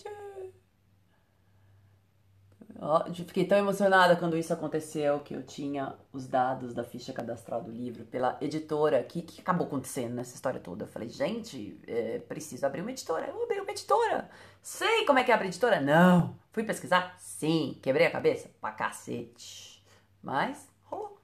fiquei 3.30 3.44
tão 3.44 3.58
emocionada 3.58 4.16
quando 4.16 4.36
isso 4.36 4.52
aconteceu 4.52 5.20
que 5.20 5.34
eu 5.34 5.42
tinha 5.42 5.94
os 6.12 6.26
dados 6.26 6.72
da 6.72 6.82
ficha 6.82 7.12
cadastral 7.12 7.62
do 7.62 7.70
livro 7.70 8.04
pela 8.04 8.38
editora. 8.40 9.00
O 9.00 9.04
que, 9.04 9.22
que 9.22 9.40
acabou 9.40 9.66
acontecendo 9.66 10.14
nessa 10.14 10.34
história 10.34 10.58
toda? 10.58 10.84
Eu 10.84 10.88
falei, 10.88 11.08
gente, 11.08 11.78
é, 11.86 12.18
preciso 12.20 12.64
abrir 12.64 12.80
uma 12.80 12.90
editora. 12.90 13.26
Eu 13.26 13.42
abri 13.42 13.60
uma 13.60 13.70
editora. 13.70 14.30
Sei 14.62 15.04
como 15.04 15.18
é 15.18 15.24
que 15.24 15.30
abre 15.30 15.48
editora? 15.48 15.80
Não. 15.80 16.36
Fui 16.52 16.64
pesquisar? 16.64 17.14
Sim. 17.18 17.78
Quebrei 17.82 18.06
a 18.06 18.10
cabeça? 18.10 18.50
Pra 18.60 18.72
cacete. 18.72 19.84
Mas 20.22 20.68
rolou. 20.84 21.18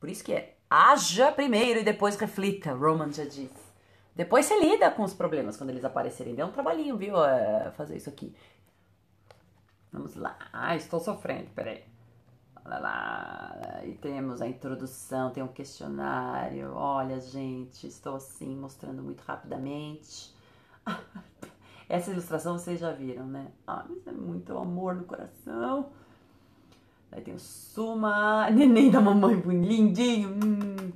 Por 0.00 0.08
isso 0.08 0.24
que 0.24 0.32
é 0.32 0.53
haja 0.74 1.30
primeiro 1.30 1.80
e 1.80 1.84
depois 1.84 2.16
reflita, 2.16 2.72
Roman 2.72 3.12
já 3.12 3.24
disse. 3.24 3.64
Depois 4.14 4.46
você 4.46 4.58
lida 4.60 4.90
com 4.90 5.02
os 5.02 5.14
problemas 5.14 5.56
quando 5.56 5.70
eles 5.70 5.84
aparecerem. 5.84 6.34
Deu 6.34 6.46
um 6.46 6.52
trabalhinho, 6.52 6.96
viu? 6.96 7.24
É, 7.24 7.70
fazer 7.72 7.96
isso 7.96 8.08
aqui. 8.08 8.34
Vamos 9.92 10.14
lá. 10.16 10.36
Ah, 10.52 10.76
estou 10.76 11.00
sofrendo, 11.00 11.50
peraí. 11.50 11.84
Olha 12.64 12.78
lá. 12.78 13.80
E 13.84 13.92
temos 13.92 14.40
a 14.40 14.46
introdução, 14.48 15.30
tem 15.30 15.42
um 15.42 15.48
questionário. 15.48 16.72
Olha, 16.74 17.20
gente, 17.20 17.86
estou 17.86 18.16
assim 18.16 18.56
mostrando 18.56 19.02
muito 19.02 19.20
rapidamente. 19.22 20.34
Essa 21.88 22.10
ilustração 22.10 22.58
vocês 22.58 22.80
já 22.80 22.92
viram, 22.92 23.26
né? 23.26 23.52
Ah, 23.66 23.84
mas 23.88 24.06
é 24.06 24.12
muito 24.12 24.56
amor 24.56 24.94
no 24.94 25.04
coração. 25.04 25.92
Aí 27.14 27.22
tem 27.22 27.34
o 27.34 27.38
Suma, 27.38 28.50
neném 28.52 28.90
da 28.90 29.00
mamãe, 29.00 29.36
lindinho. 29.40 30.30
Hum. 30.30 30.92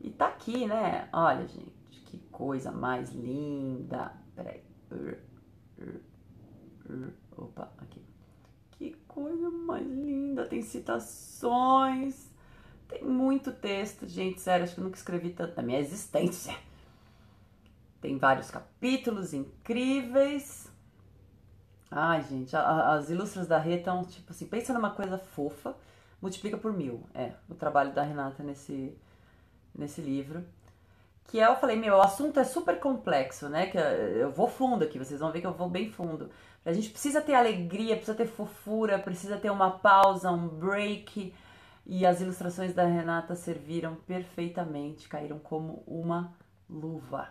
E 0.00 0.10
tá 0.10 0.26
aqui, 0.26 0.66
né? 0.66 1.08
Olha, 1.12 1.46
gente, 1.46 1.72
que 2.06 2.18
coisa 2.30 2.72
mais 2.72 3.12
linda. 3.12 4.12
Peraí. 4.34 4.62
Opa, 7.36 7.72
aqui. 7.78 8.02
Que 8.72 8.96
coisa 9.06 9.48
mais 9.48 9.86
linda, 9.86 10.44
tem 10.44 10.60
citações, 10.60 12.28
tem 12.88 13.04
muito 13.04 13.52
texto, 13.52 14.06
gente, 14.06 14.40
sério, 14.40 14.64
acho 14.64 14.74
que 14.74 14.80
nunca 14.80 14.96
escrevi 14.96 15.30
tanto 15.30 15.56
na 15.56 15.62
minha 15.62 15.78
existência. 15.78 16.54
Tem 18.00 18.18
vários 18.18 18.50
capítulos 18.50 19.32
incríveis. 19.32 20.70
Ai, 21.96 22.24
gente, 22.24 22.56
a, 22.56 22.94
as 22.94 23.08
ilustras 23.08 23.46
da 23.46 23.56
Rê 23.56 23.76
estão, 23.76 24.04
tipo 24.04 24.32
assim, 24.32 24.46
pensa 24.46 24.74
numa 24.74 24.90
coisa 24.90 25.16
fofa, 25.16 25.76
multiplica 26.20 26.58
por 26.58 26.72
mil. 26.72 27.04
É, 27.14 27.30
o 27.48 27.54
trabalho 27.54 27.92
da 27.92 28.02
Renata 28.02 28.42
nesse, 28.42 28.98
nesse 29.72 30.00
livro. 30.00 30.44
Que 31.28 31.38
é, 31.38 31.46
eu 31.46 31.54
falei, 31.54 31.76
meu, 31.76 31.94
o 31.94 32.02
assunto 32.02 32.40
é 32.40 32.44
super 32.44 32.80
complexo, 32.80 33.48
né? 33.48 33.68
Que 33.68 33.78
eu 33.78 34.32
vou 34.32 34.48
fundo 34.48 34.82
aqui, 34.82 34.98
vocês 34.98 35.20
vão 35.20 35.30
ver 35.30 35.40
que 35.40 35.46
eu 35.46 35.54
vou 35.54 35.70
bem 35.70 35.88
fundo. 35.88 36.30
A 36.64 36.72
gente 36.72 36.90
precisa 36.90 37.22
ter 37.22 37.34
alegria, 37.34 37.94
precisa 37.94 38.16
ter 38.16 38.26
fofura, 38.26 38.98
precisa 38.98 39.36
ter 39.36 39.50
uma 39.50 39.78
pausa, 39.78 40.32
um 40.32 40.48
break. 40.48 41.32
E 41.86 42.04
as 42.04 42.20
ilustrações 42.20 42.74
da 42.74 42.84
Renata 42.84 43.36
serviram 43.36 43.94
perfeitamente, 43.94 45.08
caíram 45.08 45.38
como 45.38 45.84
uma 45.86 46.34
luva. 46.68 47.28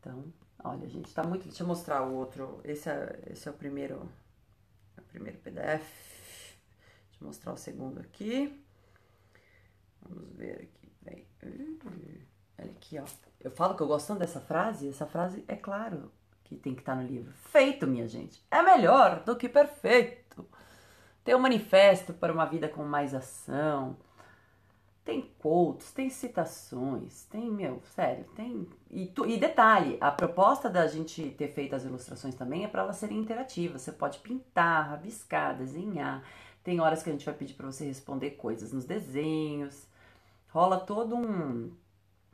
Então, 0.00 0.24
olha, 0.64 0.88
gente, 0.88 1.12
tá 1.14 1.22
muito. 1.22 1.46
Deixa 1.46 1.62
eu 1.62 1.66
mostrar 1.66 2.02
o 2.02 2.14
outro. 2.14 2.60
Esse 2.64 2.88
é, 2.88 3.22
esse 3.30 3.46
é 3.46 3.50
o 3.50 3.54
primeiro, 3.54 4.08
é 4.96 5.00
o 5.00 5.04
primeiro 5.04 5.38
PDF. 5.38 5.82
Deixa 7.10 7.22
eu 7.22 7.26
mostrar 7.26 7.52
o 7.52 7.56
segundo 7.56 8.00
aqui. 8.00 8.60
Vamos 10.02 10.28
ver 10.36 10.62
aqui. 10.62 10.84
Peraí. 11.04 11.26
Olha 12.58 12.70
aqui, 12.70 12.98
ó. 12.98 13.04
Eu 13.40 13.50
falo 13.50 13.76
que 13.76 13.82
eu 13.82 13.86
gosto 13.86 14.08
tanto 14.08 14.20
dessa 14.20 14.40
frase. 14.40 14.88
Essa 14.88 15.06
frase 15.06 15.44
é 15.46 15.54
claro 15.54 16.10
que 16.42 16.56
tem 16.56 16.74
que 16.74 16.80
estar 16.80 16.96
tá 16.96 17.02
no 17.02 17.06
livro. 17.06 17.32
Feito, 17.32 17.86
minha 17.86 18.08
gente, 18.08 18.44
é 18.50 18.62
melhor 18.62 19.22
do 19.24 19.36
que 19.36 19.48
perfeito. 19.48 20.46
Tem 21.22 21.34
um 21.34 21.40
manifesto 21.40 22.12
para 22.12 22.32
uma 22.32 22.44
vida 22.44 22.68
com 22.68 22.84
mais 22.84 23.14
ação. 23.14 23.96
Tem 25.04 25.30
quotes, 25.38 25.92
tem 25.92 26.08
citações, 26.08 27.24
tem, 27.24 27.50
meu, 27.50 27.82
sério, 27.94 28.24
tem. 28.34 28.66
E, 28.90 29.06
tu, 29.06 29.26
e 29.26 29.36
detalhe, 29.36 29.98
a 30.00 30.10
proposta 30.10 30.70
da 30.70 30.86
gente 30.86 31.30
ter 31.32 31.48
feito 31.48 31.76
as 31.76 31.84
ilustrações 31.84 32.34
também 32.34 32.64
é 32.64 32.68
para 32.68 32.82
elas 32.82 32.96
serem 32.96 33.18
interativas. 33.18 33.82
Você 33.82 33.92
pode 33.92 34.18
pintar, 34.20 34.88
rabiscar, 34.88 35.56
desenhar. 35.58 36.24
Tem 36.62 36.80
horas 36.80 37.02
que 37.02 37.10
a 37.10 37.12
gente 37.12 37.26
vai 37.26 37.34
pedir 37.34 37.52
para 37.52 37.66
você 37.66 37.84
responder 37.84 38.30
coisas 38.30 38.72
nos 38.72 38.86
desenhos. 38.86 39.86
Rola 40.48 40.80
todo 40.80 41.14
um, 41.14 41.70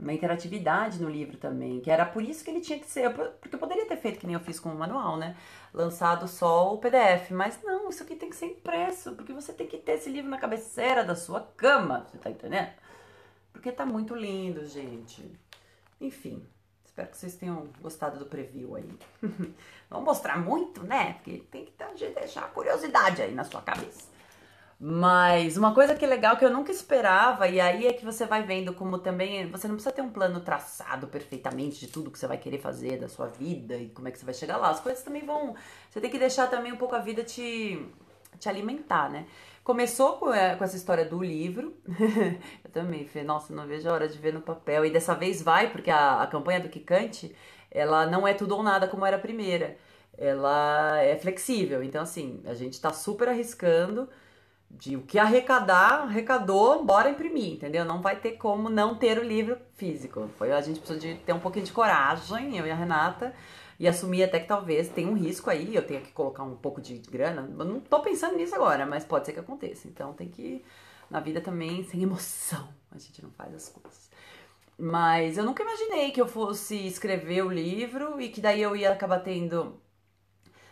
uma 0.00 0.12
interatividade 0.12 1.00
no 1.00 1.10
livro 1.10 1.36
também, 1.36 1.80
que 1.80 1.90
era 1.90 2.06
por 2.06 2.22
isso 2.22 2.42
que 2.42 2.50
ele 2.50 2.60
tinha 2.60 2.78
que 2.78 2.86
ser, 2.86 3.12
porque 3.12 3.54
eu 3.54 3.58
poderia 3.58 3.86
ter 3.86 3.96
feito 3.96 4.18
que 4.18 4.26
nem 4.26 4.34
eu 4.34 4.40
fiz 4.40 4.58
com 4.58 4.70
o 4.70 4.74
manual, 4.74 5.16
né? 5.18 5.36
Lançado 5.74 6.26
só 6.26 6.72
o 6.72 6.78
PDF, 6.78 7.30
mas 7.30 7.60
não, 7.62 7.90
isso 7.90 8.02
aqui 8.02 8.16
tem 8.16 8.30
que 8.30 8.36
ser 8.36 8.46
impresso, 8.46 9.12
porque 9.14 9.32
você 9.32 9.52
tem 9.52 9.66
que 9.66 9.76
ter 9.76 9.92
esse 9.92 10.10
livro 10.10 10.30
na 10.30 10.38
cabeceira 10.38 11.04
da 11.04 11.14
sua 11.14 11.40
cama, 11.56 12.06
você 12.10 12.18
tá 12.18 12.30
entendendo? 12.30 12.70
Porque 13.52 13.70
tá 13.70 13.84
muito 13.84 14.14
lindo, 14.14 14.64
gente. 14.66 15.22
Enfim, 16.00 16.42
espero 16.84 17.08
que 17.08 17.18
vocês 17.18 17.34
tenham 17.34 17.68
gostado 17.82 18.18
do 18.18 18.24
preview 18.26 18.76
aí. 18.76 18.88
Vamos 19.90 20.04
mostrar 20.06 20.38
muito, 20.38 20.82
né? 20.82 21.14
Porque 21.14 21.44
tem 21.50 21.66
que 21.66 21.72
deixar 22.14 22.50
curiosidade 22.52 23.20
aí 23.20 23.34
na 23.34 23.44
sua 23.44 23.60
cabeça. 23.60 24.08
Mas 24.82 25.58
uma 25.58 25.74
coisa 25.74 25.94
que 25.94 26.02
é 26.02 26.08
legal 26.08 26.38
que 26.38 26.44
eu 26.44 26.48
nunca 26.48 26.72
esperava, 26.72 27.46
e 27.46 27.60
aí 27.60 27.86
é 27.86 27.92
que 27.92 28.02
você 28.02 28.24
vai 28.24 28.42
vendo 28.42 28.72
como 28.72 28.96
também 28.96 29.46
você 29.50 29.68
não 29.68 29.74
precisa 29.74 29.94
ter 29.94 30.00
um 30.00 30.08
plano 30.08 30.40
traçado 30.40 31.06
perfeitamente 31.06 31.78
de 31.80 31.88
tudo 31.88 32.10
que 32.10 32.18
você 32.18 32.26
vai 32.26 32.38
querer 32.38 32.56
fazer 32.56 32.96
da 32.96 33.06
sua 33.06 33.26
vida 33.26 33.76
e 33.76 33.90
como 33.90 34.08
é 34.08 34.10
que 34.10 34.18
você 34.18 34.24
vai 34.24 34.32
chegar 34.32 34.56
lá. 34.56 34.70
As 34.70 34.80
coisas 34.80 35.04
também 35.04 35.22
vão. 35.22 35.54
Você 35.90 36.00
tem 36.00 36.10
que 36.10 36.18
deixar 36.18 36.46
também 36.46 36.72
um 36.72 36.78
pouco 36.78 36.94
a 36.94 36.98
vida 36.98 37.22
te, 37.22 37.86
te 38.38 38.48
alimentar, 38.48 39.10
né? 39.10 39.26
Começou 39.62 40.14
com, 40.14 40.28
com 40.28 40.64
essa 40.64 40.76
história 40.76 41.04
do 41.04 41.22
livro. 41.22 41.76
eu 42.64 42.70
também 42.72 43.06
falei, 43.06 43.26
nossa, 43.26 43.52
não 43.52 43.66
vejo 43.66 43.86
a 43.86 43.92
hora 43.92 44.08
de 44.08 44.16
ver 44.16 44.32
no 44.32 44.40
papel. 44.40 44.86
E 44.86 44.90
dessa 44.90 45.14
vez 45.14 45.42
vai, 45.42 45.70
porque 45.70 45.90
a, 45.90 46.22
a 46.22 46.26
campanha 46.26 46.58
do 46.58 46.70
Kikante, 46.70 47.36
ela 47.70 48.06
não 48.06 48.26
é 48.26 48.32
tudo 48.32 48.56
ou 48.56 48.62
nada 48.62 48.88
como 48.88 49.04
era 49.04 49.18
a 49.18 49.20
primeira. 49.20 49.76
Ela 50.16 51.02
é 51.02 51.16
flexível. 51.16 51.82
Então, 51.82 52.00
assim, 52.00 52.42
a 52.46 52.54
gente 52.54 52.80
tá 52.80 52.94
super 52.94 53.28
arriscando 53.28 54.08
de 54.70 54.96
o 54.96 55.02
que 55.02 55.18
arrecadar, 55.18 56.02
arrecadou, 56.02 56.84
bora 56.84 57.10
imprimir, 57.10 57.54
entendeu? 57.54 57.84
Não 57.84 58.00
vai 58.00 58.16
ter 58.16 58.32
como 58.32 58.70
não 58.70 58.94
ter 58.94 59.18
o 59.18 59.22
livro 59.22 59.58
físico. 59.74 60.30
Foi 60.38 60.52
a 60.52 60.60
gente 60.60 60.78
precisa 60.78 60.98
de 60.98 61.14
ter 61.16 61.32
um 61.32 61.40
pouquinho 61.40 61.64
de 61.64 61.72
coragem, 61.72 62.56
eu 62.56 62.66
e 62.66 62.70
a 62.70 62.74
Renata, 62.74 63.34
e 63.78 63.88
assumir 63.88 64.22
até 64.22 64.38
que 64.38 64.46
talvez 64.46 64.88
tenha 64.88 65.08
um 65.08 65.14
risco 65.14 65.50
aí, 65.50 65.74
eu 65.74 65.86
tenha 65.86 66.00
que 66.00 66.12
colocar 66.12 66.44
um 66.44 66.54
pouco 66.54 66.80
de 66.80 66.98
grana. 66.98 67.50
Eu 67.58 67.64
não 67.64 67.80
tô 67.80 68.00
pensando 68.00 68.36
nisso 68.36 68.54
agora, 68.54 68.86
mas 68.86 69.04
pode 69.04 69.26
ser 69.26 69.32
que 69.32 69.40
aconteça. 69.40 69.88
Então 69.88 70.12
tem 70.12 70.28
que 70.28 70.64
na 71.10 71.18
vida 71.20 71.40
também 71.40 71.82
sem 71.84 72.02
emoção. 72.02 72.68
A 72.92 72.98
gente 72.98 73.22
não 73.22 73.30
faz 73.32 73.54
as 73.54 73.68
coisas. 73.68 74.10
Mas 74.78 75.36
eu 75.36 75.44
nunca 75.44 75.62
imaginei 75.62 76.10
que 76.10 76.20
eu 76.20 76.26
fosse 76.26 76.86
escrever 76.86 77.44
o 77.44 77.50
livro 77.50 78.20
e 78.20 78.28
que 78.28 78.40
daí 78.40 78.62
eu 78.62 78.74
ia 78.74 78.92
acabar 78.92 79.18
tendo 79.18 79.78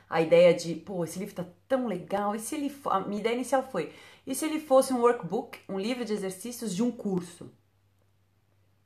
a 0.08 0.22
ideia 0.22 0.54
de, 0.54 0.74
pô, 0.74 1.04
esse 1.04 1.18
livro 1.18 1.34
tá 1.34 1.44
tão 1.66 1.86
legal. 1.86 2.34
E 2.34 2.38
se 2.38 2.54
ele. 2.54 2.74
A 2.86 3.00
minha 3.00 3.20
ideia 3.20 3.34
inicial 3.34 3.62
foi: 3.62 3.92
e 4.26 4.34
se 4.34 4.44
ele 4.44 4.60
fosse 4.60 4.92
um 4.92 5.00
workbook, 5.00 5.60
um 5.68 5.78
livro 5.78 6.04
de 6.04 6.12
exercícios 6.12 6.74
de 6.74 6.82
um 6.82 6.90
curso? 6.90 7.50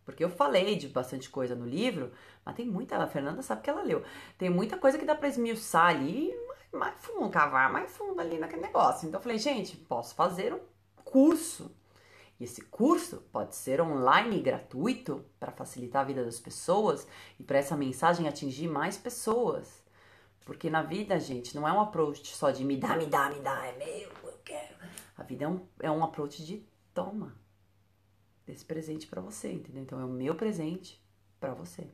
Porque 0.05 0.25
eu 0.25 0.31
falei 0.31 0.77
de 0.77 0.89
bastante 0.89 1.31
coisa 1.31 1.55
no 1.55 1.65
livro, 1.65 2.13
mas 2.45 2.57
tem 2.57 2.67
muita. 2.67 2.97
A 2.97 3.07
Fernanda 3.07 3.43
sabe 3.43 3.63
que 3.63 3.71
ela 3.71 3.83
leu. 3.83 4.05
Tem 4.37 4.51
muita 4.51 4.77
coisa 4.77 4.99
que 4.99 5.05
dá 5.05 5.15
pra 5.15 5.29
esmiuçar 5.29 5.87
ali, 5.87 6.33
mais 6.73 6.95
fundo, 6.99 7.31
cavar 7.31 7.73
mais 7.73 7.91
fundo 7.97 8.21
ali 8.21 8.39
naquele 8.39 8.63
negócio. 8.63 9.07
Então 9.07 9.19
eu 9.19 9.23
falei, 9.23 9.39
gente, 9.39 9.77
posso 9.77 10.15
fazer 10.15 10.53
um 10.53 10.61
curso. 11.05 11.71
E 12.41 12.45
esse 12.45 12.63
curso 12.63 13.23
pode 13.31 13.55
ser 13.55 13.81
online 13.81 14.41
gratuito 14.41 15.25
para 15.39 15.53
facilitar 15.53 16.03
a 16.03 16.07
vida 16.07 16.25
das 16.25 16.41
pessoas 16.41 17.07
e 17.39 17.45
para 17.45 17.59
essa 17.59 17.77
mensagem 17.77 18.27
atingir 18.27 18.67
mais 18.67 18.97
pessoas. 18.97 19.82
Porque 20.45 20.69
na 20.69 20.83
vida, 20.83 21.19
gente, 21.19 21.55
não 21.55 21.67
é 21.67 21.73
um 21.73 21.81
approach 21.81 22.35
só 22.35 22.51
de 22.51 22.65
me 22.65 22.77
dá, 22.77 22.97
me 22.97 23.07
dá, 23.07 23.31
me 23.31 23.41
dá, 23.41 23.67
é 23.67 23.77
meu, 23.77 24.11
eu 24.25 24.41
quero. 24.45 24.75
A 25.17 25.23
vida 25.23 25.45
é 25.45 25.49
um, 25.49 25.61
é 25.81 25.91
um 25.91 26.03
approach 26.03 26.45
de 26.45 26.67
toma. 26.93 27.35
desse 28.47 28.65
presente 28.65 29.07
para 29.07 29.21
você, 29.21 29.53
entendeu? 29.53 29.83
Então 29.83 30.01
é 30.01 30.05
o 30.05 30.09
meu 30.09 30.35
presente 30.35 31.01
para 31.39 31.55
você. 31.55 31.87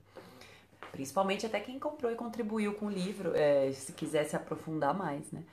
Principalmente 0.93 1.45
até 1.45 1.61
quem 1.61 1.79
comprou 1.79 2.11
e 2.11 2.17
contribuiu 2.17 2.75
com 2.75 2.87
o 2.87 2.91
livro, 2.91 3.35
é, 3.35 3.71
se 3.73 3.93
quiser 3.93 4.25
se 4.25 4.35
aprofundar 4.35 4.95
mais, 4.95 5.31
né? 5.31 5.45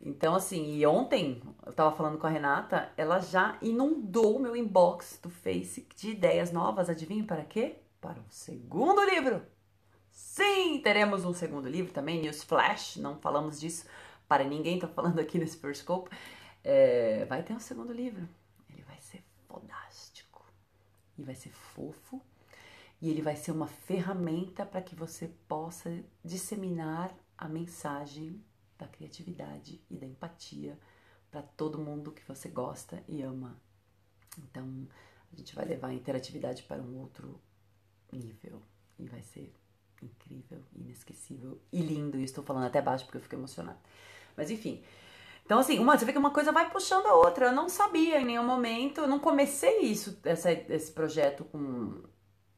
Então, 0.00 0.34
assim, 0.34 0.76
e 0.76 0.84
ontem 0.84 1.40
eu 1.64 1.72
tava 1.72 1.96
falando 1.96 2.18
com 2.18 2.26
a 2.26 2.30
Renata, 2.30 2.92
ela 2.96 3.20
já 3.20 3.56
inundou 3.62 4.36
o 4.36 4.40
meu 4.40 4.54
inbox 4.54 5.18
do 5.22 5.30
Face 5.30 5.86
de 5.96 6.10
ideias 6.10 6.52
novas. 6.52 6.90
Adivinha 6.90 7.24
para 7.24 7.44
quê? 7.44 7.76
Para 8.00 8.20
o 8.20 8.24
segundo 8.28 9.02
livro. 9.02 9.40
Sim, 10.14 10.80
teremos 10.80 11.24
um 11.24 11.34
segundo 11.34 11.68
livro 11.68 11.92
também, 11.92 12.20
News 12.20 12.44
Flash, 12.44 12.98
não 12.98 13.18
falamos 13.18 13.58
disso 13.58 13.84
para 14.28 14.44
ninguém, 14.44 14.78
tô 14.78 14.86
falando 14.86 15.18
aqui 15.18 15.38
nesse 15.38 15.56
Periscope. 15.56 16.08
É, 16.62 17.24
vai 17.24 17.42
ter 17.42 17.52
um 17.52 17.58
segundo 17.58 17.92
livro. 17.92 18.28
Ele 18.70 18.82
vai 18.82 19.00
ser 19.00 19.24
fodástico. 19.48 20.46
E 21.18 21.22
vai 21.24 21.34
ser 21.34 21.50
fofo. 21.50 22.22
E 23.02 23.10
ele 23.10 23.22
vai 23.22 23.34
ser 23.34 23.50
uma 23.50 23.66
ferramenta 23.66 24.64
para 24.64 24.80
que 24.80 24.94
você 24.94 25.26
possa 25.48 25.90
disseminar 26.24 27.12
a 27.36 27.48
mensagem 27.48 28.40
da 28.78 28.86
criatividade 28.86 29.82
e 29.90 29.96
da 29.96 30.06
empatia 30.06 30.78
para 31.28 31.42
todo 31.42 31.76
mundo 31.76 32.12
que 32.12 32.22
você 32.22 32.48
gosta 32.48 33.02
e 33.08 33.20
ama. 33.20 33.60
Então, 34.38 34.86
a 35.32 35.36
gente 35.36 35.56
vai 35.56 35.64
levar 35.64 35.88
a 35.88 35.94
interatividade 35.94 36.62
para 36.62 36.80
um 36.80 37.00
outro 37.00 37.40
nível 38.12 38.62
e 38.96 39.08
vai 39.08 39.20
ser 39.20 39.52
incrível, 40.02 40.58
inesquecível 40.74 41.60
e 41.72 41.80
lindo. 41.80 42.18
E 42.18 42.24
estou 42.24 42.42
falando 42.44 42.66
até 42.66 42.80
baixo 42.80 43.04
porque 43.04 43.18
eu 43.18 43.22
fico 43.22 43.34
emocionada. 43.34 43.78
Mas 44.36 44.50
enfim. 44.50 44.82
Então, 45.44 45.58
assim, 45.58 45.78
uma, 45.78 45.96
você 45.96 46.04
vê 46.04 46.12
que 46.12 46.18
uma 46.18 46.30
coisa 46.30 46.52
vai 46.52 46.70
puxando 46.70 47.06
a 47.06 47.14
outra. 47.14 47.46
Eu 47.46 47.52
não 47.52 47.68
sabia 47.68 48.20
em 48.20 48.24
nenhum 48.24 48.44
momento, 48.44 49.02
eu 49.02 49.06
não 49.06 49.18
comecei 49.18 49.80
isso, 49.80 50.18
essa, 50.24 50.50
esse 50.50 50.90
projeto 50.90 51.44
com 51.44 52.02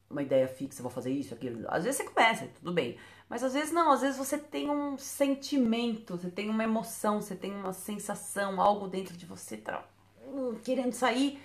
uma 0.08 0.22
ideia 0.22 0.46
fixa, 0.46 0.82
vou 0.82 0.90
fazer 0.90 1.10
isso, 1.10 1.34
aquilo. 1.34 1.64
Às 1.68 1.84
vezes 1.84 1.98
você 1.98 2.04
começa, 2.04 2.48
tudo 2.58 2.72
bem. 2.72 2.96
Mas 3.28 3.42
às 3.42 3.54
vezes 3.54 3.72
não, 3.72 3.90
às 3.90 4.02
vezes 4.02 4.16
você 4.16 4.38
tem 4.38 4.70
um 4.70 4.96
sentimento, 4.96 6.16
você 6.16 6.30
tem 6.30 6.48
uma 6.48 6.62
emoção, 6.62 7.20
você 7.20 7.34
tem 7.34 7.52
uma 7.52 7.72
sensação, 7.72 8.60
algo 8.60 8.86
dentro 8.86 9.16
de 9.16 9.26
você 9.26 9.56
tá, 9.56 9.84
uh, 10.24 10.56
querendo 10.62 10.92
sair. 10.92 11.40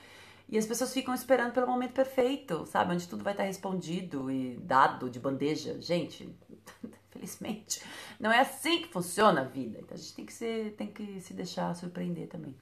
E 0.51 0.57
as 0.57 0.65
pessoas 0.65 0.93
ficam 0.93 1.13
esperando 1.13 1.53
pelo 1.53 1.65
momento 1.65 1.93
perfeito, 1.93 2.65
sabe? 2.65 2.93
Onde 2.93 3.07
tudo 3.07 3.23
vai 3.23 3.31
estar 3.31 3.43
respondido 3.43 4.29
e 4.29 4.57
dado 4.57 5.09
de 5.09 5.17
bandeja. 5.17 5.81
Gente, 5.81 6.35
felizmente, 7.09 7.81
não 8.19 8.29
é 8.29 8.41
assim 8.41 8.81
que 8.81 8.89
funciona 8.89 9.41
a 9.41 9.45
vida. 9.45 9.79
Então 9.79 9.95
a 9.95 9.97
gente 9.97 10.13
tem 10.13 10.25
que, 10.25 10.33
ser, 10.33 10.73
tem 10.73 10.87
que 10.87 11.21
se 11.21 11.33
deixar 11.33 11.73
surpreender 11.73 12.27
também. 12.27 12.53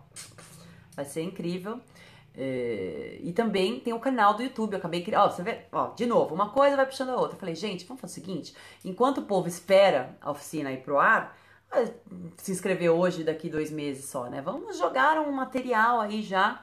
Vai 0.97 1.05
ser 1.05 1.23
incrível. 1.23 1.81
É, 2.41 3.19
e 3.21 3.33
também 3.33 3.81
tem 3.81 3.93
o 3.93 3.99
canal 3.99 4.35
do 4.35 4.45
YouTube. 4.45 4.73
Eu 4.73 4.79
acabei 4.79 5.03
criando. 5.03 5.25
Ó, 5.25 5.31
você 5.31 5.43
vê, 5.43 5.67
ó, 5.73 5.89
de 5.89 6.07
novo, 6.07 6.33
uma 6.33 6.51
coisa 6.51 6.77
vai 6.77 6.87
puxando 6.87 7.09
a 7.09 7.17
outra. 7.17 7.35
Eu 7.35 7.41
falei, 7.41 7.57
gente, 7.57 7.85
vamos 7.85 8.01
fazer 8.01 8.13
o 8.13 8.15
seguinte: 8.15 8.55
enquanto 8.85 9.19
o 9.19 9.23
povo 9.23 9.49
espera 9.49 10.17
a 10.21 10.31
oficina 10.31 10.71
ir 10.71 10.83
pro 10.83 11.01
ar, 11.01 11.37
se 12.37 12.53
inscrever 12.53 12.91
hoje, 12.91 13.25
daqui 13.25 13.51
dois 13.51 13.73
meses 13.73 14.05
só, 14.05 14.27
né? 14.31 14.41
Vamos 14.41 14.79
jogar 14.79 15.19
um 15.19 15.33
material 15.33 16.01
aí 16.01 16.23
já 16.23 16.63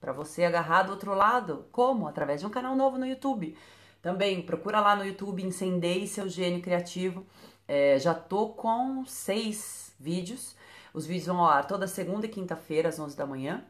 para 0.00 0.12
você 0.12 0.44
agarrar 0.44 0.84
do 0.84 0.92
outro 0.92 1.14
lado. 1.14 1.66
Como? 1.72 2.06
Através 2.06 2.40
de 2.40 2.46
um 2.46 2.50
canal 2.50 2.76
novo 2.76 2.96
no 2.96 3.04
YouTube. 3.04 3.56
Também 4.00 4.40
procura 4.42 4.80
lá 4.80 4.94
no 4.94 5.04
YouTube 5.04 5.42
Incendei 5.42 6.06
Seu 6.06 6.28
Gênio 6.28 6.62
Criativo. 6.62 7.26
É, 7.66 7.98
já 7.98 8.14
tô 8.14 8.50
com 8.50 9.04
seis 9.04 9.92
vídeos. 9.98 10.54
Os 10.94 11.06
vídeos 11.06 11.26
vão 11.26 11.40
ao 11.40 11.50
ar 11.50 11.66
toda 11.66 11.88
segunda 11.88 12.26
e 12.26 12.28
quinta-feira, 12.28 12.88
às 12.88 13.00
11 13.00 13.16
da 13.16 13.26
manhã. 13.26 13.64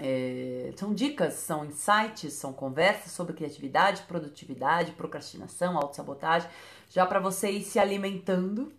É, 0.00 0.72
são 0.76 0.94
dicas, 0.94 1.34
são 1.34 1.64
insights, 1.64 2.32
são 2.32 2.52
conversas 2.52 3.12
sobre 3.12 3.34
criatividade, 3.34 4.02
produtividade, 4.02 4.92
procrastinação, 4.92 5.76
autossabotagem, 5.76 6.48
já 6.88 7.04
para 7.04 7.20
você 7.20 7.50
ir 7.50 7.62
se 7.62 7.78
alimentando 7.78 8.72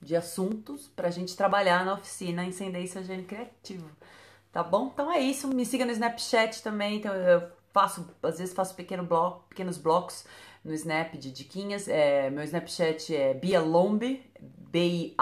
de 0.00 0.14
assuntos 0.16 0.88
para 0.88 1.08
a 1.08 1.10
gente 1.10 1.36
trabalhar 1.36 1.84
na 1.84 1.94
oficina 1.94 2.44
Incendei 2.44 2.86
Seu 2.86 3.02
Gênio 3.04 3.24
Criativo. 3.24 3.88
Tá 4.52 4.62
bom? 4.62 4.90
Então 4.92 5.10
é 5.10 5.18
isso. 5.20 5.48
Me 5.48 5.64
siga 5.64 5.86
no 5.86 5.92
Snapchat 5.92 6.62
também. 6.62 6.96
Então 6.98 7.14
eu 7.14 7.42
faço, 7.72 8.06
às 8.22 8.38
vezes 8.38 8.54
faço 8.54 8.74
pequeno 8.74 9.02
bloco, 9.02 9.46
pequenos 9.48 9.78
blocos 9.78 10.26
no 10.64 10.74
Snap 10.74 11.14
de 11.14 11.30
diquinhas. 11.30 11.88
É, 11.88 12.28
meu 12.30 12.44
Snapchat 12.44 13.14
é 13.14 13.32
Bialombe, 13.32 14.22
B-I-A-L-O-M 14.70 15.14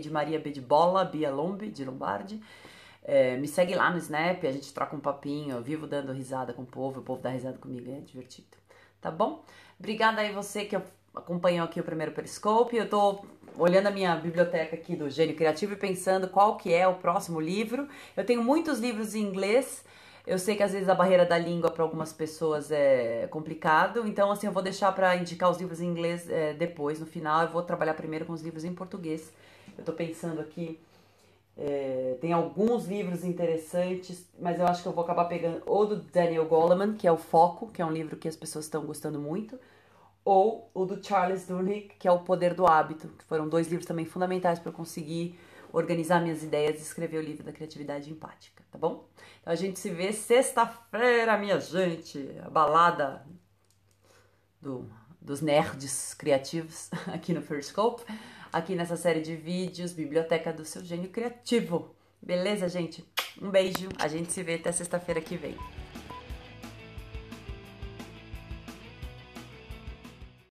de 0.00 0.10
Maria 0.10 0.40
B 0.40 0.50
de 0.50 0.60
Bola, 0.60 1.04
Bialombe, 1.04 1.68
de 1.70 1.84
Lombardi. 1.84 2.40
É, 3.10 3.38
me 3.38 3.48
segue 3.48 3.74
lá 3.74 3.90
no 3.90 3.96
Snap, 3.96 4.44
a 4.44 4.52
gente 4.52 4.70
troca 4.74 4.94
um 4.94 5.00
papinho, 5.00 5.56
eu 5.56 5.62
vivo 5.62 5.86
dando 5.86 6.12
risada 6.12 6.52
com 6.52 6.60
o 6.60 6.66
povo, 6.66 7.00
o 7.00 7.02
povo 7.02 7.22
dá 7.22 7.30
risada 7.30 7.56
comigo, 7.56 7.90
é 7.90 8.00
divertido. 8.00 8.48
Tá 9.00 9.10
bom? 9.10 9.42
Obrigada 9.78 10.20
aí 10.20 10.30
você 10.30 10.66
que 10.66 10.76
acompanhou 11.14 11.64
aqui 11.64 11.80
o 11.80 11.82
primeiro 11.82 12.12
Periscope. 12.12 12.76
Eu 12.76 12.86
tô 12.86 13.24
olhando 13.56 13.86
a 13.86 13.90
minha 13.90 14.14
biblioteca 14.16 14.76
aqui 14.76 14.94
do 14.94 15.08
Gênio 15.08 15.34
Criativo 15.34 15.72
e 15.72 15.76
pensando 15.76 16.28
qual 16.28 16.58
que 16.58 16.70
é 16.70 16.86
o 16.86 16.96
próximo 16.96 17.40
livro. 17.40 17.88
Eu 18.14 18.26
tenho 18.26 18.44
muitos 18.44 18.78
livros 18.78 19.14
em 19.14 19.22
inglês. 19.22 19.86
Eu 20.26 20.38
sei 20.38 20.54
que 20.54 20.62
às 20.62 20.72
vezes 20.72 20.90
a 20.90 20.94
barreira 20.94 21.24
da 21.24 21.38
língua 21.38 21.70
para 21.70 21.82
algumas 21.82 22.12
pessoas 22.12 22.70
é 22.70 23.26
complicado, 23.30 24.06
então 24.06 24.30
assim 24.30 24.46
eu 24.46 24.52
vou 24.52 24.62
deixar 24.62 24.92
para 24.92 25.16
indicar 25.16 25.50
os 25.50 25.56
livros 25.56 25.80
em 25.80 25.86
inglês 25.86 26.28
é, 26.28 26.52
depois, 26.52 27.00
no 27.00 27.06
final. 27.06 27.44
Eu 27.44 27.48
vou 27.48 27.62
trabalhar 27.62 27.94
primeiro 27.94 28.26
com 28.26 28.34
os 28.34 28.42
livros 28.42 28.64
em 28.64 28.74
português. 28.74 29.32
Eu 29.78 29.82
tô 29.82 29.94
pensando 29.94 30.42
aqui 30.42 30.78
é, 31.60 32.16
tem 32.20 32.32
alguns 32.32 32.86
livros 32.86 33.24
interessantes, 33.24 34.24
mas 34.38 34.60
eu 34.60 34.66
acho 34.66 34.80
que 34.80 34.88
eu 34.88 34.92
vou 34.92 35.02
acabar 35.02 35.24
pegando 35.24 35.60
ou 35.66 35.86
do 35.86 35.96
Daniel 35.96 36.46
Goleman, 36.46 36.94
que 36.94 37.06
é 37.06 37.10
o 37.10 37.16
Foco, 37.16 37.66
que 37.66 37.82
é 37.82 37.84
um 37.84 37.90
livro 37.90 38.16
que 38.16 38.28
as 38.28 38.36
pessoas 38.36 38.66
estão 38.66 38.86
gostando 38.86 39.18
muito, 39.18 39.58
ou 40.24 40.70
o 40.72 40.84
do 40.84 41.04
Charles 41.04 41.48
Duhigg, 41.48 41.94
que 41.98 42.06
é 42.06 42.12
o 42.12 42.20
Poder 42.20 42.54
do 42.54 42.64
Hábito, 42.64 43.08
que 43.08 43.24
foram 43.24 43.48
dois 43.48 43.66
livros 43.66 43.86
também 43.86 44.04
fundamentais 44.04 44.60
para 44.60 44.70
eu 44.70 44.74
conseguir 44.74 45.36
organizar 45.72 46.22
minhas 46.22 46.44
ideias 46.44 46.78
e 46.78 46.82
escrever 46.82 47.18
o 47.18 47.22
livro 47.22 47.42
da 47.42 47.52
criatividade 47.52 48.08
empática, 48.08 48.62
tá 48.70 48.78
bom? 48.78 49.08
Então 49.40 49.52
a 49.52 49.56
gente 49.56 49.80
se 49.80 49.90
vê 49.90 50.12
sexta-feira, 50.12 51.36
minha 51.36 51.58
gente, 51.58 52.36
a 52.40 52.48
balada 52.48 53.26
do, 54.62 54.88
dos 55.20 55.40
nerds 55.40 56.14
criativos 56.14 56.88
aqui 57.12 57.34
no 57.34 57.42
Periscope 57.42 58.04
aqui 58.52 58.74
nessa 58.74 58.96
série 58.96 59.20
de 59.20 59.36
vídeos, 59.36 59.92
Biblioteca 59.92 60.52
do 60.52 60.64
Seu 60.64 60.84
Gênio 60.84 61.10
Criativo. 61.10 61.94
Beleza, 62.20 62.68
gente? 62.68 63.04
Um 63.40 63.50
beijo, 63.50 63.88
a 63.98 64.08
gente 64.08 64.32
se 64.32 64.42
vê 64.42 64.54
até 64.54 64.72
sexta-feira 64.72 65.20
que 65.20 65.36
vem. 65.36 65.56